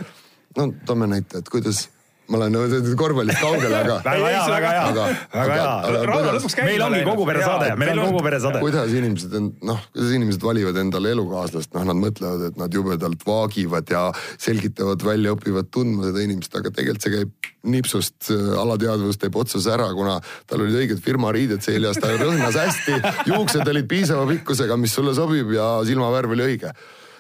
no 0.60 0.72
toome 0.88 1.08
näite, 1.12 1.40
et 1.40 1.50
kuidas 1.52 1.88
ma 2.28 2.40
olen 2.42 2.96
korvpallist 3.00 3.40
kaugel, 3.40 3.74
aga. 3.78 3.98
väga 4.08 4.32
hea, 4.34 4.42
väga 4.52 4.72
hea, 4.76 5.06
väga 5.34 5.58
hea. 5.60 6.66
meil 6.68 6.84
ongi 6.88 7.04
kogu 7.08 7.28
pere 7.30 7.44
saade, 7.46 7.70
meil 7.80 8.02
on 8.02 8.12
kogu 8.12 8.24
pere 8.26 8.40
saade. 8.44 8.62
kuidas 8.64 8.96
inimesed, 9.00 9.38
noh, 9.70 9.80
kuidas 9.94 10.16
inimesed 10.18 10.44
valivad 10.44 10.80
endale 10.82 11.14
elukaaslast, 11.16 11.72
noh, 11.78 11.88
nad 11.88 12.02
mõtlevad, 12.02 12.50
et 12.52 12.60
nad 12.60 12.76
jubedalt 12.76 13.24
vaagivad 13.28 13.94
ja 13.94 14.04
selgitavad 14.36 15.06
välja, 15.08 15.36
õpivad 15.38 15.72
tundma 15.74 16.10
seda 16.10 16.26
inimest, 16.26 16.60
aga 16.60 16.74
tegelikult 16.74 17.08
see 17.08 17.16
käib 17.16 17.52
nipsust, 17.78 18.30
alateadvus 18.60 19.20
teeb 19.22 19.40
otsuse 19.40 19.72
ära, 19.74 19.90
kuna 19.96 20.20
tal 20.48 20.64
olid 20.64 20.78
õiged 20.84 21.02
firmariided 21.04 21.64
seljas, 21.64 22.00
ta 22.02 22.12
rõhnas 22.16 22.60
hästi, 22.60 23.02
juuksed 23.32 23.68
olid 23.68 23.90
piisava 23.90 24.28
pikkusega, 24.30 24.80
mis 24.80 24.96
sulle 24.96 25.16
sobib 25.18 25.52
ja 25.56 25.78
silmavärv 25.88 26.36
oli 26.36 26.52
õige 26.52 26.76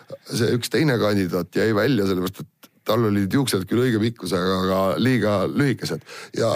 see 0.07 0.53
üks 0.55 0.71
teine 0.71 0.95
kandidaat 1.01 1.55
jäi 1.55 1.73
välja 1.75 2.05
sellepärast, 2.07 2.43
et 2.43 2.56
tal 2.87 3.07
olid 3.11 3.33
juuksed 3.33 3.67
küll 3.69 3.85
õige 3.85 4.01
pikkusega, 4.01 4.59
aga 4.65 4.81
liiga 5.01 5.39
lühikesed 5.51 6.03
ja 6.39 6.55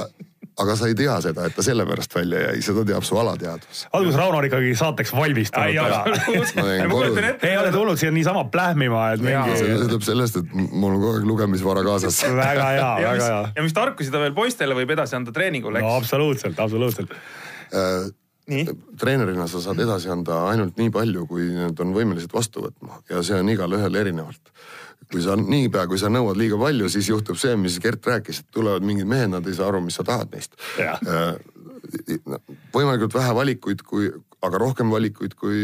aga 0.62 0.76
sa 0.78 0.90
ei 0.92 0.96
tea 0.98 1.16
seda, 1.24 1.46
et 1.48 1.56
ta 1.56 1.64
sellepärast 1.66 2.14
välja 2.16 2.42
jäi, 2.48 2.62
seda 2.66 2.84
teab 2.88 3.06
su 3.08 3.18
alateadvus. 3.20 3.86
alguses 3.94 4.20
Rauno 4.20 4.42
on 4.42 4.48
ikkagi 4.48 4.74
saateks 4.78 5.14
valmistunud. 5.16 5.70
ei 7.50 7.58
ole 7.58 7.72
tulnud 7.74 8.00
siia 8.00 8.12
niisama 8.14 8.44
plähmima, 8.54 9.08
et 9.16 9.24
mingi. 9.26 9.58
see 9.60 9.78
tuleb 9.86 10.06
sellest, 10.06 10.42
et 10.42 10.56
mul 10.56 10.96
on 10.96 11.00
kogu 11.00 11.14
aeg 11.16 11.30
lugemisvara 11.30 11.86
kaasas 11.88 12.22
väga 12.44 12.72
hea, 12.76 12.90
väga 13.08 13.30
hea. 13.30 13.44
ja 13.56 13.68
mis 13.68 13.78
tarkusi 13.78 14.14
ta 14.14 14.24
veel 14.24 14.36
poistele 14.38 14.78
võib 14.78 14.96
edasi 14.98 15.18
anda 15.20 15.34
treeningul, 15.36 15.80
eks? 15.80 15.88
no 15.88 15.96
absoluutselt, 16.02 16.60
absoluutselt 16.60 17.16
äh? 17.16 18.10
Treenerina 19.00 19.48
sa 19.48 19.62
saad 19.64 19.80
edasi 19.84 20.12
anda 20.14 20.44
ainult 20.52 20.78
nii 20.80 20.92
palju, 20.94 21.26
kui 21.30 21.50
nad 21.56 21.80
on 21.84 21.96
võimelised 21.96 22.34
vastu 22.34 22.66
võtma 22.68 23.02
ja 23.10 23.24
see 23.26 23.40
on 23.40 23.52
igalühel 23.54 24.00
erinevalt 24.04 24.54
kui 25.12 25.22
sa 25.24 25.36
niipea, 25.36 25.86
kui 25.92 26.00
sa 26.00 26.10
nõuad 26.12 26.40
liiga 26.40 26.58
palju, 26.60 26.90
siis 26.92 27.10
juhtub 27.12 27.40
see, 27.40 27.56
mis 27.60 27.78
Gert 27.84 28.06
rääkis, 28.08 28.42
et 28.42 28.52
tulevad 28.56 28.86
mingid 28.88 29.10
mehed, 29.10 29.32
nad 29.34 29.48
ei 29.48 29.56
saa 29.58 29.68
aru, 29.72 29.82
mis 29.84 29.98
sa 30.00 30.06
tahad 30.08 30.32
neist. 30.32 30.56
Äh, 30.80 31.34
võimalikult 32.72 33.16
vähe 33.18 33.34
valikuid, 33.36 33.84
kui, 33.88 34.08
aga 34.46 34.62
rohkem 34.62 34.94
valikuid, 34.94 35.36
kui, 35.40 35.58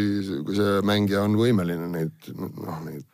kui 0.45 0.57
see 0.57 0.81
mängija 0.87 1.23
on 1.23 1.37
võimeline 1.39 1.87
neid, 1.93 2.31
noh 2.35 2.81
neid 2.83 3.05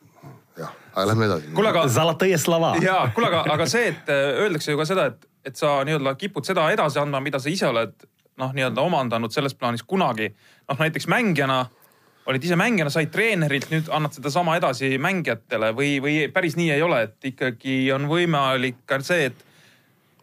jah, 0.58 0.74
aga 0.94 1.06
lähme 1.12 1.30
edasi. 1.30 1.52
kuule, 1.54 1.74
aga. 1.74 1.86
Zalataje 1.92 2.40
slava. 2.42 2.74
jaa, 2.82 3.06
kuule, 3.14 3.30
aga, 3.30 3.44
aga 3.54 3.70
see, 3.70 3.92
et 3.94 4.10
äh, 4.10 4.26
öeldakse 4.46 4.74
ju 4.74 4.82
ka 4.82 4.90
seda, 4.90 5.08
et, 5.14 5.30
et 5.52 5.60
sa 5.60 5.76
nii-öelda 5.86 6.16
kipud 6.20 6.50
seda 6.50 6.66
edasi 6.74 7.02
andma, 7.02 7.22
mida 7.24 7.42
sa 7.44 7.52
ise 7.54 7.70
oled 7.70 7.94
noh, 8.44 8.52
nii-öelda 8.56 8.84
omandanud 8.84 9.34
selles 9.34 9.56
plaanis 9.56 9.86
kunagi. 9.88 10.34
noh, 10.70 10.80
näiteks 10.80 11.08
mängijana 11.12 11.64
olid 12.26 12.44
ise 12.44 12.56
mängijana, 12.60 12.92
said 12.94 13.12
treenerilt, 13.12 13.70
nüüd 13.72 13.90
annad 13.92 14.16
sedasama 14.16 14.56
edasi 14.60 14.96
mängijatele 15.02 15.74
või, 15.76 15.98
või 16.04 16.16
päris 16.34 16.56
nii 16.60 16.72
ei 16.76 16.84
ole, 16.86 17.02
et 17.10 17.32
ikkagi 17.34 17.78
on 17.96 18.08
võimalik 18.12 18.84
ka 18.88 19.02
see, 19.04 19.32
et 19.32 19.50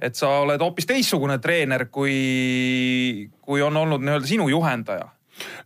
et 0.01 0.17
sa 0.17 0.31
oled 0.41 0.63
hoopis 0.65 0.87
teistsugune 0.89 1.37
treener, 1.45 1.91
kui, 1.93 3.29
kui 3.45 3.61
on 3.61 3.77
olnud 3.77 4.01
nii-öelda 4.01 4.29
sinu 4.31 4.49
juhendaja 4.49 5.11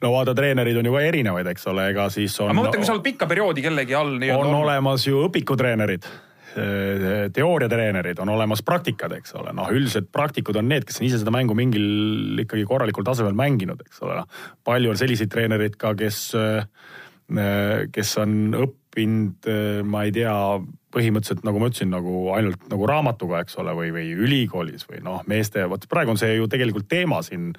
no 0.03 0.11
vaata, 0.11 0.35
treenerid 0.35 0.79
on 0.81 0.89
ju 0.91 0.95
ka 0.97 1.03
erinevaid, 1.07 1.49
eks 1.55 1.69
ole, 1.71 1.89
ega 1.93 2.09
siis 2.11 2.35
on. 2.43 2.51
ma 2.51 2.65
mõtlen, 2.65 2.83
kui 2.83 2.89
sa 2.89 2.97
oled 2.97 3.07
pikka 3.07 3.31
perioodi 3.31 3.63
kellegi 3.63 3.95
all. 3.95 4.17
on 4.19 4.41
olnud. 4.41 4.61
olemas 4.65 5.07
ju 5.07 5.23
õpikutreenerid 5.29 6.11
teooriatreenerid, 6.55 8.21
on 8.23 8.31
olemas 8.35 8.63
praktikad, 8.67 9.13
eks 9.19 9.35
ole, 9.41 9.55
noh, 9.57 9.71
üldiselt 9.75 10.11
praktikud 10.15 10.59
on 10.61 10.69
need, 10.71 10.87
kes 10.87 11.01
on 11.01 11.09
ise 11.09 11.21
seda 11.23 11.35
mängu 11.35 11.57
mingil 11.59 12.45
ikkagi 12.45 12.67
korralikul 12.69 13.07
tasemel 13.07 13.35
mänginud, 13.39 13.83
eks 13.87 14.03
ole, 14.07 14.21
noh. 14.21 14.47
palju 14.67 14.93
on 14.93 15.01
selliseid 15.01 15.33
treenereid 15.33 15.79
ka, 15.81 15.95
kes, 15.99 16.21
kes 17.97 18.17
on 18.23 18.39
õppinud, 18.61 19.51
ma 19.91 20.07
ei 20.07 20.15
tea 20.15 20.35
põhimõtteliselt 20.95 21.45
nagu 21.47 21.61
ma 21.61 21.69
ütlesin, 21.71 21.91
nagu 21.93 22.15
ainult 22.37 22.67
nagu 22.71 22.89
raamatuga, 22.89 23.43
eks 23.45 23.59
ole, 23.63 23.75
või, 23.77 23.91
või 23.95 24.13
ülikoolis 24.27 24.87
või 24.89 25.03
noh, 25.05 25.23
meeste, 25.31 25.65
vot 25.71 25.87
praegu 25.91 26.15
on 26.15 26.21
see 26.21 26.37
ju 26.37 26.49
tegelikult 26.51 26.89
teema 26.91 27.21
siin 27.27 27.51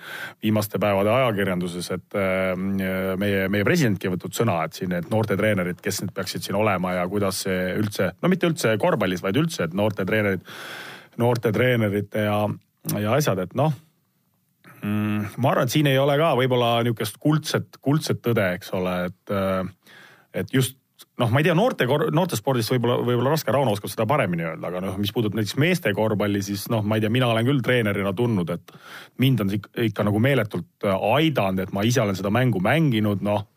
viimaste 0.44 0.80
päevade 0.82 1.12
ajakirjanduses, 1.14 1.90
et 1.98 2.20
äh, 2.20 2.54
meie, 2.58 3.48
meie 3.52 3.68
presidentki 3.68 4.10
on 4.10 4.16
võtnud 4.16 4.38
sõna, 4.38 4.60
et 4.66 4.78
siin 4.78 4.94
need 4.96 5.10
noortetreenerid, 5.12 5.82
kes 5.84 6.04
need 6.04 6.14
peaksid 6.16 6.48
siin 6.48 6.60
olema 6.60 6.96
ja 7.00 7.08
kuidas 7.12 7.44
see 7.46 7.74
üldse, 7.80 8.14
no 8.22 8.32
mitte 8.32 8.50
üldse 8.52 8.76
korvpallis, 8.82 9.24
vaid 9.26 9.40
üldse, 9.42 9.68
et 9.68 9.76
noortetreenerid, 9.76 10.46
noortetreenerite 11.22 12.28
ja, 12.28 12.40
ja 12.96 13.18
asjad, 13.20 13.44
et 13.44 13.58
noh 13.58 13.74
mm, 14.82 15.36
ma 15.42 15.52
arvan, 15.52 15.68
et 15.68 15.76
siin 15.76 15.92
ei 15.92 16.00
ole 16.00 16.18
ka 16.22 16.32
võib-olla 16.40 16.78
niisugust 16.86 17.20
kuldset, 17.22 17.80
kuldset 17.84 18.24
tõde, 18.26 18.48
eks 18.58 18.74
ole, 18.78 18.98
et, 19.12 19.36
äh, 19.36 20.02
et 20.42 20.56
just 20.56 20.80
noh, 21.22 21.32
ma 21.32 21.42
ei 21.42 21.48
tea, 21.48 21.56
noorte, 21.58 21.88
noortespordist 21.88 22.74
võib-olla, 22.74 23.00
võib-olla 23.06 23.34
raske, 23.36 23.54
Rauno 23.54 23.76
oskab 23.76 23.92
seda 23.92 24.08
paremini 24.10 24.48
öelda, 24.48 24.70
aga 24.70 24.84
noh, 24.84 25.00
mis 25.02 25.14
puudutab 25.16 25.40
näiteks 25.40 25.58
meeste 25.62 25.94
korvpalli, 25.96 26.44
siis 26.46 26.68
noh, 26.74 26.84
ma 26.86 26.98
ei 26.98 27.06
tea, 27.06 27.14
mina 27.14 27.30
olen 27.32 27.48
küll 27.48 27.64
treenerina 27.66 28.14
tundnud, 28.18 28.52
et 28.56 28.76
mind 29.24 29.46
on 29.46 29.54
ikka, 29.56 30.08
nagu 30.08 30.22
meeletult 30.24 30.88
äh, 30.88 31.10
aidanud, 31.16 31.66
et 31.66 31.76
ma 31.76 31.86
ise 31.88 32.04
olen 32.04 32.18
seda 32.18 32.34
mängu 32.34 32.64
mänginud, 32.64 33.24
noh 33.26 33.48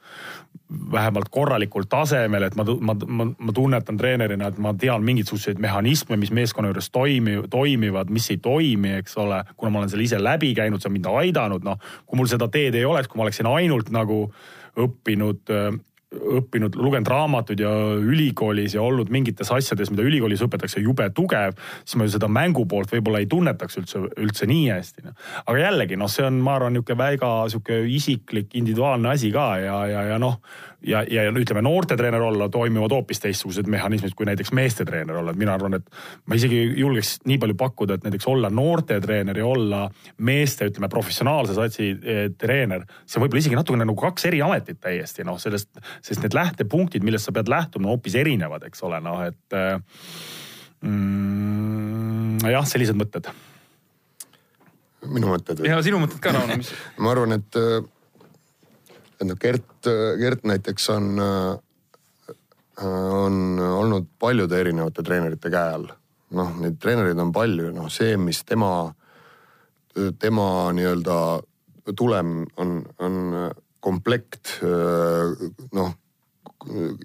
vähemalt 0.93 1.29
korralikul 1.33 1.87
tasemel, 1.89 2.45
et 2.45 2.57
ma, 2.57 2.65
ma, 2.81 2.95
ma, 3.07 3.27
ma 3.39 3.53
tunnetan 3.57 3.97
treenerina, 3.97 4.51
et 4.51 4.59
ma 4.61 4.75
tean 4.77 5.05
mingisuguseid 5.05 5.61
mehhanisme, 5.61 6.17
mis 6.21 6.33
meeskonna 6.35 6.69
juures 6.69 6.91
toimi, 6.93 7.39
toimivad, 7.51 8.13
mis 8.13 8.29
ei 8.35 8.37
toimi, 8.45 8.93
eks 9.01 9.17
ole. 9.21 9.43
kuna 9.57 9.73
ma 9.73 9.81
olen 9.81 9.93
selle 9.93 10.05
ise 10.05 10.21
läbi 10.21 10.53
käinud, 10.57 10.85
see 10.85 10.91
on 10.91 10.97
mind 10.99 11.09
aidanud, 11.09 11.65
noh, 11.65 11.81
kui 12.07 12.21
mul 12.21 12.29
seda 12.29 12.51
teed 12.53 12.77
ei 12.77 12.85
oleks, 12.85 13.09
kui 13.09 13.21
ma 13.21 13.25
oleksin 13.25 13.49
ainult 13.49 13.89
nagu 13.95 14.27
õppinud 14.79 15.55
äh, 15.57 15.71
õppinud, 16.09 16.77
lugenud 16.81 17.09
raamatuid 17.11 17.61
ja 17.61 17.71
ülikoolis 18.01 18.75
ja 18.75 18.83
olnud 18.83 19.11
mingites 19.13 19.51
asjades, 19.53 19.91
mida 19.93 20.07
ülikoolis 20.07 20.41
õpetatakse 20.45 20.81
jube 20.81 21.05
tugev, 21.15 21.59
siis 21.85 21.99
ma 22.01 22.07
ju 22.07 22.15
seda 22.15 22.31
mängu 22.33 22.65
poolt 22.69 22.95
võib-olla 22.95 23.21
ei 23.21 23.29
tunnetaks 23.29 23.81
üldse, 23.83 24.01
üldse 24.17 24.49
nii 24.49 24.71
hästi 24.73 25.05
no.. 25.05 25.13
aga 25.45 25.59
jällegi 25.67 25.99
noh, 26.01 26.09
see 26.13 26.25
on, 26.25 26.41
ma 26.45 26.57
arvan, 26.57 26.77
niisugune 26.77 26.99
väga 27.03 27.33
sihuke 27.53 27.83
isiklik, 27.93 28.55
individuaalne 28.57 29.13
asi 29.13 29.33
ka 29.35 29.51
ja, 29.61 29.79
ja, 29.91 30.07
ja 30.15 30.19
noh, 30.23 30.41
ja, 30.87 31.03
ja 31.11 31.24
ütleme, 31.31 31.62
noortetreener 31.62 32.22
olla 32.22 32.49
toimivad 32.53 32.93
hoopis 32.95 33.20
teistsugused 33.22 33.66
mehhanismid 33.70 34.14
kui 34.16 34.26
näiteks 34.29 34.53
meestetreener 34.57 35.18
olla, 35.20 35.35
et 35.35 35.41
mina 35.41 35.55
arvan, 35.55 35.74
et 35.79 35.89
ma 36.26 36.39
isegi 36.39 36.61
julgeks 36.79 37.16
nii 37.29 37.39
palju 37.43 37.57
pakkuda, 37.59 37.99
et 37.99 38.07
näiteks 38.07 38.29
olla 38.31 38.51
noortetreener 38.55 39.43
ja 39.43 39.47
olla 39.47 39.83
meeste, 40.26 40.68
ütleme, 40.70 40.91
professionaalse 40.93 41.57
satsi 41.59 41.91
eh, 41.91 42.22
treener, 42.39 42.87
see 43.05 43.18
on 43.18 43.26
võib-olla 43.26 43.45
isegi 43.45 43.59
natukene 43.59 43.89
nagu 43.89 43.99
kaks 43.99 44.29
eri 44.31 44.43
ametit 44.45 44.81
täiesti 44.85 45.26
noh, 45.26 45.41
sellest, 45.43 45.83
sest 46.05 46.24
need 46.24 46.39
lähtepunktid, 46.39 47.07
millest 47.07 47.29
sa 47.29 47.35
pead 47.37 47.51
lähtuma, 47.51 47.89
on 47.89 47.97
hoopis 47.97 48.18
erinevad, 48.20 48.66
eks 48.70 48.87
ole, 48.87 49.03
noh 49.03 49.22
et 49.26 49.59
eh, 49.59 49.76
mm, 50.87 52.49
jah, 52.55 52.66
sellised 52.68 52.99
mõtted. 52.99 53.31
Minu 55.09 55.31
mõtted 55.31 55.61
või? 55.62 55.70
ja 55.70 55.79
sinu 55.83 56.01
mõtted 56.03 56.22
ka, 56.22 56.35
Rauno, 56.35 56.59
mis 56.59 56.70
ma 57.03 57.14
arvan, 57.14 57.39
et 57.39 57.59
eh, 57.59 57.81
et 59.19 59.27
noh, 59.27 59.39
Gert, 59.41 59.89
Gert 60.21 60.45
näiteks 60.47 60.89
on, 60.95 61.09
on 62.79 63.39
olnud 63.59 64.07
paljude 64.19 64.61
erinevate 64.61 65.03
treenerite 65.03 65.51
käe 65.51 65.75
all. 65.79 65.89
noh, 66.39 66.51
neid 66.61 66.77
treenereid 66.81 67.19
on 67.19 67.33
palju, 67.33 67.71
noh 67.75 67.89
see, 67.91 68.16
mis 68.21 68.43
tema, 68.45 68.93
tema 70.21 70.49
nii-öelda 70.77 71.16
tulem 71.97 72.43
on, 72.61 72.75
on 73.01 73.16
komplekt 73.81 74.59
noh 75.73 75.95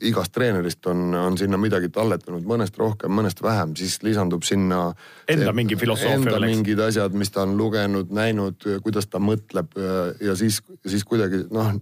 igast 0.02 0.34
treenerist 0.34 0.88
on, 0.90 1.14
on 1.14 1.36
sinna 1.38 1.58
midagi 1.62 1.90
talletanud, 1.94 2.46
mõnest 2.50 2.78
rohkem, 2.80 3.14
mõnest 3.14 3.42
vähem, 3.46 3.76
siis 3.78 4.00
lisandub 4.06 4.46
sinna. 4.48 4.88
Enda 5.30 5.54
mingi 5.56 5.78
filosoofia. 5.80 6.18
Enda 6.18 6.38
oleks. 6.40 6.56
mingid 6.56 6.82
asjad, 6.88 7.14
mis 7.18 7.32
ta 7.34 7.44
on 7.46 7.54
lugenud, 7.60 8.10
näinud, 8.14 8.66
kuidas 8.86 9.08
ta 9.12 9.22
mõtleb 9.22 9.78
ja 10.24 10.36
siis, 10.40 10.62
siis 10.90 11.06
kuidagi 11.06 11.44
noh, 11.54 11.76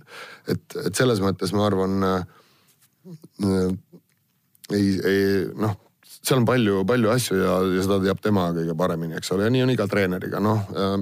et, 0.52 0.66
et 0.84 0.92
selles 0.98 1.24
mõttes 1.24 1.56
ma 1.56 1.70
arvan 1.70 2.10
äh,. 2.10 2.20
ei, 4.76 4.92
ei 5.08 5.24
noh, 5.56 5.78
seal 6.20 6.42
on 6.42 6.50
palju, 6.50 6.84
palju 6.88 7.16
asju 7.16 7.40
ja, 7.40 7.56
ja 7.78 7.88
seda 7.88 8.02
teab 8.04 8.20
tema 8.22 8.50
kõige 8.56 8.76
paremini, 8.78 9.16
eks 9.18 9.32
ole, 9.34 9.48
ja 9.48 9.54
nii 9.54 9.64
on 9.66 9.74
iga 9.74 9.88
treeneriga, 9.90 10.44
noh 10.44 10.68
äh, 10.76 11.00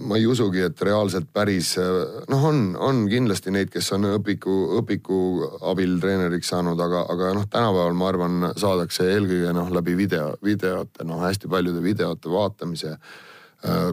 ma 0.00 0.16
ei 0.16 0.26
usugi, 0.26 0.62
et 0.64 0.82
reaalselt 0.86 1.28
päris 1.36 1.74
noh, 2.30 2.44
on, 2.48 2.60
on 2.80 3.02
kindlasti 3.10 3.52
neid, 3.52 3.68
kes 3.72 3.90
on 3.96 4.08
õpiku, 4.14 4.54
õpiku 4.80 5.18
abil 5.68 5.98
treeneriks 6.00 6.52
saanud, 6.54 6.80
aga, 6.80 7.02
aga 7.12 7.32
noh, 7.36 7.48
tänapäeval 7.52 7.98
ma 7.98 8.08
arvan, 8.08 8.38
saadakse 8.60 9.10
eelkõige 9.12 9.52
noh 9.56 9.68
läbi 9.76 9.96
video, 9.98 10.32
videote, 10.44 11.04
noh 11.08 11.20
hästi 11.26 11.50
paljude 11.52 11.82
videote 11.84 12.32
vaatamise 12.32 12.94
äh,. 12.96 13.90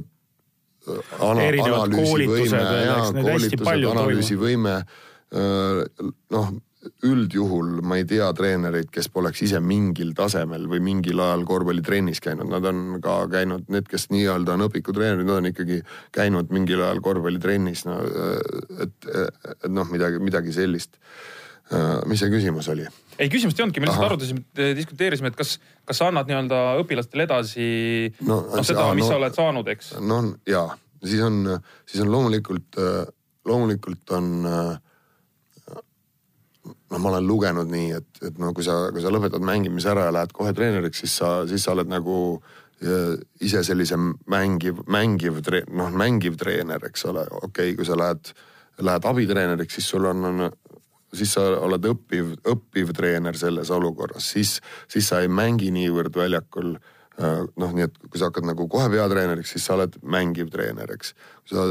Ana, 1.19 1.43
analüüsivõime 1.43 2.59
ja 2.79 2.93
koolitused, 3.11 3.81
analüüsivõime 3.91 4.75
äh, 4.79 6.05
noh 6.31 6.53
üldjuhul 7.07 7.81
ma 7.85 7.97
ei 7.99 8.05
tea 8.07 8.27
treenereid, 8.35 8.89
kes 8.93 9.09
poleks 9.13 9.41
ise 9.45 9.61
mingil 9.63 10.13
tasemel 10.17 10.67
või 10.71 10.81
mingil 10.83 11.21
ajal 11.23 11.45
korvpallitrennis 11.47 12.21
käinud, 12.23 12.49
nad 12.51 12.67
on 12.69 12.99
ka 13.03 13.19
käinud, 13.31 13.67
need, 13.73 13.87
kes 13.89 14.09
nii-öelda 14.13 14.55
on 14.57 14.67
õpikutreenerid, 14.67 15.27
nad 15.27 15.41
on 15.41 15.49
ikkagi 15.51 15.81
käinud 16.15 16.53
mingil 16.55 16.83
ajal 16.85 17.01
korvpallitrennis, 17.05 17.85
no 17.89 17.99
et, 18.85 19.09
et 19.09 19.67
noh, 19.71 19.89
midagi, 19.91 20.21
midagi 20.23 20.55
sellist. 20.55 20.97
mis 22.07 22.21
see 22.23 22.31
küsimus 22.31 22.69
oli? 22.71 22.85
ei, 23.17 23.27
küsimust 23.33 23.59
ei 23.59 23.65
olnudki, 23.65 23.81
me 23.83 23.89
lihtsalt 23.89 24.07
arutasime, 24.07 24.43
diskuteerisime, 24.77 25.31
et 25.33 25.37
kas, 25.39 25.57
kas 25.87 25.99
sa 25.99 26.07
annad 26.11 26.29
nii-öelda 26.29 26.61
õpilastele 26.83 27.25
edasi 27.27 27.67
no, 28.21 28.39
no 28.53 28.63
seda, 28.63 28.87
mis 28.95 29.03
no, 29.03 29.09
sa 29.09 29.17
oled 29.19 29.35
saanud, 29.35 29.71
eks? 29.73 29.95
no 29.99 30.21
ja, 30.47 30.63
siis 31.03 31.23
on, 31.25 31.41
siis 31.89 32.05
on 32.05 32.13
loomulikult, 32.13 32.79
loomulikult 33.47 34.15
on 34.15 34.29
äh, 34.47 34.75
noh, 36.67 36.99
ma 36.99 37.11
olen 37.11 37.27
lugenud 37.27 37.71
nii, 37.71 37.89
et, 37.97 38.21
et 38.29 38.37
no 38.41 38.53
kui 38.55 38.65
sa, 38.65 38.87
kui 38.93 39.03
sa 39.03 39.11
lõpetad 39.13 39.43
mängimise 39.45 39.91
ära 39.93 40.07
ja 40.07 40.15
lähed 40.15 40.35
kohe 40.35 40.53
treeneriks, 40.55 41.03
siis 41.03 41.17
sa, 41.21 41.31
siis 41.49 41.65
sa 41.65 41.73
oled 41.75 41.89
nagu 41.91 42.17
ise 43.41 43.63
sellise 43.65 43.97
mängiv, 44.29 44.83
mängiv, 44.85 45.39
noh, 45.73 45.89
mängiv 45.97 46.37
treener, 46.37 46.83
eks 46.85 47.07
ole. 47.09 47.25
okei 47.31 47.71
okay,, 47.71 47.75
kui 47.79 47.87
sa 47.87 47.97
lähed, 47.97 48.33
lähed 48.85 49.07
abitreeneriks, 49.09 49.79
siis 49.79 49.87
sul 49.89 50.05
on, 50.05 50.25
on, 50.29 50.51
siis 51.13 51.33
sa 51.33 51.47
oled 51.65 51.87
õppiv, 51.89 52.35
õppiv 52.45 52.93
treener 52.97 53.37
selles 53.39 53.71
olukorras, 53.73 54.29
siis, 54.35 54.59
siis 54.91 55.09
sa 55.09 55.23
ei 55.23 55.31
mängi 55.31 55.71
niivõrd 55.73 56.21
väljakul 56.21 56.75
noh, 57.17 57.71
nii 57.73 57.87
et 57.87 57.95
kui 58.05 58.19
sa 58.19 58.29
hakkad 58.29 58.45
nagu 58.45 58.67
kohe 58.69 58.91
peatreeneriks, 58.93 59.55
siis 59.55 59.65
sa 59.65 59.73
oled 59.73 59.97
mängiv 60.05 60.51
treener, 60.53 60.91
eks. 60.93 61.15
sa 61.49 61.65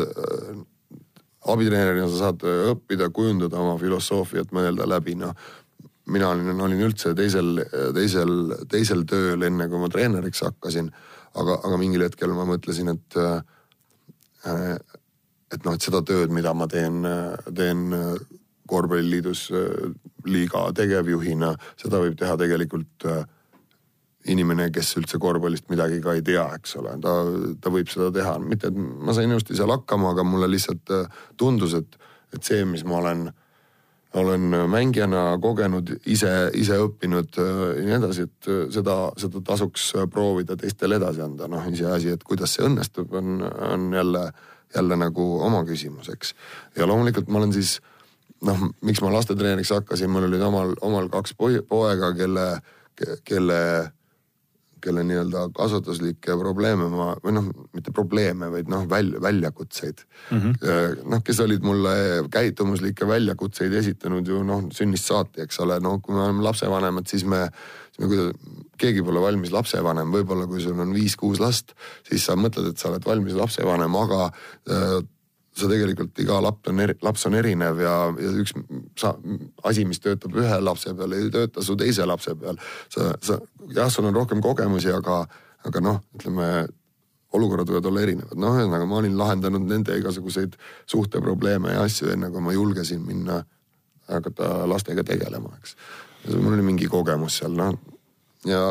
abitreenerina 1.53 2.09
sa 2.11 2.27
saad 2.27 2.45
õppida, 2.73 3.11
kujundada 3.15 3.59
oma 3.61 3.77
filosoofiat, 3.81 4.53
mõelda 4.57 4.87
läbi, 4.89 5.17
noh. 5.21 5.35
mina 6.13 6.31
olin, 6.31 6.61
olin 6.61 6.85
üldse 6.87 7.15
teisel, 7.19 7.61
teisel, 7.95 8.33
teisel 8.71 9.05
tööl, 9.11 9.43
enne 9.43 9.69
kui 9.69 9.81
ma 9.83 9.91
treeneriks 9.91 10.43
hakkasin. 10.47 10.91
aga, 11.37 11.61
aga 11.69 11.77
mingil 11.77 12.03
hetkel 12.07 12.33
ma 12.33 12.47
mõtlesin, 12.49 12.89
et, 12.95 13.17
et 14.47 15.65
noh, 15.65 15.75
et 15.75 15.83
seda 15.83 16.03
tööd, 16.03 16.31
mida 16.33 16.55
ma 16.55 16.67
teen, 16.67 17.03
teen 17.55 17.91
korvpalliliidus 18.67 19.51
liiga 20.27 20.73
tegevjuhina, 20.75 21.53
seda 21.77 22.01
võib 22.03 22.17
teha 22.19 22.39
tegelikult 22.41 23.07
inimene, 24.33 24.69
kes 24.75 24.95
üldse 25.01 25.19
korvpallist 25.23 25.71
midagi 25.73 26.01
ka 26.05 26.17
ei 26.17 26.23
tea, 26.27 26.45
eks 26.59 26.77
ole, 26.81 26.97
ta, 27.03 27.15
ta 27.63 27.73
võib 27.73 27.91
seda 27.93 28.11
teha, 28.15 28.37
mitte 28.43 28.71
et 28.73 28.77
ma 28.77 29.15
sain 29.17 29.31
ilusti 29.31 29.57
seal 29.57 29.73
hakkama, 29.75 30.13
aga 30.15 30.25
mulle 30.27 30.49
lihtsalt 30.51 30.93
äh, 30.95 31.19
tundus, 31.39 31.77
et, 31.79 31.99
et 32.35 32.43
see, 32.47 32.65
mis 32.69 32.85
ma 32.89 33.01
olen, 33.01 33.27
olen 34.17 34.47
mängijana 34.73 35.25
kogenud, 35.43 35.93
ise, 36.13 36.33
ise 36.59 36.79
õppinud 36.83 37.41
äh, 37.43 37.65
ja 37.79 37.89
nii 37.89 37.99
edasi, 38.01 38.29
et 38.29 38.51
äh, 38.53 38.63
seda, 38.75 38.99
seda 39.21 39.43
tasuks 39.47 39.93
proovida 40.13 40.59
teistele 40.61 41.01
edasi 41.01 41.25
anda, 41.25 41.51
noh 41.51 41.67
iseasi, 41.71 42.15
et 42.17 42.25
kuidas 42.27 42.57
see 42.57 42.67
õnnestub, 42.67 43.13
on, 43.19 43.43
on 43.71 43.91
jälle, 43.95 44.29
jälle 44.75 45.03
nagu 45.07 45.29
oma 45.47 45.65
küsimus, 45.69 46.11
eks. 46.15 46.35
ja 46.79 46.89
loomulikult 46.89 47.31
ma 47.31 47.43
olen 47.43 47.55
siis 47.57 47.79
noh, 48.45 48.71
miks 48.85 49.01
ma 49.05 49.13
lastetreeneriks 49.15 49.73
hakkasin, 49.73 50.11
mul 50.13 50.27
olid 50.29 50.43
omal, 50.45 50.75
omal 50.85 51.07
kaks 51.13 51.37
poega, 51.39 52.11
kelle, 52.19 52.49
kelle 53.25 53.61
kelle 54.87 55.05
nii-öelda 55.07 55.47
kasvatuslikke 55.57 56.37
probleeme 56.41 56.89
ma, 56.93 57.09
või 57.25 57.35
noh, 57.37 57.49
mitte 57.77 57.95
probleeme, 57.95 58.51
vaid 58.53 58.71
noh, 58.73 58.87
välja, 58.91 59.21
väljakutseid 59.23 60.05
mm. 60.05 60.39
-hmm. 60.39 61.09
noh, 61.13 61.25
kes 61.27 61.43
olid 61.45 61.67
mulle 61.67 61.97
käitumuslikke 62.33 63.09
väljakutseid 63.09 63.75
esitanud 63.83 64.29
ju 64.29 64.45
noh, 64.47 64.69
sünnist 64.75 65.11
saati, 65.11 65.43
eks 65.47 65.61
ole, 65.65 65.81
no 65.83 65.99
kui 65.99 66.15
me 66.15 66.25
oleme 66.29 66.47
lapsevanemad, 66.47 67.09
siis 67.11 67.27
me, 67.27 67.47
siis 67.91 68.05
me 68.05 68.13
kuidas, 68.13 68.55
keegi 68.81 69.03
pole 69.05 69.21
valmis 69.25 69.53
lapsevanem, 69.55 70.13
võib-olla 70.13 70.47
kui 70.51 70.63
sul 70.63 70.79
on 70.81 70.95
viis-kuus 70.97 71.41
last, 71.43 71.77
siis 72.09 72.25
sa 72.29 72.37
mõtled, 72.39 72.73
et 72.73 72.81
sa 72.81 72.91
oled 72.93 73.05
valmis 73.07 73.37
lapsevanem, 73.37 74.01
aga 74.05 74.27
äh, 74.29 74.99
sa 75.57 75.69
tegelikult 75.71 76.19
iga 76.21 76.39
laps 76.45 76.71
on, 76.71 76.81
laps 77.03 77.27
on 77.29 77.37
erinev 77.39 77.81
ja, 77.81 77.95
ja 78.21 78.33
üks 78.43 78.53
sa, 79.01 79.15
asi, 79.65 79.87
mis 79.89 80.01
töötab 80.05 80.37
ühe 80.37 80.59
lapse 80.61 80.93
peal, 80.97 81.15
ei 81.17 81.31
tööta 81.33 81.65
su 81.65 81.77
teise 81.81 82.07
lapse 82.09 82.35
peal. 82.37 82.61
sa, 82.93 83.15
sa 83.25 83.39
jah, 83.73 83.89
sul 83.93 84.09
on 84.11 84.17
rohkem 84.17 84.43
kogemusi, 84.45 84.93
aga, 84.93 85.23
aga 85.67 85.83
noh, 85.85 86.03
ütleme 86.19 86.67
olukorrad 87.37 87.69
võivad 87.69 87.89
olla 87.91 88.05
erinevad, 88.05 88.37
noh, 88.41 88.57
ühesõnaga 88.57 88.89
ma 88.89 89.01
olin 89.01 89.17
lahendanud 89.19 89.67
nende 89.69 89.97
igasuguseid 89.99 90.57
suhteprobleeme 90.89 91.75
ja 91.75 91.85
asju, 91.89 92.13
enne 92.13 92.31
kui 92.33 92.45
ma 92.45 92.55
julgesin 92.55 93.03
minna, 93.05 93.41
hakata 94.09 94.69
lastega 94.71 95.05
tegelema, 95.05 95.51
eks. 95.59 95.77
mul 96.37 96.55
oli 96.55 96.69
mingi 96.69 96.89
kogemus 96.91 97.41
seal, 97.41 97.57
noh 97.57 97.75
ja, 98.47 98.63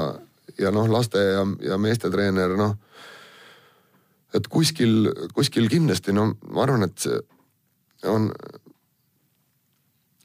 ja 0.61 0.71
noh, 0.71 0.87
laste 0.91 1.21
ja, 1.21 1.43
ja 1.65 1.77
meeste 1.81 2.13
treener, 2.13 2.55
noh 2.57 2.77
et 4.35 4.47
kuskil, 4.51 5.09
kuskil 5.35 5.69
kindlasti, 5.71 6.13
no 6.15 6.33
ma 6.51 6.65
arvan, 6.65 6.87
et 6.87 6.99
see 7.05 8.11
on 8.11 8.29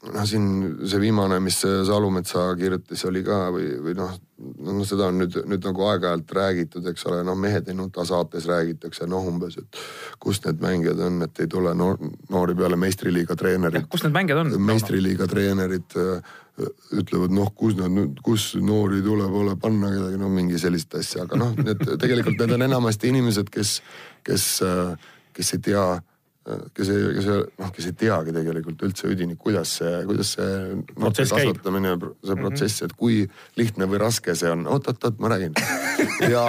noh, 0.09 0.25
siin 0.25 0.45
see 0.89 0.99
viimane, 1.01 1.37
mis 1.43 1.59
Salumetsa 1.61 2.47
kirjutas, 2.57 3.05
oli 3.09 3.21
ka 3.25 3.43
või, 3.53 3.67
või 3.85 3.93
noh, 3.97 4.13
noh, 4.41 4.81
seda 4.87 5.09
on 5.11 5.21
nüüd, 5.21 5.37
nüüd 5.49 5.65
nagu 5.67 5.85
aeg-ajalt 5.91 6.33
räägitud, 6.37 6.87
eks 6.89 7.05
ole, 7.09 7.21
noh, 7.27 7.37
Mehed 7.37 7.69
ei 7.69 7.77
nuta 7.77 8.05
saates 8.07 8.47
räägitakse 8.49 9.07
noh, 9.09 9.27
umbes, 9.29 9.59
et 9.61 9.81
kus 10.21 10.41
need 10.45 10.61
mängijad 10.63 11.01
on, 11.05 11.21
et 11.27 11.43
ei 11.43 11.49
tule 11.51 11.73
noor, 11.77 12.01
noori 12.33 12.57
peale 12.57 12.79
meistriliiga 12.81 13.37
treenerid. 13.37 13.87
kus 13.91 14.05
need 14.07 14.17
mängijad 14.17 14.43
on? 14.43 14.53
meistriliiga 14.71 15.29
treenerid 15.29 15.97
äh, 16.01 16.35
ütlevad, 16.97 17.33
noh, 17.37 17.53
kus 17.57 17.77
nad 17.77 17.93
nüüd, 17.93 18.21
kus 18.25 18.51
noori 18.57 19.03
tuleb, 19.05 19.33
ole 19.43 19.57
panna 19.61 19.93
kedagi, 19.93 20.21
no 20.21 20.29
mingi 20.33 20.59
sellist 20.61 20.97
asja, 20.97 21.27
aga 21.27 21.39
noh, 21.39 21.53
need 21.61 21.85
tegelikult 22.01 22.41
need 22.41 22.57
on 22.57 22.69
enamasti 22.71 23.13
inimesed, 23.13 23.53
kes, 23.53 23.79
kes, 24.25 24.47
äh, 24.65 25.11
kes 25.37 25.57
ei 25.57 25.67
tea 25.69 25.85
kes 26.41 26.89
ei, 26.89 27.01
kes 27.17 27.27
ei, 27.29 27.43
noh, 27.61 27.71
kes 27.75 27.87
ei 27.91 27.95
teagi 28.01 28.33
tegelikult 28.33 28.81
üldse 28.87 29.09
üdini, 29.11 29.35
kuidas 29.39 29.75
see, 29.77 29.91
kuidas 30.09 30.31
see 30.37 30.79
protsess 30.95 31.35
käib. 31.35 31.59
see 31.61 31.73
mhm. 31.75 32.41
protsess, 32.41 32.81
et 32.87 32.95
kui 32.97 33.19
lihtne 33.59 33.85
või 33.91 34.01
raske 34.01 34.33
see 34.37 34.49
on, 34.49 34.65
oot-oot-oot, 34.73 35.19
ma 35.21 35.29
räägin. 35.35 35.53
ja, 36.33 36.45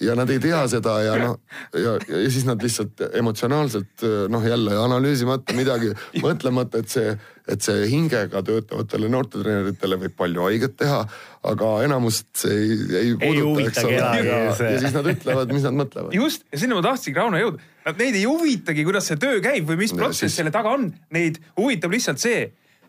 ja 0.00 0.16
nad 0.16 0.32
ei 0.32 0.40
tea 0.42 0.62
seda 0.72 0.96
ja 1.04 1.18
noh, 1.20 1.36
ja, 1.76 1.98
ja 2.08 2.22
siis 2.32 2.48
nad 2.48 2.64
lihtsalt 2.64 3.04
emotsionaalselt 3.12 4.06
noh, 4.32 4.48
jälle 4.48 4.80
analüüsimata 4.80 5.56
midagi, 5.60 5.92
mõtlemata, 6.24 6.80
et 6.80 6.96
see, 6.96 7.12
et 7.50 7.64
see 7.64 7.86
hingega 7.90 8.42
töötavatele 8.46 9.10
noortetreeneritele 9.10 9.98
võib 10.04 10.16
palju 10.18 10.44
haiget 10.46 10.76
teha 10.78 11.00
aga 11.42 11.68
enamust 11.82 12.28
see 12.38 12.54
ei, 12.54 12.74
ei 13.00 13.12
puuduta, 13.18 13.66
eks 13.66 13.82
ole. 13.82 13.98
Ja, 13.98 14.34
ja 14.46 14.74
siis 14.78 14.94
nad 14.94 15.08
ütlevad, 15.10 15.52
mis 15.54 15.64
nad 15.66 15.74
mõtlevad. 15.74 16.14
just, 16.14 16.44
ja 16.54 16.60
sinna 16.62 16.78
ma 16.78 16.84
tahtsingi, 16.86 17.18
Rauno, 17.18 17.40
jõuda. 17.40 17.62
Nad, 17.82 17.98
neid 17.98 18.18
ei 18.18 18.26
huvitagi, 18.30 18.84
kuidas 18.86 19.08
see 19.10 19.18
töö 19.22 19.40
käib 19.42 19.66
või 19.66 19.80
mis 19.80 19.94
protsess 19.96 20.28
siis... 20.28 20.36
selle 20.38 20.52
taga 20.54 20.74
on. 20.76 20.86
Neid 21.14 21.40
huvitab 21.58 21.94
lihtsalt 21.94 22.22
see, 22.22 22.44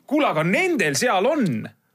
kuule, 0.09 0.29
aga 0.29 0.45
nendel 0.45 0.97
seal 0.99 1.29
on 1.29 1.47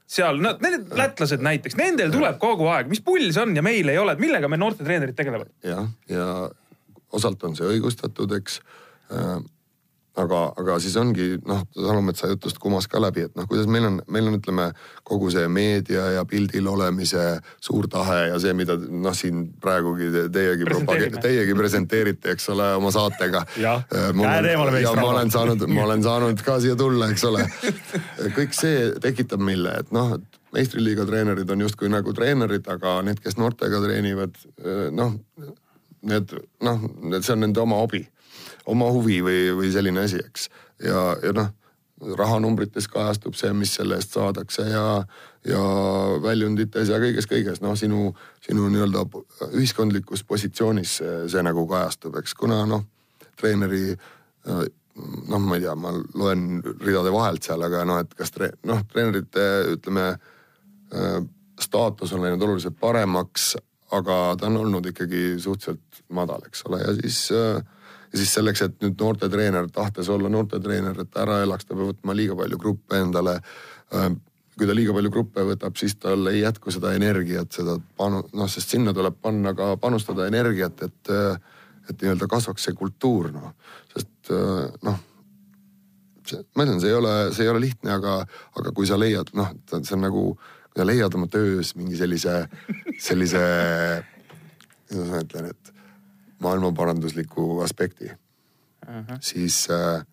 seal, 0.09 0.41
no 0.41 0.55
need 0.63 0.91
lätlased 0.97 1.43
näiteks, 1.45 1.77
nendel 1.79 2.11
tuleb 2.11 2.39
kogu 2.41 2.67
aeg, 2.73 2.89
mis 2.91 3.03
pull 3.05 3.29
see 3.29 3.43
on 3.45 3.53
ja 3.55 3.63
meil 3.63 3.91
ei 3.91 3.99
ole, 4.01 4.17
et 4.17 4.23
millega 4.23 4.49
meil 4.51 4.63
noortetreenerid 4.63 5.15
tegelevad? 5.15 5.51
jah, 5.63 5.85
ja 6.09 6.25
osalt 7.15 7.45
on 7.45 7.53
see 7.55 7.69
õigustatud, 7.77 8.33
eks 8.39 8.57
äh, 9.13 9.37
aga, 10.19 10.39
aga 10.59 10.77
siis 10.81 10.95
ongi 10.99 11.27
noh, 11.47 11.63
Salumetsa 11.75 12.29
jutust 12.31 12.59
kumas 12.61 12.87
ka 12.89 13.01
läbi, 13.01 13.25
et 13.27 13.35
noh, 13.37 13.47
kuidas 13.49 13.67
meil 13.71 13.87
on, 13.87 13.99
meil 14.11 14.29
on, 14.29 14.37
ütleme 14.39 14.69
kogu 15.07 15.31
see 15.33 15.47
meedia 15.51 16.05
ja 16.15 16.25
pildil 16.29 16.67
olemise 16.71 17.25
suur 17.63 17.87
tahe 17.91 18.19
ja 18.29 18.39
see, 18.41 18.53
mida 18.57 18.75
noh, 18.79 19.15
siin 19.17 19.47
praegugi 19.61 20.09
te, 20.13 20.25
teiegi 20.33 20.67
teiegi 21.21 21.55
presenteerite, 21.57 22.35
eks 22.35 22.49
ole, 22.55 22.71
oma 22.79 22.91
saatega. 22.95 23.45
jah, 23.65 23.85
äh, 23.93 24.11
käed 24.17 24.49
eemale 24.53 24.75
meist. 24.75 24.89
ja 24.89 24.95
ma 24.99 25.07
olen 25.13 25.31
saanud, 25.33 25.65
ma 25.71 25.87
olen 25.87 26.05
saanud 26.05 26.43
ka 26.45 26.59
siia 26.63 26.77
tulla, 26.79 27.11
eks 27.13 27.25
ole. 27.29 27.47
kõik 28.37 28.55
see 28.57 28.91
tekitab 29.03 29.43
mille, 29.43 29.79
et 29.83 29.95
noh, 29.95 30.17
et 30.19 30.39
meistriliiga 30.55 31.05
treenerid 31.05 31.49
on 31.53 31.65
justkui 31.67 31.91
nagu 31.93 32.13
treenerid, 32.17 32.67
aga 32.71 32.99
need, 33.05 33.21
kes 33.23 33.37
noortega 33.41 33.81
treenivad, 33.85 34.37
äh, 34.63 34.87
noh, 34.95 35.17
need 36.09 36.31
noh, 36.63 36.87
see 37.19 37.35
on 37.35 37.45
nende 37.47 37.61
oma 37.61 37.81
hobi 37.81 38.05
oma 38.69 38.89
huvi 38.93 39.19
või, 39.25 39.39
või 39.57 39.71
selline 39.73 40.05
asi, 40.05 40.21
eks. 40.23 40.49
ja, 40.85 41.03
ja 41.23 41.33
noh, 41.35 41.51
rahanumbrites 42.19 42.87
kajastub 42.87 43.35
see, 43.35 43.51
mis 43.53 43.73
selle 43.75 43.97
eest 43.99 44.15
saadakse 44.15 44.63
ja, 44.69 44.83
ja 45.47 45.63
väljundites 46.23 46.91
ja 46.91 46.99
kõiges-kõiges, 47.01 47.59
noh, 47.65 47.75
sinu, 47.79 48.13
sinu 48.45 48.69
nii-öelda 48.71 49.03
ühiskondlikus 49.49 50.23
positsioonis 50.27 50.99
see, 51.01 51.15
see 51.33 51.43
nagu 51.43 51.65
kajastub, 51.67 52.15
eks, 52.21 52.37
kuna 52.39 52.61
noh, 52.69 52.85
treeneri 53.39 53.97
noh, 54.47 55.39
ma 55.39 55.57
ei 55.57 55.65
tea, 55.65 55.75
ma 55.79 55.93
loen 56.19 56.61
ridade 56.83 57.11
vahelt 57.13 57.45
seal, 57.45 57.63
aga 57.67 57.83
noh, 57.87 57.99
et 58.03 58.15
kas 58.17 58.31
tre-, 58.35 58.53
noh, 58.67 58.83
treenerite 58.91 59.49
ütleme 59.75 60.13
staatus 61.59 62.13
on 62.13 62.23
läinud 62.23 62.41
oluliselt 62.41 62.79
paremaks, 62.79 63.53
aga 63.95 64.35
ta 64.39 64.47
on 64.47 64.57
olnud 64.63 64.85
ikkagi 64.91 65.35
suhteliselt 65.41 66.03
madal, 66.15 66.45
eks 66.47 66.63
ole, 66.69 66.81
ja 66.81 66.93
siis 67.01 67.21
äh, 67.35 67.61
ja 68.11 68.17
siis 68.17 68.31
selleks, 68.33 68.63
et 68.65 68.79
nüüd 68.83 68.97
noortetreener, 68.99 69.69
tahtes 69.73 70.09
olla 70.09 70.31
noortetreener, 70.33 71.03
et 71.03 71.19
ära 71.21 71.43
elaks, 71.45 71.67
ta 71.67 71.75
peab 71.75 71.91
võtma 71.91 72.15
liiga 72.17 72.37
palju 72.39 72.57
gruppe 72.61 73.01
endale. 73.03 73.37
Ähm, 73.95 74.19
kui 74.59 74.67
ta 74.67 74.75
liiga 74.75 74.93
palju 74.95 75.11
gruppe 75.13 75.45
võtab, 75.47 75.77
siis 75.79 75.95
tal 76.01 76.27
ei 76.31 76.41
jätku 76.41 76.73
seda 76.75 76.91
energiat, 76.97 77.51
seda 77.55 77.77
panu-, 77.99 78.25
noh, 78.35 78.49
sest 78.51 78.73
sinna 78.75 78.91
tuleb 78.95 79.15
panna 79.23 79.53
ka, 79.55 79.75
panustada 79.79 80.27
energiat, 80.27 80.81
et, 80.83 81.13
et 81.87 82.01
nii-öelda 82.01 82.27
kasvaks 82.31 82.67
see 82.67 82.75
kultuur, 82.75 83.31
noh. 83.31 83.53
sest 83.93 84.33
noh, 84.83 84.99
ma 86.57 86.65
ütlen, 86.65 86.81
see 86.83 86.91
ei 86.91 86.97
ole, 86.97 87.15
see 87.31 87.47
ei 87.47 87.53
ole 87.53 87.63
lihtne, 87.63 87.93
aga, 87.95 88.19
aga 88.59 88.75
kui 88.75 88.89
sa 88.89 88.99
leiad, 88.99 89.31
noh, 89.37 89.53
see 89.71 89.95
on 89.95 90.03
nagu, 90.09 90.25
kui 90.73 90.81
sa 90.81 90.89
leiad 90.89 91.15
oma 91.15 91.31
töös 91.31 91.71
mingi 91.79 91.95
sellise, 92.01 92.41
sellise, 92.99 93.43
kuidas 94.89 95.13
ma 95.13 95.23
ütlen, 95.23 95.53
et 95.53 95.78
maailmaparandusliku 96.39 97.61
aspekti 97.61 98.05
uh, 98.05 98.13
-huh. 98.87 99.17
siis 99.21 99.67
äh, 99.71 100.05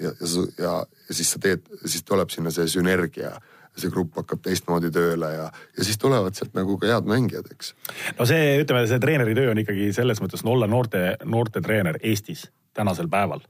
ja, 0.00 0.08
ja, 0.08 0.64
ja, 0.64 0.86
siis 1.10 1.32
sa 1.32 1.38
teed, 1.38 1.60
siis 1.86 2.04
tuleb 2.04 2.30
sinna 2.30 2.50
see 2.50 2.68
sünergia 2.68 3.36
see 3.78 3.90
grupp 3.90 4.18
hakkab 4.20 4.42
teistmoodi 4.44 4.90
tööle 4.94 5.30
ja, 5.34 5.48
ja 5.76 5.86
siis 5.86 5.98
tulevad 5.98 6.36
sealt 6.38 6.54
nagu 6.54 6.76
ka 6.78 6.86
head 6.90 7.08
mängijad, 7.10 7.48
eks. 7.50 7.72
no 8.18 8.26
see, 8.28 8.60
ütleme, 8.62 8.84
see 8.90 9.00
treeneri 9.02 9.34
töö 9.34 9.50
on 9.50 9.60
ikkagi 9.64 9.90
selles 9.96 10.22
mõttes 10.22 10.44
no 10.46 10.54
olla 10.54 10.68
noorte, 10.70 11.16
noorte 11.24 11.62
treener 11.64 11.98
Eestis 12.02 12.46
tänasel 12.74 13.10
päeval. 13.10 13.42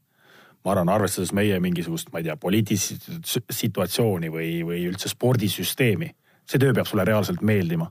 ma 0.64 0.72
arvan, 0.72 0.88
arvestades 0.88 1.32
meie 1.36 1.58
mingisugust, 1.60 2.08
ma 2.12 2.22
ei 2.22 2.24
tea, 2.24 2.38
poliitilist 2.40 3.10
situatsiooni 3.52 4.30
või, 4.32 4.48
või 4.64 4.86
üldse 4.88 5.12
spordisüsteemi, 5.12 6.08
see 6.48 6.60
töö 6.60 6.72
peab 6.72 6.88
sulle 6.88 7.04
reaalselt 7.04 7.44
meeldima 7.44 7.90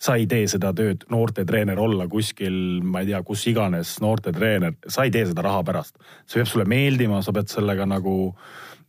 sa 0.00 0.16
ei 0.16 0.26
tee 0.26 0.46
seda 0.48 0.72
tööd 0.76 1.04
noortetreener 1.12 1.78
olla 1.80 2.06
kuskil, 2.08 2.80
ma 2.82 3.02
ei 3.02 3.10
tea, 3.10 3.20
kus 3.26 3.44
iganes 3.50 3.98
noortetreener, 4.00 4.78
sa 4.88 5.04
ei 5.04 5.12
tee 5.12 5.26
seda 5.28 5.44
raha 5.44 5.62
pärast. 5.66 5.98
see 6.26 6.40
peab 6.40 6.48
sulle 6.48 6.64
meeldima, 6.64 7.22
sa 7.22 7.34
pead 7.36 7.52
sellega 7.52 7.86
nagu 7.86 8.32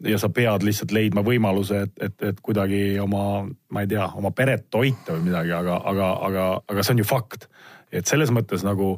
ja 0.07 0.18
sa 0.18 0.30
pead 0.34 0.64
lihtsalt 0.66 0.93
leidma 0.95 1.24
võimaluse, 1.26 1.84
et, 1.86 1.91
et, 2.01 2.16
et 2.32 2.39
kuidagi 2.41 2.99
oma, 3.03 3.43
ma 3.70 3.84
ei 3.84 3.91
tea, 3.91 4.07
oma 4.18 4.32
peret 4.32 4.70
toita 4.72 5.18
või 5.18 5.28
midagi, 5.28 5.51
aga, 5.57 5.82
aga, 5.91 6.14
aga, 6.30 6.47
aga 6.72 6.86
see 6.86 6.95
on 6.95 7.03
ju 7.03 7.09
fakt. 7.12 7.49
et 7.91 8.07
selles 8.07 8.32
mõttes 8.32 8.64
nagu, 8.64 8.95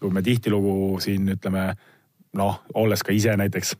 kui 0.00 0.12
me 0.12 0.22
tihtilugu 0.22 1.00
siin 1.00 1.32
ütleme 1.32 1.72
noh, 2.36 2.60
olles 2.74 3.02
ka 3.02 3.12
ise 3.12 3.36
näiteks 3.40 3.74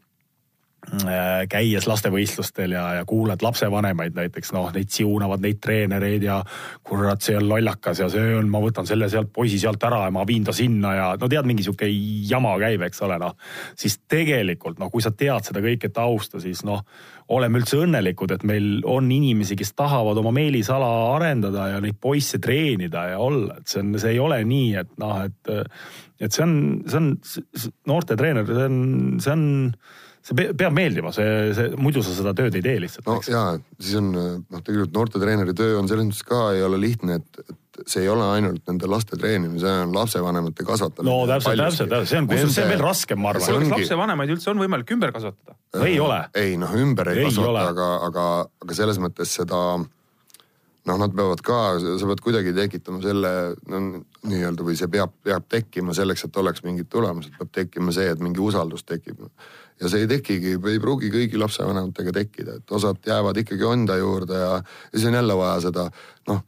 käies 1.51 1.87
lastevõistlustel 1.89 2.75
ja, 2.77 2.85
ja 2.99 3.05
kuulad 3.09 3.43
lapsevanemaid 3.43 4.15
näiteks 4.17 4.53
noh, 4.55 4.69
neid 4.75 4.91
siunavad 4.93 5.43
neid 5.43 5.61
treenereid 5.63 6.27
ja 6.27 6.41
kurat, 6.85 7.23
see 7.25 7.37
on 7.39 7.49
lollakas 7.49 8.03
ja 8.03 8.09
see 8.13 8.35
on, 8.39 8.51
ma 8.53 8.61
võtan 8.63 8.87
selle 8.89 9.09
sealt 9.13 9.33
poisi 9.35 9.59
sealt 9.61 9.83
ära 9.87 10.05
ja 10.07 10.13
ma 10.15 10.27
viin 10.29 10.45
ta 10.45 10.53
sinna 10.57 10.95
ja 10.95 11.09
no 11.21 11.31
tead, 11.31 11.49
mingi 11.49 11.65
sihuke 11.67 11.89
jama 12.29 12.55
käib, 12.61 12.85
eks 12.87 13.03
ole, 13.07 13.19
noh. 13.23 13.35
siis 13.81 13.99
tegelikult 14.11 14.79
noh, 14.83 14.93
kui 14.93 15.03
sa 15.05 15.15
tead 15.17 15.49
seda 15.49 15.65
kõike 15.65 15.91
tausta, 15.95 16.43
siis 16.43 16.63
noh, 16.69 16.85
oleme 17.33 17.61
üldse 17.63 17.81
õnnelikud, 17.81 18.35
et 18.37 18.45
meil 18.45 18.69
on 18.89 19.09
inimesi, 19.13 19.57
kes 19.57 19.73
tahavad 19.77 20.19
oma 20.21 20.35
meelisala 20.37 20.89
arendada 21.15 21.71
ja 21.73 21.83
neid 21.83 21.97
poisse 22.01 22.39
treenida 22.43 23.09
ja 23.15 23.21
olla, 23.25 23.59
et 23.61 23.73
see 23.73 23.81
on, 23.81 23.95
see 24.01 24.15
ei 24.15 24.21
ole 24.21 24.43
nii, 24.49 24.71
et 24.85 24.97
noh, 25.01 25.23
et, 25.25 25.55
et 26.21 26.33
see 26.33 26.45
on, 26.45 26.57
see 26.85 27.01
on 27.01 27.13
noortetreener, 27.89 28.49
see 28.49 28.69
on, 28.69 28.83
see 29.25 29.33
on 29.33 29.47
see 30.25 30.37
pe- 30.39 30.53
peab 30.57 30.73
meeldima, 30.77 31.13
see, 31.13 31.27
see 31.57 31.75
muidu 31.81 32.03
sa 32.05 32.15
seda 32.17 32.33
tööd 32.37 32.55
ei 32.57 32.65
tee 32.65 32.79
lihtsalt 32.85 33.09
no 33.11 33.19
eks. 33.21 33.29
ja 33.33 33.43
siis 33.79 33.99
on 34.01 34.13
noh, 34.15 34.63
tegelikult 34.63 34.95
noortetreeneri 34.97 35.57
töö 35.59 35.77
on 35.81 35.91
selles 35.91 36.09
mõttes 36.09 36.25
ka 36.29 36.47
ei 36.57 36.65
ole 36.65 36.81
lihtne, 36.81 37.19
et, 37.21 37.43
et 37.45 37.83
see 37.91 38.05
ei 38.05 38.09
ole 38.13 38.25
ainult 38.37 38.63
nende 38.71 38.89
laste 38.91 39.19
treenimine, 39.21 39.61
see 39.61 39.75
on 39.85 39.93
lapsevanemate 39.97 40.65
kasvatamine. 40.67 41.11
no 41.11 41.27
täpselt, 41.29 41.61
täpselt, 41.61 41.91
täpselt, 41.91 42.13
see 42.13 42.23
on, 42.23 42.31
kusjuures 42.31 42.57
see 42.57 42.65
on 42.65 42.73
veel 42.73 42.85
raskem, 42.87 43.21
ma 43.21 43.33
arvan. 43.35 43.45
kas 43.49 43.59
ongi- 43.59 43.75
lapsevanemaid 43.75 44.33
üldse 44.37 44.53
on 44.55 44.63
võimalik 44.65 44.95
ümber 44.97 45.13
kasvatada? 45.17 45.59
ei 45.85 45.99
ole. 46.01 46.23
ei 46.39 46.57
noh, 46.61 46.73
ümber 46.87 47.13
ei, 47.13 47.25
Ei 47.25 47.29
kasvata 47.29 47.69
aga, 47.75 47.91
aga, 48.09 48.31
aga 48.65 48.79
selles 48.81 49.03
mõttes 49.03 49.35
seda 49.43 49.61
noh, 50.85 50.99
nad 51.01 51.15
peavad 51.17 51.41
ka, 51.45 51.59
sa 51.81 52.09
pead 52.11 52.23
kuidagi 52.25 52.55
tekitama 52.57 53.01
selle 53.05 53.33
no, 53.73 53.83
nii-öelda 54.29 54.67
või 54.67 54.77
see 54.79 54.91
peab, 54.93 55.15
peab 55.25 55.47
tekkima 55.51 55.97
selleks, 55.97 56.27
et 56.29 56.41
oleks 56.41 56.65
mingid 56.67 56.91
tulemused, 56.93 57.35
peab 57.39 57.53
tekkima 57.55 57.95
see, 57.97 58.11
et 58.13 58.25
mingi 58.25 58.43
usaldus 58.45 58.85
tekib. 58.89 59.23
Ja 59.81 59.91
see 59.91 60.05
ei 60.05 60.11
tekigi, 60.11 60.57
ei 60.71 60.81
pruugi 60.83 61.11
kõigi 61.13 61.41
lapsevanematega 61.41 62.13
tekkida, 62.15 62.59
et 62.61 62.75
osad 62.75 63.01
jäävad 63.07 63.41
ikkagi 63.43 63.67
enda 63.73 63.97
juurde 64.01 64.39
ja, 64.39 64.53
ja 64.61 64.93
siis 64.95 65.09
on 65.11 65.19
jälle 65.19 65.39
vaja 65.39 65.57
seda 65.69 65.89
noh, 66.31 66.45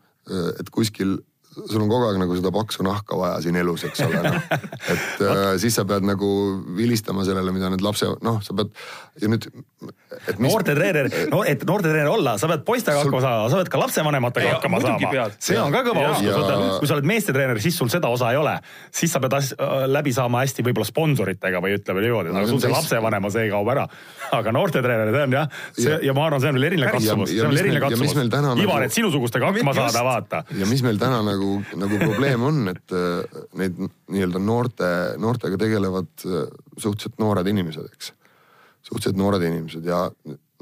et 0.61 0.71
kuskil 0.75 1.17
sul 1.57 1.81
on 1.83 1.89
kogu 1.89 2.05
aeg 2.11 2.19
nagu 2.21 2.37
seda 2.37 2.51
paksu 2.53 2.85
nahka 2.85 3.17
vaja 3.17 3.41
siin 3.45 3.57
elus, 3.57 3.85
eks 3.89 4.03
ole 4.05 4.21
noh. 4.23 4.37
et 4.93 5.23
äh, 5.25 5.57
siis 5.63 5.75
sa 5.79 5.85
pead 5.89 6.05
nagu 6.05 6.29
vilistama 6.77 7.25
sellele, 7.25 7.53
mida 7.57 7.71
need 7.73 7.81
lapse, 7.85 8.07
noh, 8.23 8.41
sa 8.45 8.53
pead 8.59 8.73
ja 9.23 9.31
nüüd. 9.33 9.49
noortetreener, 10.41 11.09
no 11.33 11.43
et 11.49 11.63
noortetreener 11.69 12.09
olla, 12.13 12.37
sa 12.41 12.49
pead 12.51 12.63
poistega 12.67 12.99
Sul- 13.01 13.09
hakkama 13.11 13.23
saama, 13.25 13.49
sa 13.53 13.61
pead 13.61 13.71
ka 13.73 13.81
lapsevanematega 13.81 14.47
Ja, 14.51 14.55
hakkama 14.59 14.81
saama 14.85 15.25
see 15.39 15.59
on 15.61 15.73
ka 15.75 15.83
kõva 15.87 16.03
Ja- 16.05 16.11
oskus, 16.13 16.27
ja- 16.29 16.37
vaata, 16.41 16.79
kui 16.81 16.89
sa 16.91 16.95
oled 16.99 17.09
meestetreener, 17.13 17.61
siis 17.63 17.77
sul 17.79 17.89
seda 17.93 18.09
osa 18.13 18.31
ei 18.33 18.37
ole. 18.41 18.55
siis 18.91 19.13
sa 19.13 19.21
pead 19.21 19.35
as- 19.39 19.55
läbi 19.97 20.13
saama 20.17 20.43
hästi 20.45 20.65
võib-olla 20.67 20.87
sponsoritega 20.89 21.61
või 21.63 21.77
ütleme 21.79 22.01
niimoodi, 22.05 22.33
No 22.33 22.39
aga 22.41 22.47
see 22.47 22.53
sul 22.53 22.61
see 22.61 22.69
teist- 22.71 22.77
lapsevanema, 22.83 23.31
see 23.33 23.49
kaob 23.51 23.69
ära. 23.73 23.87
aga 24.33 24.53
noortetreener, 24.53 25.13
see 25.13 25.23
on 25.23 25.33
jah, 25.33 25.49
see 25.73 25.91
Ja- 25.91 25.99
ja 26.03 26.13
ma 26.13 26.27
arvan, 26.27 26.41
see 26.41 26.49
on 26.53 26.55
veel 26.61 26.65
eriline 26.71 26.87
Ja- 26.87 26.93
katsumus, 26.99 27.29
see 27.31 27.41
on 27.43 27.49
mis 27.51 27.63
mis 27.63 27.71
täna 27.73 27.81
katsumus. 27.89 28.15
nagu- 28.57 28.63
Ivar, 28.67 28.83
et 28.83 28.93
sinusugustega 28.93 29.47
hakkama 29.53 29.75
saada, 29.75 30.03
vaata. 30.05 30.45
ja 30.57 30.67
mis 30.67 30.83
meil 30.83 30.99
täna 30.99 31.23
nagu, 31.25 31.46
nagu 31.79 31.99
probleem 32.01 32.47
on, 32.47 32.63
et 32.73 32.95
äh, 32.97 33.43
neid 33.59 33.79
nii-öelda 33.81 34.43
noorte, 34.43 34.89
noortega 35.23 35.59
tegelevad 35.61 36.27
äh, 36.27 36.47
suhteliselt 36.77 37.21
noored 37.23 37.51
inimesed, 37.51 37.89
eks. 37.93 38.13
suhteliselt 38.87 39.21
noored 39.21 39.45
inimesed 39.47 39.87
ja 39.89 40.07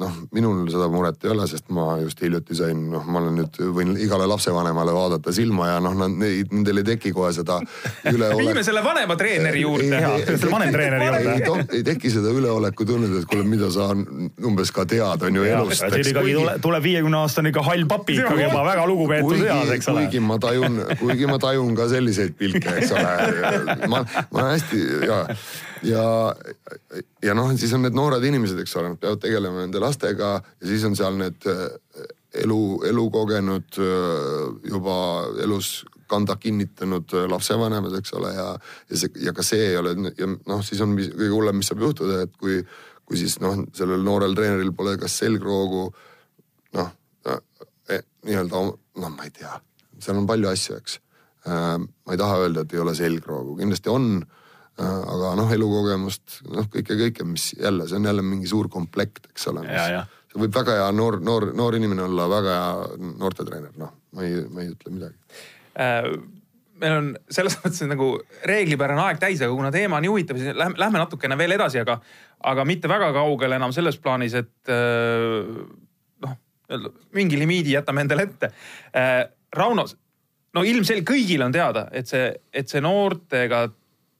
noh, 0.02 0.10
minul 0.34 0.64
seda 0.72 0.88
muret 0.90 1.22
ei 1.24 1.30
ole, 1.30 1.44
sest 1.46 1.68
ma 1.74 1.84
just 2.02 2.18
hiljuti 2.24 2.56
sain, 2.58 2.80
noh, 2.90 3.04
ma 3.06 3.20
olen 3.20 3.36
nüüd, 3.38 3.58
võin 3.76 3.92
igale 4.02 4.26
lapsevanemale 4.26 4.94
vaadata 4.96 5.32
silma 5.34 5.68
ja 5.68 5.76
noh, 5.84 5.94
nad, 5.98 6.16
nendel 6.18 6.80
ei 6.82 6.86
teki 6.88 7.12
kohe 7.14 7.30
seda 7.36 7.60
üleolek- 8.14 8.40
viime 8.42 8.64
selle 8.66 8.82
vanema 8.84 9.14
treeneri 9.20 9.62
juurde. 9.62 10.00
Selle 10.26 10.50
vanemtreeneri 10.50 11.10
juurde. 11.10 11.34
ei, 11.34 11.44
to- 11.46 11.76
ei 11.78 11.84
teki 11.86 12.10
seda 12.16 12.32
üleolekutunnet, 12.34 13.14
et 13.20 13.28
kuule, 13.30 13.46
mida 13.48 13.70
sa 13.74 13.90
umbes 13.94 14.72
ka 14.74 14.86
tead, 14.90 15.22
on 15.28 15.38
ju 15.40 15.46
elust. 15.52 15.86
siin 15.86 16.10
ikkagi 16.10 16.34
tuleb, 16.40 16.62
tuleb 16.66 16.86
viiekümne 16.88 17.20
aastane 17.22 17.54
ikka 17.54 17.62
hall 17.68 17.86
papi 17.94 18.18
ikkagi 18.18 18.48
juba 18.48 18.64
väga 18.66 18.88
lugupeetud 18.90 19.44
eas, 19.46 19.70
eks 19.78 19.92
ole. 19.94 20.06
kuigi 20.08 20.24
ma 20.24 20.40
tajun, 20.42 20.80
kuigi 21.04 21.30
ma 21.30 21.38
tajun 21.42 21.74
ka 21.78 21.86
selliseid 21.94 22.34
pilke, 22.38 22.74
eks 22.82 22.92
ole. 22.98 23.86
ma, 23.94 24.02
ma 24.34 24.48
hästi 24.50 24.82
ja, 25.06 25.20
ja, 25.84 26.34
ja 27.22 27.34
noh, 27.36 27.52
siis 27.58 27.72
on 27.76 27.84
need 27.84 27.96
noored 27.96 28.24
inimesed, 28.24 28.58
eks 28.62 28.76
ole, 28.80 28.92
nad 28.92 29.00
peavad 29.00 29.22
tegelema 29.22 29.64
nende 29.64 29.82
lastega 29.82 30.36
ja 30.40 30.68
siis 30.68 30.84
on 30.88 30.96
seal 30.98 31.18
need 31.18 31.48
äh, 31.50 31.66
elu, 32.44 32.60
elukogenud 32.90 33.80
äh, 33.82 34.70
juba 34.70 34.96
elus 35.44 35.84
kanda 36.10 36.36
kinnitanud 36.40 37.14
äh, 37.16 37.28
lapsevanemad, 37.30 37.94
eks 37.98 38.14
ole, 38.18 38.32
ja, 38.36 38.48
ja 38.90 39.00
see 39.00 39.24
ja 39.24 39.34
ka 39.36 39.46
see 39.46 39.70
ei 39.70 39.78
ole 39.80 39.94
ja 40.18 40.28
noh, 40.32 40.64
siis 40.66 40.82
on 40.84 40.94
mis, 40.96 41.10
kõige 41.14 41.32
hullem, 41.34 41.60
mis 41.60 41.70
saab 41.72 41.84
juhtuda, 41.84 42.24
et 42.26 42.36
kui, 42.40 42.60
kui 43.04 43.20
siis 43.20 43.38
noh, 43.44 43.64
sellel 43.76 44.04
noorel 44.04 44.36
treeneril 44.36 44.74
pole 44.76 44.96
kas 45.00 45.18
selgroogu 45.22 45.88
noh 46.74 46.92
eh, 47.88 48.02
nii-öelda 48.26 48.64
noh, 48.64 49.10
ma 49.10 49.26
ei 49.26 49.34
tea, 49.34 49.52
seal 50.02 50.20
on 50.20 50.28
palju 50.28 50.50
asju, 50.50 50.78
eks. 50.80 51.00
ma 51.44 52.14
ei 52.14 52.18
taha 52.20 52.38
öelda, 52.44 52.62
et 52.64 52.72
ei 52.72 52.80
ole 52.80 52.94
selgroogu, 52.96 53.58
kindlasti 53.58 53.90
on. 53.92 54.06
Aga 54.82 55.32
noh, 55.38 55.50
elukogemust, 55.54 56.40
noh 56.50 56.68
kõike, 56.70 56.96
kõike, 56.98 57.26
mis 57.28 57.52
jälle, 57.54 57.86
see 57.88 57.98
on 58.00 58.08
jälle 58.10 58.24
mingi 58.26 58.48
suur 58.50 58.68
komplekt, 58.72 59.28
eks 59.30 59.50
ole. 59.52 59.62
Ja, 59.68 59.84
ja. 59.92 60.04
see 60.30 60.40
võib 60.42 60.54
väga 60.56 60.78
hea 60.80 60.88
noor, 60.96 61.20
noor, 61.22 61.50
noor 61.56 61.76
inimene 61.78 62.06
olla 62.08 62.26
väga 62.30 62.56
hea 62.56 63.10
noortetreener, 63.20 63.74
noh, 63.80 63.92
ma 64.16 64.26
ei, 64.26 64.40
ma 64.50 64.64
ei 64.64 64.72
ütle 64.72 64.94
midagi. 64.96 65.38
Äh, 65.78 66.08
meil 66.82 66.98
on 66.98 67.12
selles 67.30 67.58
mõttes 67.62 67.86
nagu 67.86 68.10
reeglipärane 68.50 69.06
aeg 69.06 69.22
täis, 69.22 69.42
aga 69.44 69.54
kuna 69.54 69.70
teema 69.74 70.00
on 70.00 70.06
nii 70.06 70.10
huvitav, 70.10 70.42
siis 70.42 70.58
lähme, 70.58 70.78
lähme 70.82 71.02
natukene 71.04 71.38
veel 71.38 71.54
edasi, 71.54 71.82
aga, 71.84 72.00
aga 72.50 72.66
mitte 72.66 72.90
väga 72.90 73.12
kaugele 73.14 73.60
enam 73.60 73.74
selles 73.76 74.00
plaanis, 74.02 74.34
et 74.42 74.74
äh, 74.74 75.54
noh, 76.26 76.36
mingi 77.14 77.38
limiidi 77.38 77.76
jätame 77.76 78.02
endale 78.02 78.26
ette. 78.26 78.50
Rauno, 79.54 79.86
no 80.54 80.62
ilmselgelt 80.66 81.06
kõigil 81.06 81.46
on 81.46 81.54
teada, 81.54 81.86
et 81.94 82.10
see, 82.10 82.26
et 82.50 82.70
see 82.70 82.82
noortega 82.82 83.68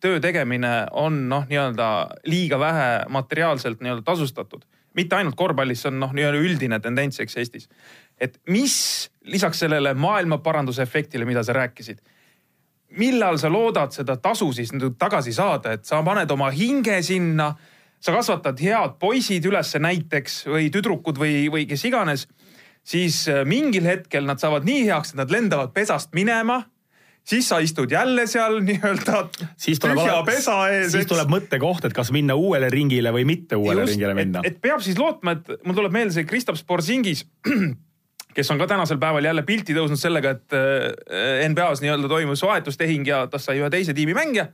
töö 0.05 0.20
tegemine 0.20 0.86
on 0.92 1.22
noh, 1.30 1.46
nii-öelda 1.48 1.88
liiga 2.28 2.59
vähe 2.61 2.88
materiaalselt 3.09 3.80
nii-öelda 3.80 4.05
tasustatud. 4.05 4.64
mitte 4.94 5.16
ainult 5.16 5.34
korvpallis, 5.34 5.80
see 5.82 5.90
on 5.90 5.96
noh, 5.98 6.12
nii-öelda 6.14 6.38
üldine 6.38 6.78
tendents, 6.80 7.18
eks 7.20 7.36
Eestis. 7.40 7.68
et 8.20 8.36
mis 8.46 9.11
lisaks 9.24 9.64
sellele 9.64 9.94
maailmaparanduse 9.94 10.82
efektile, 10.82 11.24
mida 11.24 11.42
sa 11.42 11.52
rääkisid, 11.52 11.98
millal 13.00 13.38
sa 13.38 13.50
loodad 13.50 13.92
seda 13.96 14.16
tasu 14.16 14.52
siis 14.52 14.72
nüüd 14.72 14.98
tagasi 14.98 15.32
saada, 15.32 15.72
et 15.72 15.84
sa 15.84 16.02
paned 16.02 16.30
oma 16.30 16.50
hinge 16.55 17.00
sinna, 17.02 17.55
sa 18.00 18.12
kasvatad 18.12 18.61
head 18.61 18.98
poisid 19.00 19.46
üles 19.48 19.74
näiteks 19.80 20.44
või 20.46 20.68
tüdrukud 20.70 21.18
või, 21.18 21.48
või 21.50 21.66
kes 21.66 21.84
iganes, 21.88 22.28
siis 22.84 23.24
mingil 23.48 23.88
hetkel 23.88 24.28
nad 24.28 24.38
saavad 24.38 24.68
nii 24.68 24.84
heaks, 24.90 25.14
et 25.14 25.24
nad 25.24 25.32
lendavad 25.32 25.72
pesast 25.72 26.12
minema 26.14 26.61
siis 27.25 27.49
sa 27.49 27.59
istud 27.64 27.91
jälle 27.91 28.27
seal 28.27 28.61
nii-öelda 28.64 29.22
siis 29.57 29.81
tuleb 29.81 29.99
tühja 30.03 30.20
pesa 30.27 30.59
ees. 30.72 30.93
siis 30.93 31.09
tuleb 31.09 31.31
mõttekoht, 31.33 31.89
et 31.89 31.97
kas 31.97 32.12
minna 32.14 32.37
uuele 32.37 32.68
ringile 32.72 33.12
või 33.14 33.25
mitte 33.29 33.57
uuele 33.57 33.87
ringile 33.89 34.14
minna 34.16 34.45
et,. 34.45 34.61
peab 34.62 34.85
siis 34.85 34.99
lootma, 35.01 35.39
et 35.39 35.64
mul 35.64 35.79
tuleb 35.79 35.95
meelde 35.95 36.14
see 36.16 36.29
Kristaps 36.29 36.64
Borzingis, 36.68 37.25
kes 38.37 38.53
on 38.53 38.61
ka 38.61 38.68
tänasel 38.70 39.01
päeval 39.01 39.25
jälle 39.25 39.47
pilti 39.47 39.77
tõusnud 39.77 40.01
sellega, 40.01 40.37
et 40.37 40.59
äh, 40.59 41.49
NBA-s 41.49 41.85
nii-öelda 41.85 42.12
toimus 42.12 42.45
vahetustehing 42.45 43.09
ja 43.09 43.25
tast 43.33 43.49
sai 43.49 43.61
ühe 43.62 43.72
teise 43.72 43.97
tiimi 43.97 44.16
mängija. 44.16 44.49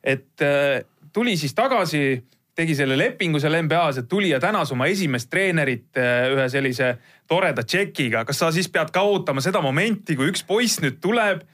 et 0.00 0.46
äh, 0.46 0.80
tuli 1.12 1.36
siis 1.36 1.54
tagasi, 1.54 2.22
tegi 2.56 2.74
selle 2.74 2.96
lepingu 2.98 3.40
seal 3.40 3.60
NBA-s, 3.60 4.00
et 4.00 4.08
tuli 4.08 4.32
ja 4.32 4.40
tänas 4.40 4.72
oma 4.72 4.88
esimest 4.88 5.28
treenerit 5.30 6.00
äh, 6.00 6.32
ühe 6.32 6.48
sellise 6.48 6.94
toreda 7.28 7.62
tšekiga. 7.62 8.24
kas 8.24 8.40
sa 8.40 8.52
siis 8.52 8.72
pead 8.72 8.88
ka 8.94 9.04
ootama 9.04 9.44
seda 9.44 9.60
momenti, 9.60 10.16
kui 10.16 10.32
üks 10.32 10.46
poiss 10.48 10.80
nüüd 10.80 10.96
tuleb 11.04 11.44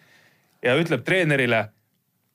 ja 0.65 0.77
ütleb 0.81 1.05
treenerile 1.07 1.67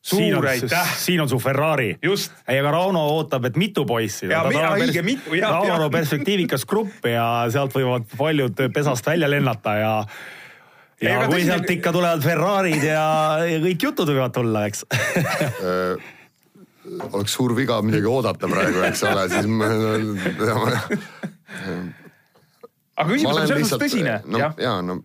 suur 0.02 0.48
aitäh, 0.50 0.94
siin 0.98 1.22
on 1.22 1.30
su 1.30 1.40
Ferrari. 1.40 1.96
just 2.04 2.32
ei, 2.48 2.60
aga 2.60 2.72
Rauno 2.72 3.04
ootab, 3.16 3.46
et 3.46 3.58
mitu 3.58 3.86
poissi. 3.86 4.28
Rauno 4.28 5.90
perspektiivikas 5.94 6.66
grupp 6.66 7.06
ja 7.06 7.26
sealt 7.54 7.76
võivad 7.78 8.08
paljud 8.18 8.64
pesast 8.74 9.06
välja 9.06 9.30
lennata 9.30 9.76
ja 9.78 9.96
Ei, 11.02 11.08
ja 11.10 11.18
aga 11.18 11.32
kui 11.34 11.46
sealt 11.46 11.70
ikka 11.74 11.90
tulevad 11.96 12.22
Ferrarid 12.22 12.84
ja, 12.86 13.04
ja 13.50 13.62
kõik 13.64 13.86
jutud 13.88 14.10
võivad 14.12 14.34
tulla, 14.36 14.68
eks. 14.70 14.84
oleks 17.10 17.34
suur 17.34 17.56
viga 17.58 17.80
midagi 17.82 18.06
oodata 18.10 18.50
praegu, 18.50 18.84
eks 18.86 19.02
ole, 19.10 19.24
siis 19.32 19.50
ma, 19.50 19.70
ma, 20.62 20.76
aga 23.02 23.08
küsimus 23.10 23.34
on 23.34 23.48
selles 23.50 23.66
mõttes 23.66 23.82
tõsine, 23.82 24.20
no, 24.30 24.44
jah. 24.44 24.54
ja 24.62 24.76
no, 24.86 25.00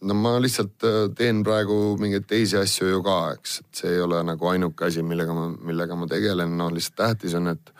no 0.00 0.14
ma 0.14 0.36
lihtsalt 0.42 0.86
äh, 0.86 1.00
teen 1.18 1.42
praegu 1.46 1.96
mingeid 2.00 2.28
teisi 2.30 2.58
asju 2.60 2.92
ju 2.92 3.02
ka, 3.06 3.18
eks, 3.38 3.58
et 3.62 3.82
see 3.82 3.96
ei 3.96 4.04
ole 4.04 4.20
nagu 4.26 4.50
ainuke 4.50 4.86
asi, 4.88 5.02
millega 5.02 5.34
ma, 5.34 5.48
millega 5.70 5.98
ma 5.98 6.08
tegelen, 6.10 6.54
no 6.60 6.68
lihtsalt 6.74 6.98
tähtis 7.00 7.34
on, 7.38 7.50
et, 7.54 7.72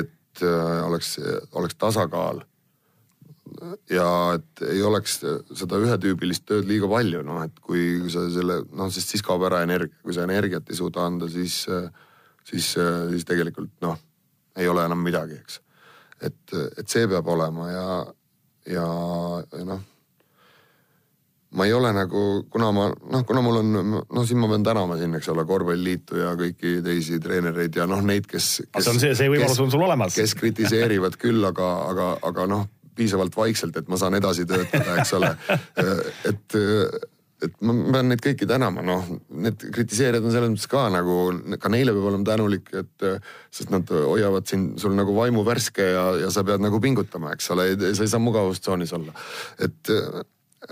et 0.00 0.42
äh, 0.42 0.82
oleks, 0.86 1.16
oleks 1.54 1.78
tasakaal. 1.78 2.42
ja 3.90 4.08
et 4.34 4.62
ei 4.68 4.82
oleks 4.82 5.20
seda 5.22 5.78
ühetüübilist 5.80 6.44
tööd 6.48 6.66
liiga 6.68 6.88
palju, 6.90 7.22
noh 7.24 7.44
et 7.44 7.60
kui 7.62 8.10
sa 8.12 8.26
selle, 8.32 8.60
noh 8.74 8.90
sest 8.92 9.14
siis 9.14 9.22
kaob 9.24 9.46
ära 9.46 9.62
energia, 9.64 10.02
kui 10.02 10.14
sa 10.14 10.26
energiat 10.26 10.66
ei 10.70 10.76
suuda 10.76 11.06
anda, 11.06 11.30
siis, 11.30 11.62
siis, 12.44 12.74
siis 12.74 13.24
tegelikult 13.28 13.70
noh, 13.86 13.96
ei 14.58 14.68
ole 14.68 14.84
enam 14.84 14.98
midagi, 14.98 15.38
eks. 15.38 15.60
et, 16.26 16.56
et 16.76 16.88
see 16.90 17.06
peab 17.08 17.28
olema 17.32 17.70
ja, 17.70 17.90
ja, 18.66 18.88
ja 19.54 19.68
noh 19.70 19.84
ma 21.54 21.66
ei 21.66 21.72
ole 21.72 21.92
nagu, 21.94 22.22
kuna 22.50 22.70
ma 22.74 22.88
noh, 22.90 23.24
kuna 23.26 23.42
mul 23.44 23.60
on, 23.60 23.72
noh 24.02 24.26
siin 24.26 24.40
ma 24.42 24.48
pean 24.50 24.66
tänama 24.66 24.98
siin, 24.98 25.14
eks 25.18 25.30
ole, 25.32 25.46
korvpalliliitu 25.48 26.20
ja 26.20 26.34
kõiki 26.38 26.80
teisi 26.84 27.20
treenereid 27.22 27.78
ja 27.78 27.86
noh, 27.90 28.02
neid, 28.04 28.26
kes, 28.30 28.48
kes. 28.66 28.84
see 28.84 28.94
on 28.94 29.02
see, 29.02 29.14
see 29.18 29.30
võimalus 29.32 29.62
on 29.62 29.70
sul 29.72 29.86
olemas. 29.86 30.16
kes 30.18 30.34
kritiseerivad 30.38 31.18
küll, 31.22 31.44
aga, 31.46 31.70
aga, 31.92 32.12
aga 32.26 32.48
noh, 32.50 32.66
piisavalt 32.96 33.36
vaikselt, 33.36 33.76
et 33.78 33.90
ma 33.92 33.98
saan 34.00 34.16
edasi 34.18 34.46
töötada, 34.48 34.96
eks 34.98 35.12
ole. 35.18 35.30
et, 36.32 36.58
et 37.46 37.58
ma 37.60 37.74
pean 37.92 38.08
neid 38.10 38.22
kõiki 38.24 38.48
tänama, 38.48 38.82
noh, 38.84 39.08
need 39.46 39.66
kritiseerijad 39.70 40.24
on 40.24 40.32
selles 40.34 40.54
mõttes 40.54 40.70
ka 40.72 40.86
nagu, 40.92 41.18
ka 41.62 41.72
neile 41.72 41.94
peab 41.94 42.08
olema 42.10 42.26
tänulik, 42.26 42.72
et 42.74 43.10
sest 43.54 43.70
nad 43.70 43.92
hoiavad 43.92 44.48
sind, 44.50 44.78
sul 44.82 44.96
nagu 44.98 45.14
vaimu 45.14 45.44
värske 45.46 45.92
ja, 45.92 46.06
ja 46.24 46.32
sa 46.32 46.44
pead 46.48 46.64
nagu 46.64 46.80
pingutama, 46.82 47.36
eks 47.36 47.52
ole, 47.54 47.68
sa 47.92 48.02
ei 48.02 48.16
saa 48.16 48.22
mugavustsoonis 48.24 48.96
olla. 48.96 49.14
et, 49.60 49.94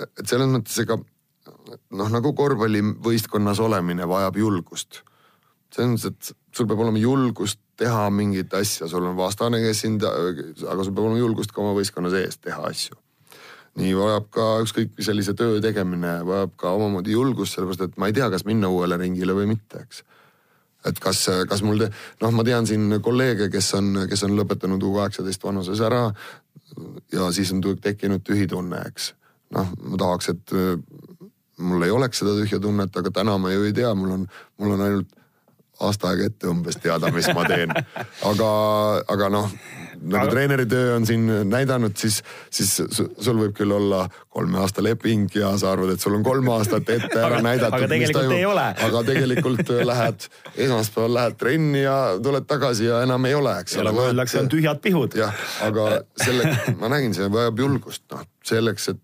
et 0.02 0.24
selles 0.26 0.50
mõttes 0.50 0.78
ega 0.82 0.98
noh, 0.98 2.08
nagu 2.12 2.32
korvpallivõistkonnas 2.36 3.60
olemine 3.62 4.08
vajab 4.10 4.40
julgust. 4.42 5.02
selles 5.74 5.94
mõttes, 5.94 6.34
et 6.34 6.56
sul 6.56 6.68
peab 6.70 6.82
olema 6.84 6.98
julgust 6.98 7.60
teha 7.76 8.08
mingit 8.10 8.52
asja, 8.54 8.86
sul 8.88 9.06
on 9.06 9.16
vastane, 9.18 9.58
kes 9.62 9.80
sind, 9.86 10.04
aga 10.04 10.84
sul 10.84 10.94
peab 10.94 11.06
olema 11.08 11.18
julgust 11.18 11.52
ka 11.52 11.62
oma 11.62 11.74
võistkonna 11.78 12.12
sees 12.12 12.38
teha 12.38 12.62
asju 12.70 12.98
nii 13.80 13.94
vajab 13.98 14.26
ka 14.34 14.44
ükskõik 14.62 15.00
sellise 15.02 15.34
töö 15.38 15.58
tegemine, 15.62 16.20
vajab 16.26 16.52
ka 16.60 16.74
omamoodi 16.76 17.14
julgust, 17.14 17.56
sellepärast 17.56 17.88
et 17.88 17.96
ma 17.98 18.10
ei 18.10 18.14
tea, 18.16 18.28
kas 18.30 18.46
minna 18.46 18.70
uuele 18.70 18.98
ringile 19.00 19.34
või 19.34 19.48
mitte, 19.50 19.82
eks. 19.82 20.04
et 20.90 21.00
kas, 21.02 21.24
kas 21.50 21.64
mul, 21.66 21.82
noh, 22.22 22.34
ma 22.36 22.44
tean 22.46 22.68
siin 22.70 23.00
kolleege, 23.02 23.48
kes 23.50 23.72
on, 23.80 24.04
kes 24.10 24.24
on 24.28 24.36
lõpetanud 24.38 24.82
U 24.86 24.94
kaheksateist 24.94 25.44
vanuses 25.44 25.82
ära 25.82 26.06
ja 27.12 27.30
siis 27.34 27.50
on 27.54 27.64
tekkinud 27.64 28.22
tühi 28.26 28.46
tunne, 28.50 28.84
eks. 28.86 29.12
Noh, 29.54 29.74
ma 29.90 30.00
tahaks, 30.00 30.30
et 30.34 30.54
äh, 30.54 30.78
mul 31.64 31.86
ei 31.86 31.94
oleks 31.94 32.22
seda 32.22 32.34
tühja 32.38 32.60
tunnet, 32.62 32.94
aga 32.96 33.12
täna 33.14 33.36
ma 33.38 33.52
ju 33.52 33.66
ei 33.68 33.76
tea, 33.76 33.92
mul 33.98 34.16
on, 34.18 34.26
mul 34.60 34.74
on 34.76 34.84
ainult 34.88 35.20
aasta 35.82 36.12
aega 36.12 36.28
ette 36.30 36.50
umbes 36.50 36.78
teada, 36.82 37.10
mis 37.14 37.28
ma 37.34 37.46
teen. 37.48 37.72
aga, 38.30 38.50
aga 39.10 39.30
noh, 39.32 39.54
nagu 40.10 40.30
treeneri 40.32 40.66
töö 40.70 40.94
on 40.96 41.06
siin 41.08 41.26
näidanud, 41.48 41.96
siis, 41.98 42.20
siis 42.52 42.74
sul 42.78 43.40
võib 43.40 43.54
küll 43.56 43.72
olla 43.74 44.04
kolme 44.34 44.58
aasta 44.62 44.82
leping 44.82 45.28
ja 45.36 45.52
sa 45.60 45.72
arvad, 45.72 45.94
et 45.94 46.02
sul 46.02 46.16
on 46.16 46.24
kolm 46.26 46.48
aastat 46.54 46.88
ette 46.90 47.20
ära 47.20 47.40
näidatud. 47.44 47.78
aga 47.78 47.90
tegelikult 47.92 48.34
ei 48.36 48.44
ole. 48.48 48.66
aga 48.88 49.02
tegelikult 49.06 49.74
lähed, 49.92 50.28
esmaspäeval 50.66 51.18
lähed 51.20 51.38
trenni 51.40 51.84
ja 51.84 51.96
tuled 52.22 52.48
tagasi 52.50 52.90
ja 52.90 53.02
enam 53.06 53.30
ei 53.30 53.38
ole, 53.38 53.56
eks 53.62 53.78
ole. 53.78 53.90
nagu 53.90 54.06
öeldakse, 54.08 54.42
on 54.42 54.52
tühjad 54.52 54.82
pihud. 54.84 55.18
jah, 55.18 55.34
aga 55.66 55.90
selle, 56.24 56.50
ma 56.80 56.92
nägin, 56.92 57.14
see 57.16 57.30
vajab 57.32 57.66
julgust, 57.66 58.06
noh 58.12 58.26
selleks, 58.44 58.88
et 58.92 58.98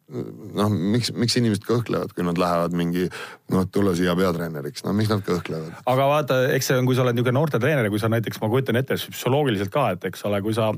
noh, 0.56 0.70
miks, 0.70 1.10
miks 1.16 1.36
inimesed 1.40 1.64
kõhklevad, 1.64 2.12
kui 2.16 2.24
nad 2.26 2.38
lähevad 2.40 2.74
mingi 2.76 3.06
noh, 3.52 3.64
tulla 3.72 3.94
siia 3.96 4.12
peatreeneriks, 4.18 4.84
no 4.84 4.92
miks 4.96 5.10
nad 5.12 5.22
kõhklevad? 5.24 5.80
aga 5.88 6.08
vaata, 6.10 6.38
eks 6.56 6.70
see 6.70 6.80
on, 6.80 6.88
kui 6.88 6.98
sa 6.98 7.04
oled 7.04 7.16
niisugune 7.16 7.38
noortetreener 7.38 7.88
ja 7.88 7.92
kui 7.92 8.02
sa 8.02 8.10
näiteks, 8.12 8.40
ma 8.42 8.50
kujutan 8.52 8.80
ette 8.80 8.98
psühholoogiliselt 9.00 9.72
ka, 9.72 9.86
et 9.96 10.04
eks 10.10 10.26
ole, 10.28 10.42
kui 10.44 10.56
sa 10.56 10.70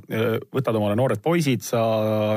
võtad 0.53 0.77
omale 0.77 0.97
noored 0.99 1.23
poisid, 1.25 1.65
sa 1.65 1.83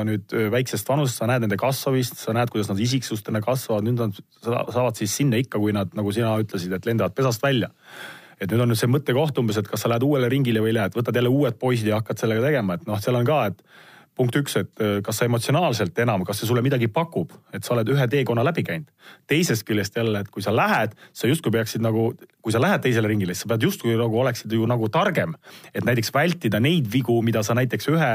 nüüd 0.06 0.32
väiksest 0.52 0.88
vanusest, 0.88 1.20
sa 1.20 1.28
näed 1.28 1.44
nende 1.44 1.58
kasvamist, 1.60 2.18
sa 2.20 2.34
näed, 2.36 2.50
kuidas 2.52 2.70
nad 2.70 2.80
isiksustena 2.80 3.42
kasvavad, 3.44 3.86
nüüd 3.86 4.00
nad 4.00 4.20
saavad 4.42 4.96
siis 4.98 5.14
sinna 5.20 5.40
ikka, 5.42 5.60
kui 5.62 5.74
nad, 5.76 5.92
nagu 5.96 6.14
sina 6.14 6.34
ütlesid, 6.42 6.72
et 6.76 6.88
lendavad 6.88 7.16
pesast 7.16 7.44
välja. 7.44 7.70
Et 8.40 8.50
nüüd 8.52 8.62
on 8.64 8.72
nüüd 8.72 8.80
see 8.80 8.90
mõttekoht 8.92 9.38
umbes, 9.40 9.60
et 9.60 9.68
kas 9.68 9.84
sa 9.84 9.90
lähed 9.92 10.04
uuele 10.04 10.28
ringile 10.32 10.60
või 10.64 10.74
lähed, 10.76 10.96
võtad 10.96 11.16
jälle 11.16 11.32
uued 11.32 11.56
poisid 11.60 11.88
ja 11.88 12.00
hakkad 12.00 12.20
sellega 12.20 12.44
tegema, 12.44 12.76
et 12.76 12.88
noh, 12.88 13.00
seal 13.00 13.16
on 13.16 13.28
ka, 13.28 13.38
et 13.48 13.62
punkt 14.16 14.36
üks, 14.40 14.56
et 14.60 14.80
äh, 14.80 14.98
kas 15.04 15.20
sa 15.20 15.28
emotsionaalselt 15.28 15.98
enam, 16.02 16.24
kas 16.24 16.40
see 16.40 16.48
sulle 16.48 16.64
midagi 16.64 16.88
pakub, 16.92 17.34
et 17.54 17.64
sa 17.64 17.74
oled 17.74 17.88
ühe 17.92 18.08
teekonna 18.10 18.44
läbi 18.46 18.64
käinud. 18.64 18.88
teisest 19.26 19.62
küljest 19.66 19.96
jälle, 19.96 20.20
et 20.20 20.30
kui 20.30 20.42
sa 20.42 20.54
lähed, 20.56 20.96
sa 21.12 21.28
justkui 21.28 21.52
peaksid 21.52 21.82
nagu, 21.84 22.08
kui 22.42 22.52
sa 22.52 22.60
lähed 22.62 22.82
teisele 22.82 23.08
ringile, 23.08 23.34
siis 23.34 23.44
sa 23.44 23.50
pead 23.52 23.66
justkui 23.66 23.94
nagu 23.98 24.18
oleksid 24.20 24.52
ju 24.52 24.66
nagu 24.66 24.88
targem. 24.88 25.34
et 25.74 25.84
näiteks 25.84 26.12
vältida 26.14 26.60
neid 26.60 26.88
vigu, 26.92 27.20
mida 27.22 27.42
sa 27.42 27.54
näiteks 27.54 27.88
ühe, 27.92 28.10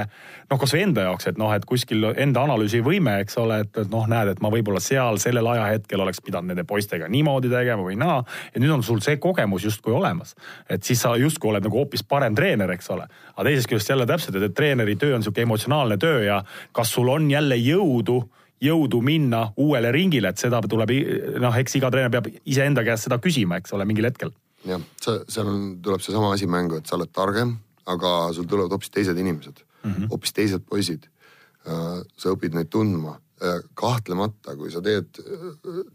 noh, 0.50 0.60
kasvõi 0.60 0.82
enda 0.84 1.06
jaoks, 1.08 1.28
et 1.28 1.38
noh, 1.38 1.54
et 1.54 1.66
kuskil 1.66 2.12
enda 2.16 2.44
analüüsivõime, 2.44 3.20
eks 3.22 3.38
ole, 3.38 3.60
et, 3.66 3.78
et 3.78 3.92
noh, 3.92 4.08
näed, 4.08 4.34
et 4.34 4.42
ma 4.42 4.50
võib-olla 4.50 4.82
seal 4.82 5.20
sellel 5.22 5.48
ajahetkel 5.48 6.02
oleks 6.02 6.22
pidanud 6.26 6.52
nende 6.52 6.66
poistega 6.68 7.08
niimoodi 7.12 7.52
tegema 7.52 7.86
või 7.86 7.98
naa. 8.00 8.24
ja 8.54 8.62
nüüd 8.62 8.74
on 8.74 8.84
sul 8.84 9.00
see 9.06 9.18
kogemus 9.18 9.64
justkui 9.64 9.94
olemas. 9.94 10.36
et 10.70 10.84
siis 10.84 11.02
sa 11.02 11.16
justkui 11.16 11.50
oled 11.50 11.64
nagu 11.64 11.78
hoopis 11.78 12.04
parem 12.04 12.36
treener, 12.36 12.72
eks 12.72 12.90
ole. 12.90 13.08
aga 13.36 13.48
teisest 13.50 13.70
küljest 13.70 13.90
jälle 13.90 14.06
täpselt, 14.06 14.36
et, 14.36 14.50
et 14.50 14.56
treeneri 14.56 14.96
töö 14.96 15.16
on 15.16 15.24
sihuke 15.24 15.42
emotsionaalne 15.42 15.91
professionaalne 15.92 15.98
töö 15.98 16.24
ja 16.24 16.44
kas 16.72 16.94
sul 16.94 17.10
on 17.10 17.30
jälle 17.32 17.56
jõudu 17.56 18.30
jõudu 18.62 19.02
minna 19.02 19.52
uuele 19.58 19.92
ringile, 19.92 20.30
et 20.30 20.38
seda 20.38 20.62
tuleb, 20.62 20.92
noh, 21.42 21.56
eks 21.58 21.76
iga 21.76 21.90
treener 21.90 22.12
peab 22.12 22.28
iseenda 22.46 22.84
käest 22.84 23.08
seda 23.08 23.18
küsima, 23.18 23.58
eks 23.58 23.74
ole, 23.74 23.86
mingil 23.86 24.06
hetkel. 24.06 24.32
jah, 24.66 24.82
see, 25.02 25.18
seal 25.28 25.48
on, 25.48 25.82
tuleb 25.82 26.02
seesama 26.02 26.34
asi 26.36 26.46
mängu, 26.46 26.78
et 26.78 26.86
sa 26.86 26.96
oled 26.96 27.10
targem, 27.12 27.58
aga 27.90 28.32
sul 28.34 28.46
tulevad 28.46 28.72
hoopis 28.72 28.92
teised 28.92 29.18
inimesed 29.18 29.64
mm, 29.64 29.92
-hmm. 29.92 30.10
hoopis 30.10 30.34
teised 30.34 30.62
poisid. 30.70 31.10
Äh, 31.66 32.06
sa 32.18 32.30
õpid 32.30 32.54
neid 32.54 32.70
tundma 32.70 33.20
kahtlemata, 33.78 34.54
kui 34.58 34.70
sa 34.70 34.82
teed, 34.86 35.18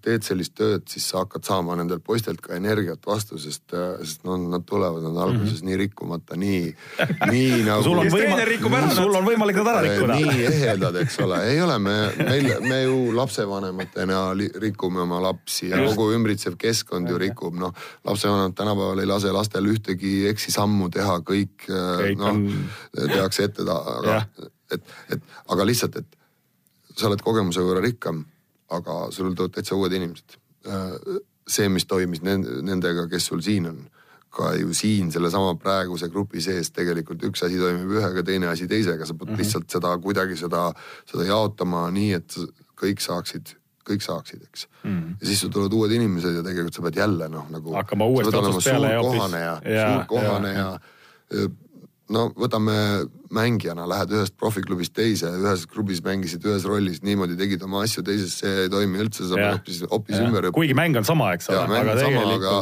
teed 0.02 0.24
sellist 0.26 0.54
tööd, 0.58 0.86
siis 0.90 1.04
sa 1.12 1.22
hakkad 1.22 1.46
saama 1.46 1.76
nendelt 1.78 2.02
poistelt 2.06 2.40
ka 2.42 2.56
energiat 2.56 3.06
vastu, 3.06 3.38
sest, 3.38 3.64
äh, 3.76 4.00
sest 4.02 4.24
no 4.26 4.34
nad 4.40 4.64
tulevad, 4.66 5.04
nad 5.04 5.16
alguses 5.22 5.62
mm 5.62 5.68
-hmm. 5.68 5.70
nii 5.70 5.76
rikkumata, 5.82 6.36
nii, 6.36 6.74
nii 7.30 7.62
nagu. 7.68 7.82
sul 7.82 7.98
on 7.98 8.10
võimalik, 8.10 8.66
sul 8.94 9.14
on 9.14 9.28
võimalik 9.28 9.60
nad 9.60 9.70
ära 9.72 9.82
äh, 9.82 9.86
rikkuda. 9.86 10.14
nii 10.14 10.46
ehedad, 10.50 10.96
eks 10.96 11.20
ole, 11.22 11.40
ei 11.52 11.60
ole, 11.62 11.78
me, 11.78 11.96
meil, 12.18 12.50
me 12.60 12.82
ju 12.82 12.98
lapsevanematena 13.14 14.34
rikume 14.66 15.00
oma 15.00 15.22
lapsi 15.22 15.70
ja 15.70 15.84
kogu 15.86 16.10
ümbritsev 16.18 16.58
keskkond 16.58 17.08
ju 17.08 17.18
rikub, 17.18 17.54
noh. 17.54 17.74
lapsevanemad 18.04 18.54
tänapäeval 18.54 18.98
ei 18.98 19.06
lase 19.06 19.32
lastel 19.32 19.70
ühtegi 19.70 20.26
eksisammu 20.28 20.90
teha, 20.90 21.20
kõik, 21.20 21.70
noh 22.18 22.28
on... 22.28 22.68
tehakse 22.92 23.44
ette, 23.44 23.62
aga 23.62 24.22
et, 24.70 24.94
et 25.10 25.22
aga 25.46 25.66
lihtsalt, 25.66 25.96
et 25.96 26.16
sa 26.96 27.10
oled 27.10 27.22
kogemuse 27.24 27.64
võrra 27.64 27.82
rikkam, 27.84 28.24
aga 28.72 29.06
sul 29.14 29.34
tulevad 29.34 29.56
täitsa 29.56 29.76
uued 29.78 29.92
inimesed. 29.96 30.38
Äh, 30.66 31.20
see, 31.46 31.68
mis 31.72 31.86
toimis 31.86 32.22
nendega, 32.24 33.06
kes 33.10 33.28
sul 33.30 33.42
siin 33.44 33.68
on, 33.70 33.84
ka 34.36 34.52
ju 34.58 34.74
siin 34.76 35.12
sellesama 35.14 35.54
praeguse 35.60 36.10
grupi 36.12 36.42
sees 36.44 36.72
tegelikult 36.76 37.22
üks 37.28 37.44
asi 37.46 37.60
toimib 37.60 37.94
ühega, 37.96 38.24
teine 38.26 38.50
asi 38.50 38.66
teisega, 38.68 39.06
sa 39.06 39.14
pead 39.14 39.30
mm 39.30 39.34
-hmm. 39.34 39.44
lihtsalt 39.44 39.70
seda 39.70 39.92
kuidagi 40.02 40.36
seda, 40.36 40.72
seda 41.08 41.24
jaotama 41.24 41.86
nii, 41.90 42.12
et 42.18 42.36
kõik 42.76 43.00
saaksid 43.00 43.56
kõik 43.86 44.02
saaksid, 44.02 44.42
eks 44.42 44.66
mm. 44.82 44.90
-hmm. 44.90 45.16
ja 45.20 45.26
siis 45.26 45.40
sul 45.40 45.50
tulevad 45.54 45.72
uued 45.78 45.92
inimesed 45.94 46.40
ja 46.40 46.42
tegelikult 46.42 46.74
sa 46.74 46.82
pead 46.82 46.96
jälle 46.96 47.28
noh, 47.28 47.46
nagu. 47.50 47.74
hakkama 47.74 48.06
uuesti 48.06 48.36
otsast 48.36 48.70
peale 48.70 48.92
ja 48.92 49.02
hoopis. 49.02 49.18
kohane 49.20 49.40
ja, 49.40 49.54
ja 49.64 49.86
suur 49.92 50.06
kohane 50.10 50.52
ja, 50.52 50.58
ja, 50.58 51.40
ja 51.40 51.48
no 52.12 52.26
võtame 52.38 52.74
mängijana, 53.34 53.86
lähed 53.90 54.12
ühest 54.14 54.36
profiklubist 54.38 54.94
teise, 54.96 55.30
ühes 55.42 55.66
klubis 55.70 56.02
mängisid 56.04 56.44
ühes 56.46 56.66
rollis, 56.68 57.02
niimoodi 57.06 57.38
tegid 57.38 57.64
oma 57.66 57.82
asju, 57.86 58.04
teises 58.06 58.36
see 58.42 58.66
ei 58.66 58.72
toimi 58.72 59.00
üldse, 59.02 59.26
sa 59.26 59.38
pead 59.38 59.56
hoopis, 59.56 59.80
hoopis 59.90 60.20
ümber 60.22 60.50
kuigi 60.56 60.76
mäng 60.78 60.98
on 60.98 61.08
sama, 61.08 61.32
eks 61.36 61.50
ole. 61.50 61.64
mäng 61.72 61.90
on 61.92 62.02
sama, 62.02 62.26
aga 62.36 62.58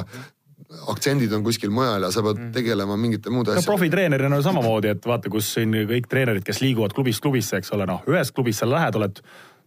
aktsendid 0.90 1.32
on 1.36 1.44
kuskil 1.44 1.72
mujal 1.74 2.06
ja 2.06 2.10
sa 2.14 2.22
pead 2.24 2.40
mm. 2.40 2.52
tegelema 2.56 2.96
mingite 2.98 3.30
muude 3.30 3.52
no, 3.52 3.58
asjadega. 3.58 3.70
profitreenerina 3.70 4.38
on 4.38 4.46
samamoodi, 4.46 4.94
et 4.94 5.08
vaata, 5.08 5.32
kus 5.32 5.52
siin 5.58 5.74
kõik 5.90 6.08
treenerid, 6.10 6.46
kes 6.46 6.62
liiguvad 6.64 6.96
klubist 6.96 7.22
klubisse, 7.24 7.60
eks 7.60 7.74
ole, 7.76 7.86
noh, 7.90 8.00
ühes 8.10 8.32
klubis 8.34 8.62
sa 8.62 8.68
lähed, 8.70 8.96
oled 8.98 9.20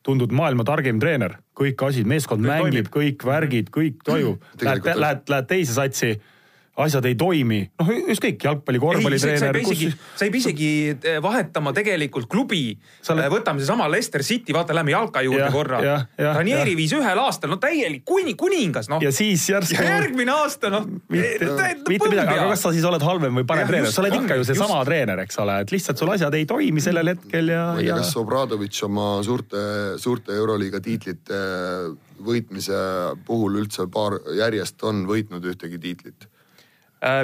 tundud 0.07 0.34
maailma 0.36 0.63
targim 0.67 0.99
treener, 1.03 1.38
kõik 1.57 1.82
asjad, 1.84 2.07
meeskond 2.09 2.45
kõik 2.45 2.65
mängib, 2.65 2.89
kõik 2.93 3.23
värgid, 3.28 3.71
kõik 3.73 4.01
toimub. 4.07 4.43
Lähed, 4.63 4.89
lähed, 4.95 5.23
lähed 5.32 5.49
teise 5.49 5.75
satsi 5.75 6.13
asjad 6.78 7.05
ei 7.09 7.15
toimi, 7.17 7.59
noh 7.80 7.89
ükskõik, 8.13 8.43
jalgpalli, 8.45 8.80
korvpallitreener. 8.82 9.57
Kus... 9.65 9.80
sa 10.17 10.28
ei 10.28 10.34
pea 10.34 10.41
isegi 10.43 10.69
eh, 10.93 11.17
vahetama 11.23 11.73
tegelikult 11.75 12.30
klubi 12.30 12.61
oled.... 12.75 13.23
Eh, 13.23 13.32
võtame 13.34 13.63
seesama 13.63 13.88
Leicester 13.89 14.23
City, 14.25 14.53
vaata, 14.55 14.75
lähme 14.78 14.93
jalka 14.93 15.23
juurde 15.25 15.41
ja, 15.41 15.49
korra. 15.53 15.82
Ranieri 16.21 16.75
viis 16.78 16.93
ühel 16.93 17.21
aastal, 17.23 17.51
no 17.53 17.57
täielik 17.61 18.05
kuni, 18.07 18.36
kuningas, 18.38 18.91
noh. 18.91 19.01
ja 19.03 19.11
siis 19.15 19.47
järsku. 19.49 19.80
ja 19.80 19.97
järgmine 19.97 20.36
aasta, 20.36 20.71
noh. 20.73 20.86
mitte, 21.13 21.49
mitte 21.89 22.11
midagi, 22.13 22.38
aga 22.38 22.51
kas 22.53 22.67
sa 22.67 22.73
siis 22.75 22.86
oled 22.88 23.03
halvem 23.09 23.41
või 23.41 23.49
parem 23.49 23.69
treener, 23.69 23.93
sa 23.93 24.03
oled 24.05 24.19
ikka 24.21 24.38
ju 24.38 24.47
seesama 24.51 24.80
treener, 24.88 25.25
eks 25.25 25.41
ole, 25.41 25.59
et 25.65 25.73
lihtsalt 25.73 26.03
sul 26.03 26.13
asjad 26.13 26.38
ei 26.38 26.45
toimi 26.49 26.84
sellel 26.84 27.15
hetkel 27.15 27.53
ja. 27.55 27.67
ma 27.73 27.82
ei 27.82 27.89
tea, 27.89 27.99
kas 28.03 28.13
Obradovitš 28.21 28.86
oma 28.86 29.09
suurte, 29.25 29.63
suurte 30.01 30.38
euroliiga 30.38 30.82
tiitlite 30.84 31.41
võitmise 32.23 32.78
puhul 33.25 33.61
üldse 33.61 33.86
paar 33.93 34.19
järjest 34.38 34.84
on 34.86 35.05
võitnud 35.09 35.45
ühtegi 35.53 35.82
tiitlit 35.82 36.30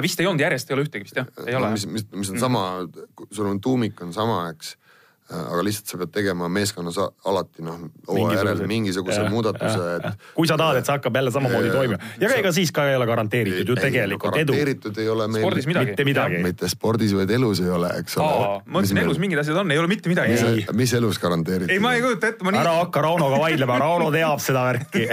vist 0.02 0.20
ei 0.20 0.26
olnud, 0.26 0.40
järjest 0.40 0.70
ei 0.70 0.76
ole 0.76 0.84
ühtegi 0.86 1.08
vist 1.08 1.18
jah, 1.18 1.28
ei 1.46 1.56
ole. 1.58 1.72
mis, 1.74 1.86
mis, 1.90 2.06
mis 2.14 2.30
on 2.30 2.38
sama, 2.38 2.64
sul 3.30 3.50
on 3.50 3.60
tuumik 3.60 4.02
on 4.06 4.12
sama, 4.14 4.44
eks 4.54 4.76
Äh, 4.76 4.83
aga 5.32 5.62
lihtsalt 5.64 5.88
sa 5.88 5.98
pead 6.02 6.10
tegema 6.12 6.48
meeskonnas 6.52 6.98
alati 7.00 7.64
noh, 7.64 7.78
hooaja 8.08 8.42
järel 8.42 8.58
mingisuguse 8.68 9.22
ja, 9.22 9.30
muudatuse, 9.32 9.84
et. 9.96 10.26
kui 10.36 10.48
sa 10.48 10.58
tahad, 10.60 10.76
et 10.76 10.84
see 10.84 10.92
hakkab 10.92 11.16
jälle 11.16 11.30
samamoodi 11.32 11.70
toimima 11.72 12.10
ja 12.20 12.28
ega 12.36 12.52
siis 12.52 12.68
ka 12.76 12.84
ei 12.90 12.98
ole 12.98 13.06
garanteeritud 13.08 13.72
ju 13.72 13.76
tegelikult 13.78 14.36
edu. 14.36 14.52
garanteeritud 14.52 15.00
ei 15.00 15.08
ole 15.08 15.28
meil. 15.32 15.46
spordis 15.46 15.68
midagi. 15.70 15.94
mitte 15.94 16.04
midagi. 16.04 16.40
mitte 16.44 16.68
spordis, 16.68 17.14
vaid 17.16 17.32
elus 17.38 17.62
ei 17.64 17.72
ole, 17.72 17.88
eks 18.02 18.18
ole. 18.20 18.34
ma 18.66 18.76
mõtlesin, 18.76 19.00
elus 19.00 19.20
mingid 19.22 19.40
asjad 19.40 19.62
on, 19.62 19.72
ei 19.72 19.80
ole 19.80 19.88
mitte 19.94 20.12
midagi. 20.12 20.66
mis 20.76 20.92
elus 21.00 21.20
garanteeritud? 21.22 21.72
ei, 21.72 21.80
ma 21.80 21.94
ei 21.96 22.04
kujuta 22.04 22.28
ette, 22.28 22.44
ma 22.44 22.52
nii. 22.52 22.60
ära 22.60 22.76
hakka 22.82 23.06
Raunoga 23.08 23.40
vaidlema, 23.46 23.80
Rauno 23.80 24.12
teab 24.12 24.44
seda 24.44 24.66
värki 24.68 25.06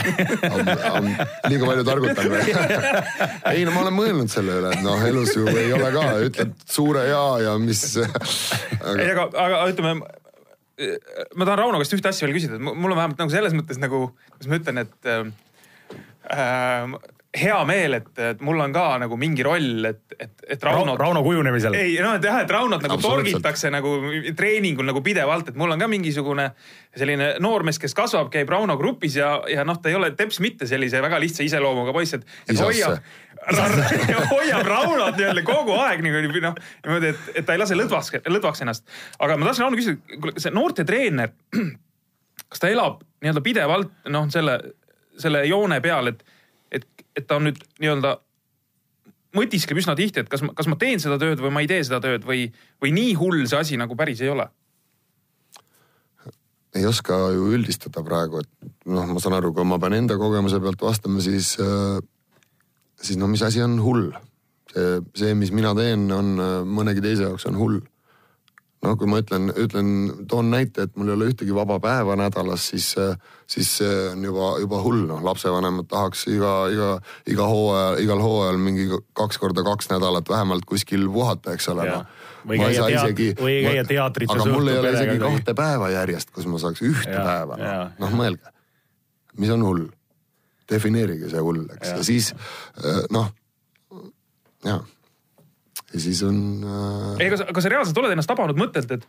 liiga 1.51 1.71
palju 1.71 1.87
targutan 1.87 2.31
või? 2.35 2.59
ei 3.55 3.63
no 3.63 3.77
ma 3.77 3.85
olen 3.85 3.95
mõelnud 3.95 4.35
selle 4.35 4.59
üle, 4.59 4.75
et 4.75 4.83
noh, 4.83 5.07
elus 5.07 5.31
ju 5.39 5.47
ei 5.55 5.71
ole 5.79 5.95
ka, 5.95 6.05
ütled 6.27 6.53
suure 6.67 7.07
ja 7.07 7.23
ja 7.47 7.57
mis 7.63 7.87
ei, 7.95 9.07
aga, 9.07 9.29
aga 9.31 9.63
ütleme 9.71 10.00
ma 11.35 11.45
tahan 11.45 11.59
Rauno 11.59 11.81
käest 11.81 11.95
ühte 11.97 12.11
asja 12.11 12.27
veel 12.27 12.37
küsida, 12.37 12.57
et 12.57 12.63
mul 12.63 12.93
on 12.93 12.97
vähemalt 12.99 13.21
nagu 13.21 13.33
selles 13.33 13.55
mõttes 13.57 13.79
nagu, 13.81 14.03
kuidas 14.33 14.49
ma 14.51 14.59
ütlen, 14.61 14.81
et 14.83 15.09
äh, 15.11 15.31
äh, 16.35 16.95
hea 17.31 17.57
meel, 17.63 17.93
et, 17.95 18.09
et 18.19 18.41
mul 18.43 18.59
on 18.59 18.73
ka 18.75 18.85
nagu 18.99 19.15
mingi 19.19 19.43
roll, 19.45 19.85
et, 19.87 20.01
et, 20.17 20.33
et 20.51 20.63
Rauno, 20.67 20.97
Raunot 20.97 20.99
Rauno 20.99 21.21
kujunemisel. 21.23 21.75
ei 21.79 21.93
noh, 22.03 22.17
et 22.17 22.25
jah, 22.27 22.41
et 22.43 22.51
Raunot 22.51 22.83
nagu 22.83 22.97
torgitakse 22.99 23.71
nagu 23.71 23.93
treeningul 24.35 24.89
nagu 24.89 24.99
pidevalt, 25.05 25.53
et 25.53 25.59
mul 25.59 25.71
on 25.71 25.79
ka 25.79 25.87
mingisugune 25.91 26.49
selline 26.97 27.29
noormees, 27.43 27.79
kes 27.79 27.95
kasvab, 27.95 28.27
käib 28.33 28.51
Rauno 28.51 28.75
grupis 28.79 29.15
ja, 29.21 29.29
ja 29.47 29.63
noh, 29.67 29.79
ta 29.79 29.91
ei 29.91 29.95
ole 29.95 30.09
teps 30.19 30.41
mitte 30.43 30.67
sellise 30.67 30.99
väga 31.03 31.21
lihtsa 31.23 31.45
iseloomuga 31.47 31.93
poiss, 31.95 32.17
et, 32.19 32.27
et 32.51 32.59
hoiab, 32.59 32.99
hoiab 34.33 34.67
Raunot 34.67 35.15
nii-öelda 35.15 35.45
kogu 35.47 35.79
aeg 35.79 36.03
nagu 36.03 36.25
noh, 36.49 36.59
niimoodi, 36.83 37.13
et, 37.13 37.31
et 37.39 37.47
ta 37.47 37.55
ei 37.55 37.63
lase 37.63 37.79
lõdvaks, 37.79 38.17
lõdvaks 38.27 38.65
ennast. 38.67 38.83
aga 39.23 39.39
ma 39.39 39.47
tahtsin 39.47 39.69
Rauno 39.69 39.79
küsida, 39.79 40.17
kuule, 40.17 40.35
see 40.35 40.51
noortetreener, 40.51 41.31
kas 42.51 42.59
ta 42.59 42.75
elab 42.75 42.99
nii-öelda 43.23 43.47
pidevalt 43.47 44.11
noh, 44.11 44.27
selle, 44.35 44.59
selle 45.15 45.45
joone 45.47 45.79
peal, 45.79 46.11
et, 46.11 46.27
et, 47.15 47.27
ta 47.27 47.37
on 47.39 47.49
nüüd 47.49 47.59
nii-öelda 47.81 48.15
mõtiskleb 49.37 49.79
üsna 49.79 49.95
tihti, 49.95 50.23
et 50.23 50.31
kas 50.31 50.43
ma, 50.43 50.53
kas 50.55 50.67
ma 50.67 50.77
teen 50.79 50.99
seda 51.03 51.17
tööd 51.21 51.39
või 51.43 51.53
ma 51.55 51.63
ei 51.63 51.69
tee 51.71 51.83
seda 51.87 52.01
tööd 52.03 52.25
või, 52.27 52.49
või 52.83 52.91
nii 52.95 53.13
hull 53.19 53.45
see 53.47 53.59
asi 53.59 53.79
nagu 53.79 53.95
päris 53.99 54.23
ei 54.23 54.31
ole. 54.33 54.49
ei 56.75 56.85
oska 56.87 57.17
ju 57.35 57.49
üldistada 57.51 58.03
praegu, 58.03 58.39
et 58.39 58.87
noh, 58.87 59.07
ma 59.11 59.19
saan 59.19 59.35
aru, 59.35 59.51
kui 59.55 59.67
ma 59.67 59.79
pean 59.79 59.97
enda 59.97 60.15
kogemuse 60.19 60.59
pealt 60.63 60.83
vastama, 60.83 61.19
siis, 61.23 61.57
siis 62.95 63.19
no 63.19 63.27
mis 63.27 63.43
asi 63.43 63.63
on 63.63 63.79
hull. 63.83 64.11
see, 64.71 65.01
see, 65.19 65.33
mis 65.35 65.51
mina 65.51 65.73
teen, 65.75 66.05
on 66.15 66.39
äh, 66.39 66.51
mõnegi 66.63 67.03
teise 67.03 67.25
jaoks 67.25 67.43
on 67.49 67.57
hull. 67.59 67.81
No 68.81 68.95
kui 68.97 69.09
ma 69.09 69.19
ütlen, 69.21 69.51
ütlen, 69.61 69.89
toon 70.29 70.49
näite, 70.53 70.87
et 70.87 70.95
mul 70.97 71.11
ei 71.11 71.15
ole 71.17 71.29
ühtegi 71.31 71.53
vaba 71.55 71.77
päeva 71.81 72.15
nädalas, 72.19 72.67
siis, 72.71 72.87
siis 73.49 73.69
see 73.77 73.91
on 74.11 74.23
juba, 74.25 74.51
juba 74.63 74.81
hull, 74.81 75.03
noh, 75.09 75.21
lapsevanemad 75.25 75.87
tahaks 75.91 76.25
iga, 76.31 76.53
iga, 76.73 76.89
iga 77.29 77.47
hooaja, 77.51 77.91
igal 78.03 78.23
hooajal 78.23 78.57
mingi 78.61 78.87
kaks 79.17 79.37
korda 79.41 79.63
kaks 79.67 79.91
nädalat 79.93 80.29
vähemalt 80.29 80.65
kuskil 80.69 81.05
puhata, 81.13 81.53
eks 81.57 81.69
ole, 81.73 81.87
noh. 81.91 82.19
Või 82.47 82.57
käia 82.57 82.87
teat- 82.89 83.37
või 83.37 83.57
käia 83.61 83.83
teatrites 83.85 84.33
aga 84.33 84.45
mul 84.49 84.71
ei 84.71 84.79
ole 84.79 84.93
isegi 84.95 85.11
perega 85.11 85.27
kahte 85.27 85.53
päeva 85.59 85.89
järjest, 85.93 86.31
kus 86.33 86.47
ma 86.49 86.61
saaks 86.61 86.81
ühte 86.81 87.13
Jaa, 87.13 87.25
päeva, 87.27 87.59
noh, 87.61 87.91
noh 88.01 88.15
mõelge, 88.17 88.55
mis 89.37 89.53
on 89.53 89.65
hull. 89.67 89.89
defineerige 90.71 91.27
see 91.29 91.41
hull, 91.43 91.65
eks, 91.75 91.89
ja 91.89 92.03
siis 92.07 92.31
äh, 92.31 93.01
noh, 93.11 93.27
ja, 94.65 94.79
ja 95.93 95.99
siis 95.99 96.23
on 96.27 96.39
äh, 96.63 97.25
ei, 97.25 97.29
kas, 97.33 97.43
kas 97.51 97.65
sa 97.65 97.71
reaalselt 97.73 98.01
oled 98.01 98.15
ennast 98.15 98.29
tabanud 98.31 98.59
mõttelt, 98.59 98.91
et, 98.95 99.07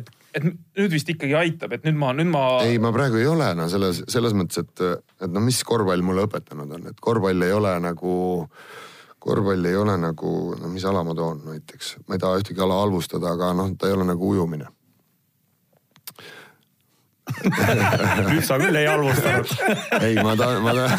et, 0.00 0.10
et 0.34 0.46
nüüd 0.46 0.92
vist 0.92 1.10
ikkagi 1.12 1.36
aitab, 1.38 1.76
et 1.76 1.86
nüüd 1.86 1.98
ma, 2.00 2.12
nüüd 2.16 2.30
ma. 2.32 2.46
ei, 2.66 2.80
ma 2.82 2.92
praegu 2.94 3.20
ei 3.20 3.28
ole 3.30 3.52
no 3.58 3.68
selles, 3.72 4.02
selles 4.12 4.36
mõttes, 4.36 4.64
et, 4.64 5.06
et 5.22 5.32
noh, 5.32 5.44
mis 5.44 5.62
korvpall 5.66 6.04
mulle 6.06 6.26
õpetanud 6.28 6.76
on, 6.78 6.90
et 6.92 7.02
korvpall 7.02 7.46
ei 7.46 7.54
ole 7.56 7.76
nagu, 7.84 8.14
korvpall 9.22 9.70
ei 9.70 9.78
ole 9.78 9.98
nagu, 10.02 10.32
no 10.60 10.72
mis 10.72 10.86
ala 10.88 11.04
ma 11.06 11.16
toon 11.18 11.44
näiteks, 11.52 11.96
ma 12.06 12.18
ei 12.18 12.24
taha 12.24 12.42
ühtegi 12.42 12.64
ala 12.64 12.80
halvustada, 12.82 13.36
aga 13.36 13.52
noh, 13.56 13.74
ta 13.78 13.90
ei 13.90 13.96
ole 13.96 14.08
nagu 14.08 14.34
ujumine. 14.34 14.70
Nüüd 17.26 18.44
sa 18.46 18.56
küll 18.60 18.76
ei 18.78 18.86
halvustanud. 18.86 19.50
ei, 19.98 20.14
ma 20.22 20.36
tahan, 20.38 20.60
ma 20.62 20.74
tahan 20.76 20.98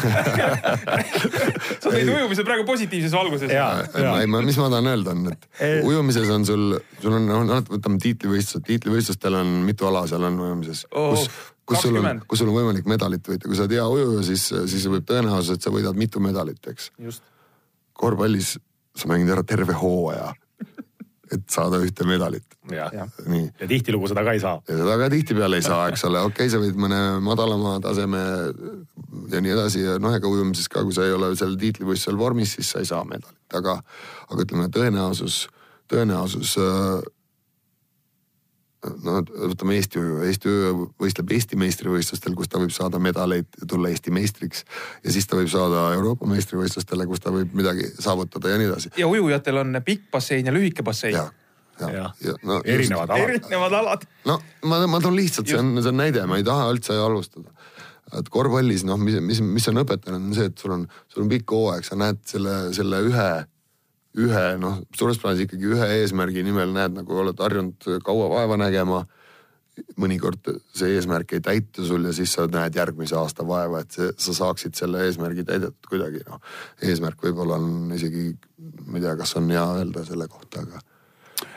sa 1.82 1.88
tõid 1.88 2.10
ujumise 2.12 2.44
praegu 2.44 2.66
positiivses 2.68 3.14
valguses. 3.16 3.52
Ei, 3.52 4.26
ma, 4.28 4.42
mis 4.44 4.58
ma 4.60 4.68
tahan 4.68 4.90
öelda, 4.92 5.14
on, 5.16 5.32
et 5.32 5.86
ujumises 5.88 6.32
on 6.34 6.44
sul, 6.48 6.66
sul 7.00 7.16
on, 7.16 7.30
noh, 7.48 7.62
võtame 7.72 8.00
tiitlivõistlused, 8.04 8.66
tiitlivõistlustel 8.68 9.38
on 9.40 9.54
mitu 9.66 9.88
ala 9.88 10.04
seal 10.10 10.26
on 10.28 10.36
ujumises 10.44 10.84
Oo, 10.92 11.14
kus, 11.16 11.30
kus 11.72 11.86
sul 11.86 11.96
on 11.96 12.04
20., 12.04 12.28
kus 12.28 12.42
sul 12.42 12.52
on 12.52 12.58
võimalik 12.60 12.90
medalit 12.92 13.32
võita, 13.32 13.48
kui 13.48 13.56
sa 13.56 13.64
oled 13.64 13.76
hea 13.78 13.86
ujuja, 13.96 14.26
siis, 14.28 14.48
siis 14.74 14.88
võib 14.92 15.08
tõenäosus, 15.08 15.56
et 15.56 15.64
sa 15.64 15.72
võidad 15.72 15.96
mitu 15.98 16.20
medalit, 16.24 16.60
eks. 16.74 16.92
just. 17.08 17.24
korvpallis 17.98 18.58
sa 18.98 19.08
mängid 19.10 19.32
ära 19.32 19.46
terve 19.46 19.76
hooaja, 19.78 20.34
et 21.34 21.44
saada 21.52 21.80
ühte 21.84 22.06
medalit, 22.08 22.56
nii. 22.70 23.42
ja 23.60 23.68
tihtilugu 23.68 24.10
seda 24.10 24.24
ka 24.26 24.34
ei 24.36 24.42
saa. 24.42 24.60
ja 24.68 24.78
seda 24.80 24.96
ka 25.00 25.10
tihtipeale 25.12 25.60
ei 25.60 25.66
saa, 25.66 25.88
eks 25.92 26.04
ole, 26.08 26.22
okei 26.28 26.46
okay,, 26.46 26.52
sa 26.52 26.62
võid 26.62 26.78
mõne 26.80 27.00
madalama 27.24 27.76
taseme 27.84 28.22
ja 29.32 29.42
nii 29.44 29.54
edasi 29.56 29.84
ja 29.84 29.98
noh, 30.02 30.14
ega 30.16 30.30
ujumises 30.30 30.70
ka, 30.72 30.84
kui 30.86 30.96
sa 30.96 31.06
ei 31.06 31.14
ole 31.16 31.34
seal 31.38 31.58
tiitlivõistlusel 31.60 32.18
vormis, 32.20 32.56
siis 32.58 32.72
sa 32.74 32.82
ei 32.82 32.88
saa 32.88 33.04
medalit, 33.08 33.38
aga, 33.58 33.78
aga 34.28 34.44
ütleme 34.46 34.68
tõenäosus, 34.74 35.44
tõenäosus 35.92 36.56
äh, 36.62 37.06
no 38.86 39.18
võtame 39.50 39.74
Eesti 39.78 40.00
Eesti 40.28 40.52
võistleb 41.00 41.32
Eesti 41.34 41.58
meistrivõistlustel, 41.58 42.36
kus 42.38 42.50
ta 42.50 42.60
võib 42.62 42.72
saada 42.74 43.00
medaleid 43.02 43.48
ja 43.58 43.66
tulla 43.70 43.90
Eesti 43.90 44.12
meistriks 44.14 44.64
ja 45.02 45.14
siis 45.14 45.26
ta 45.26 45.38
võib 45.38 45.50
saada 45.50 45.88
Euroopa 45.96 46.28
meistrivõistlustele, 46.30 47.08
kus 47.10 47.24
ta 47.24 47.34
võib 47.34 47.54
midagi 47.58 47.88
saavutada 47.98 48.54
ja 48.54 48.60
nii 48.60 48.70
edasi. 48.70 48.94
ja 49.00 49.10
ujujatel 49.10 49.64
on 49.64 49.80
pikk 49.84 50.10
bassein 50.14 50.46
ja 50.46 50.54
lühike 50.54 50.86
bassein 50.86 51.16
ja, 51.16 51.26
ja, 51.80 51.90
Jah. 51.96 52.14
ja 52.22 52.36
no, 52.46 52.60
erinevad 52.64 53.10
alad. 53.10 53.26
erinevad 53.26 53.78
alad. 53.80 54.08
no 54.30 54.38
ma, 54.62 54.80
ma 54.86 55.02
toon 55.02 55.18
lihtsalt, 55.18 55.50
see 55.50 55.58
on, 55.58 55.74
see 55.82 55.92
on 55.92 56.02
näide, 56.04 56.22
ma 56.30 56.38
ei 56.38 56.46
taha 56.46 56.70
üldse 56.70 56.94
alustada. 57.02 57.50
et 58.18 58.30
korvpallis 58.32 58.86
noh, 58.86 59.00
mis, 59.00 59.18
mis, 59.20 59.42
mis 59.42 59.70
on 59.72 59.82
õpetanud, 59.82 60.30
on 60.30 60.38
see, 60.38 60.50
et 60.52 60.58
sul 60.58 60.78
on, 60.78 60.86
sul 61.10 61.26
on 61.26 61.34
pikk 61.34 61.50
hooaeg, 61.56 61.86
sa 61.86 61.98
näed 61.98 62.22
selle, 62.30 62.60
selle 62.76 63.02
ühe, 63.10 63.30
ühe 64.16 64.44
noh, 64.60 64.80
suures 64.96 65.20
plaanis 65.20 65.44
ikkagi 65.44 65.70
ühe 65.74 65.88
eesmärgi 66.00 66.42
nimel 66.46 66.72
näed 66.74 66.96
nagu 66.96 67.22
oled 67.22 67.38
harjunud 67.42 68.02
kaua 68.04 68.28
vaeva 68.32 68.58
nägema. 68.60 69.04
mõnikord 69.94 70.48
see 70.74 70.96
eesmärk 70.96 71.36
ei 71.36 71.40
täitu 71.40 71.84
sul 71.86 72.08
ja 72.08 72.12
siis 72.12 72.32
sa 72.34 72.48
näed 72.50 72.74
järgmise 72.74 73.14
aasta 73.14 73.46
vaeva, 73.46 73.84
et 73.84 73.94
see, 73.94 74.08
sa 74.18 74.34
saaksid 74.34 74.74
selle 74.74 75.04
eesmärgi 75.06 75.44
täidetud 75.46 75.86
kuidagi 75.88 76.24
noh. 76.26 76.40
eesmärk 76.82 77.22
võib-olla 77.22 77.60
on 77.60 77.92
isegi, 77.94 78.32
ma 78.86 78.98
ei 78.98 79.04
tea, 79.04 79.14
kas 79.20 79.36
on 79.38 79.50
hea 79.54 79.66
öelda 79.78 80.02
selle 80.08 80.26
kohta, 80.28 80.64
aga 80.66 80.82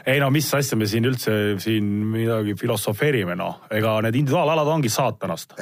ei 0.05 0.19
no 0.21 0.29
mis 0.33 0.49
asja 0.53 0.77
me 0.77 0.85
siin 0.89 1.05
üldse 1.09 1.33
siin 1.61 1.87
midagi 2.13 2.53
filosofeerime 2.59 3.35
noh, 3.37 3.63
ega 3.73 3.95
need 4.05 4.19
individuaalalad 4.21 4.69
ongi 4.69 4.89
saatanast. 4.93 5.57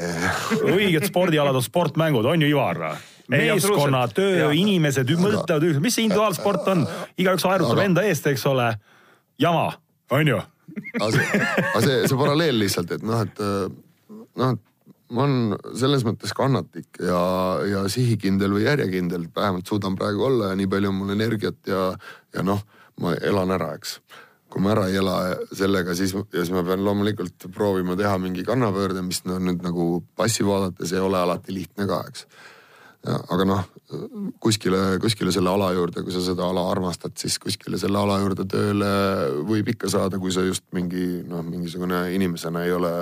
õiged 0.59 1.07
spordialad 1.07 1.55
on 1.55 1.63
sportmängud, 1.63 2.27
on 2.27 2.43
ju 2.43 2.51
Ivar? 2.51 2.83
Meeskonna 3.29 4.05
töö 4.13 4.49
inimesed 4.57 5.11
mõtlevad, 5.19 5.67
mis 5.83 5.97
see 5.97 6.07
individuaalsport 6.07 6.71
on, 6.73 6.87
igaüks 7.21 7.45
aerutab 7.45 7.83
enda 7.83 8.05
eest, 8.09 8.25
eks 8.31 8.45
ole. 8.49 8.71
jama, 9.39 9.69
on 10.11 10.33
ju? 10.33 10.39
aga 10.99 11.11
see, 11.13 11.43
aga 11.59 11.83
see, 11.83 12.01
see 12.09 12.17
paralleel 12.19 12.59
lihtsalt, 12.61 12.91
et 12.97 13.05
noh, 13.05 13.21
et 13.25 13.41
äh, 13.43 13.69
noh, 14.39 14.55
et 14.55 14.65
ma 15.15 15.25
olen 15.25 15.75
selles 15.79 16.05
mõttes 16.05 16.33
kannatlik 16.37 16.99
ja, 17.01 17.19
ja 17.65 17.83
sihikindel 17.91 18.53
või 18.57 18.65
järjekindel, 18.67 19.27
vähemalt 19.35 19.69
suudan 19.69 19.97
praegu 19.97 20.27
olla 20.27 20.51
ja 20.51 20.59
nii 20.59 20.69
palju 20.69 20.91
on 20.91 20.99
mul 21.01 21.13
energiat 21.15 21.69
ja, 21.69 21.85
ja 22.35 22.45
noh, 22.45 22.61
ma 23.01 23.15
elan 23.17 23.55
ära, 23.55 23.71
eks. 23.79 23.97
kui 24.49 24.61
ma 24.65 24.73
ära 24.75 24.87
ei 24.89 24.99
ela 25.01 25.17
sellega, 25.55 25.95
siis, 25.97 26.13
ja 26.13 26.43
siis 26.43 26.53
ma 26.53 26.63
pean 26.67 26.85
loomulikult 26.85 27.49
proovima 27.55 27.97
teha 27.97 28.17
mingi 28.21 28.45
kannapöörde, 28.45 29.01
mis 29.05 29.23
no 29.25 29.39
nüüd 29.41 29.65
nagu 29.65 29.89
passi 30.17 30.45
vaadates 30.45 30.93
ei 30.93 31.03
ole 31.05 31.21
alati 31.21 31.57
lihtne 31.57 31.89
ka, 31.89 32.03
eks. 32.09 32.25
Aga 33.07 33.45
noh, 33.47 33.63
kuskile, 34.43 34.99
kuskile 35.01 35.31
selle 35.31 35.51
ala 35.53 35.71
juurde, 35.75 36.03
kui 36.03 36.13
sa 36.13 36.21
seda 36.23 36.49
ala 36.49 36.65
armastad, 36.71 37.15
siis 37.19 37.39
kuskile 37.39 37.79
selle 37.79 37.99
ala 38.01 38.19
juurde 38.23 38.45
tööle 38.49 38.91
võib 39.47 39.71
ikka 39.71 39.91
saada, 39.91 40.19
kui 40.19 40.33
sa 40.35 40.43
just 40.43 40.65
mingi 40.75 41.23
noh, 41.27 41.43
mingisugune 41.45 42.09
inimesena 42.15 42.65
ei 42.67 42.75
ole, 42.75 42.93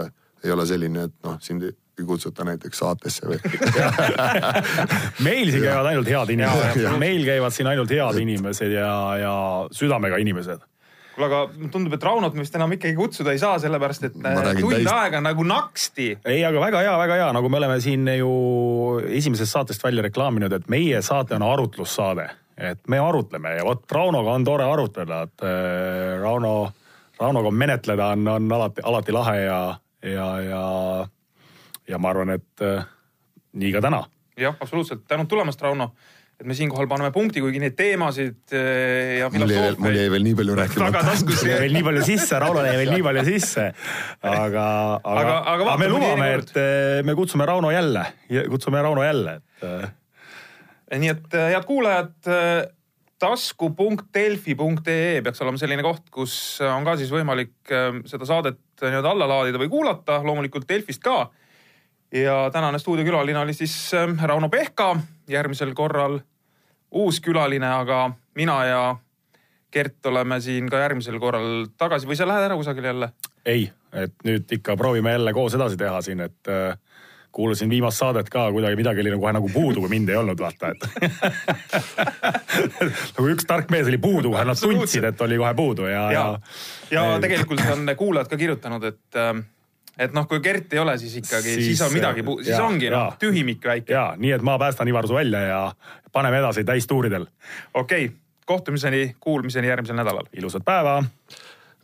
ei 0.45 0.53
ole 0.53 0.67
selline, 0.69 1.07
et 1.09 1.17
noh, 1.25 1.37
sind 1.41 1.65
ei 1.67 1.73
kutsuta 2.05 2.45
näiteks 2.45 2.77
saatesse 2.77 3.25
või. 3.25 3.39
meil 5.25 5.49
siin 5.49 5.63
käivad 5.65 5.89
ainult 5.89 6.11
head 6.13 6.33
inimesed 6.35 6.97
meil 7.01 7.25
käivad 7.25 7.55
siin 7.55 7.69
ainult 7.71 7.89
head 7.89 8.19
inimesed 8.21 8.75
ja, 8.75 8.91
ja 9.17 9.33
südamega 9.73 10.19
inimesed. 10.21 10.61
kuule, 11.17 11.27
aga 11.27 11.69
tundub, 11.73 11.93
et 11.97 12.03
Raunot 12.05 12.35
me 12.37 12.43
vist 12.45 12.55
enam 12.57 12.73
ikkagi 12.75 12.95
kutsuda 12.97 13.33
ei 13.33 13.41
saa, 13.41 13.57
sellepärast 13.61 14.07
et 14.07 14.17
äh, 14.21 14.49
tund 14.59 14.75
täis- 14.77 14.89
aega 14.93 15.21
nagu 15.25 15.43
naksti. 15.47 16.09
ei, 16.25 16.43
aga 16.45 16.61
väga 16.61 16.81
hea, 16.85 16.97
väga 17.01 17.17
hea, 17.21 17.29
nagu 17.35 17.49
me 17.49 17.57
oleme 17.61 17.79
siin 17.83 18.07
ju 18.17 18.31
esimesest 19.19 19.55
saatest 19.57 19.83
välja 19.83 20.05
reklaaminud, 20.05 20.53
et 20.53 20.67
meie 20.71 21.01
saate 21.05 21.35
on 21.39 21.45
arutlussaade, 21.47 22.27
et 22.57 22.81
me 22.87 22.99
arutleme 23.01 23.55
ja 23.57 23.65
vot 23.65 23.83
Raunoga 23.91 24.35
on 24.37 24.45
tore 24.47 24.67
arutleda, 24.69 25.21
et 25.27 25.45
äh, 25.47 26.19
Rauno, 26.21 26.53
Raunoga 27.19 27.51
menetleda 27.51 28.11
on, 28.13 28.27
on 28.27 28.51
alati, 28.59 28.85
alati 28.85 29.15
lahe 29.15 29.39
ja, 29.41 29.61
ja, 30.05 30.27
ja, 30.41 30.61
ja 31.87 31.97
ma 31.97 32.13
arvan, 32.13 32.35
et 32.37 32.61
äh, 32.65 32.85
nii 33.57 33.73
ka 33.73 33.81
täna. 33.81 34.03
jah, 34.37 34.53
absoluutselt, 34.61 35.07
tänud 35.09 35.27
tulemast, 35.27 35.61
Rauno. 35.65 35.91
Et 36.37 36.45
me 36.45 36.53
siinkohal 36.53 36.85
paneme 36.89 37.09
punkti, 37.15 37.41
kuigi 37.41 37.57
neid 37.63 37.73
teemasid 37.79 38.53
äh, 38.53 39.15
ja 39.23 39.29
mul 39.33 39.49
jäi 39.49 39.61
veel, 39.63 39.77
mul 39.81 39.95
jäi 39.97 40.09
veel 40.13 40.25
nii 40.27 40.35
palju 40.37 40.57
rääkimata. 40.59 40.91
tagataskus 40.99 41.41
jäi 41.47 41.55
veel 41.63 41.73
nii 41.79 41.85
palju 41.87 42.03
sisse, 42.05 42.37
Raunole 42.43 42.69
jäi 42.73 42.77
veel 42.83 42.91
nii 42.93 43.05
palju 43.07 43.23
sisse, 43.25 43.63
aga, 44.21 44.43
aga, 44.45 44.65
Aga- 45.01 45.23
aga 45.23 45.37
aga, 45.55 45.77
me 45.81 45.87
lubame, 45.89 46.27
et 46.37 46.51
eh, 46.61 46.99
me 47.07 47.15
kutsume 47.17 47.47
Rauno 47.49 47.71
jälle, 47.73 48.03
kutsume 48.53 48.83
Rauno 48.85 49.01
jälle, 49.07 49.39
et 49.63 49.71
eh, 50.91 50.99
nii 51.01 51.09
et 51.15 51.39
head 51.55 51.65
kuulajad, 51.67 52.13
tasku.delfi.ee 53.17 55.21
peaks 55.25 55.41
olema 55.41 55.57
selline 55.57 55.81
koht, 55.85 56.03
kus 56.13 56.33
on 56.61 56.85
ka 56.85 56.93
siis 56.99 57.09
võimalik 57.13 57.55
seda 58.05 58.27
saadet 58.29 58.59
nii-öelda 58.83 59.09
alla 59.15 59.25
laadida 59.31 59.57
või 59.61 59.71
kuulata, 59.73 60.19
loomulikult 60.21 60.67
Delfist 60.69 61.01
ka. 61.01 61.23
Ja 62.11 62.49
tänane 62.53 62.79
stuudiokülaline 62.79 63.39
oli 63.39 63.53
siis 63.53 63.93
ähm, 63.93 64.19
Rauno 64.23 64.49
Pehka, 64.49 64.95
järgmisel 65.27 65.73
korral 65.73 66.19
uus 66.91 67.19
külaline, 67.21 67.67
aga 67.67 68.11
mina 68.35 68.65
ja 68.65 68.81
Gert 69.73 70.05
oleme 70.05 70.39
siin 70.41 70.69
ka 70.69 70.79
järgmisel 70.79 71.19
korral 71.19 71.65
tagasi. 71.77 72.07
Või 72.07 72.15
sa 72.15 72.27
lähed 72.27 72.45
ära 72.47 72.55
kusagile 72.55 72.87
jälle? 72.87 73.09
ei, 73.45 73.69
et 73.93 74.13
nüüd 74.27 74.51
ikka 74.51 74.75
proovime 74.79 75.11
jälle 75.11 75.33
koos 75.33 75.55
edasi 75.55 75.77
teha 75.79 76.01
siin, 76.01 76.19
et 76.23 76.49
äh, 76.51 76.77
kuulasin 77.31 77.69
viimast 77.69 78.01
saadet 78.01 78.29
ka, 78.29 78.47
kuidagi 78.51 78.75
midagi 78.75 79.03
oli 79.03 79.11
nagu 79.13 79.23
kohe 79.23 79.33
nagu 79.35 79.49
puudu, 79.53 79.83
kui 79.83 79.91
mind 79.91 80.09
ei 80.09 80.17
olnud, 80.19 80.39
vaata, 80.39 80.71
et 80.73 80.81
nagu 83.17 83.27
üks 83.31 83.47
tark 83.47 83.71
mees 83.71 83.87
oli 83.87 83.99
puudu, 84.03 84.33
nad 84.35 84.59
tundsid, 84.59 85.07
et 85.07 85.21
oli 85.21 85.37
kohe 85.39 85.53
puudu 85.55 85.87
ja, 85.87 86.07
ja, 86.11 86.25
ja, 86.91 87.05
ja 87.11 87.19
tegelikult 87.23 87.63
on 87.71 87.93
kuulajad 87.99 88.31
ka 88.31 88.39
kirjutanud, 88.41 88.87
et 88.89 89.21
ähm, 89.21 89.45
et 89.97 90.13
noh, 90.13 90.27
kui 90.29 90.39
Gert 90.43 90.73
ei 90.73 90.79
ole, 90.79 90.97
siis 90.97 91.15
ikkagi, 91.21 91.57
siis 91.61 91.81
on 91.81 91.93
midagi, 91.93 92.23
siis 92.43 92.53
ja, 92.53 92.63
ongi 92.65 92.91
noh, 92.93 93.15
tühimik 93.19 93.65
väike. 93.65 93.93
ja 93.93 94.13
nii, 94.17 94.31
et 94.37 94.45
ma 94.45 94.57
päästan 94.61 94.87
Ivar 94.87 95.07
su 95.07 95.17
välja 95.17 95.41
ja 95.41 95.61
paneme 96.11 96.39
edasi 96.39 96.63
täistuuridel. 96.63 97.27
okei 97.73 98.05
okay., 98.05 98.17
kohtumiseni, 98.47 99.15
kuulmiseni 99.19 99.67
järgmisel 99.67 99.95
nädalal. 99.95 100.29
ilusat 100.33 100.65
päeva. 100.65 101.03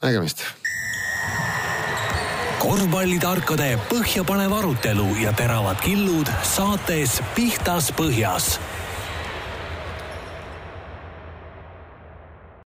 nägemist 0.01 0.45
korvpallitarkade 2.63 3.73
põhjapanev 3.89 4.53
arutelu 4.55 5.09
ja 5.19 5.33
teravad 5.35 5.81
killud 5.83 6.29
saates 6.47 7.17
Pihtas 7.35 7.89
Põhjas 7.91 8.53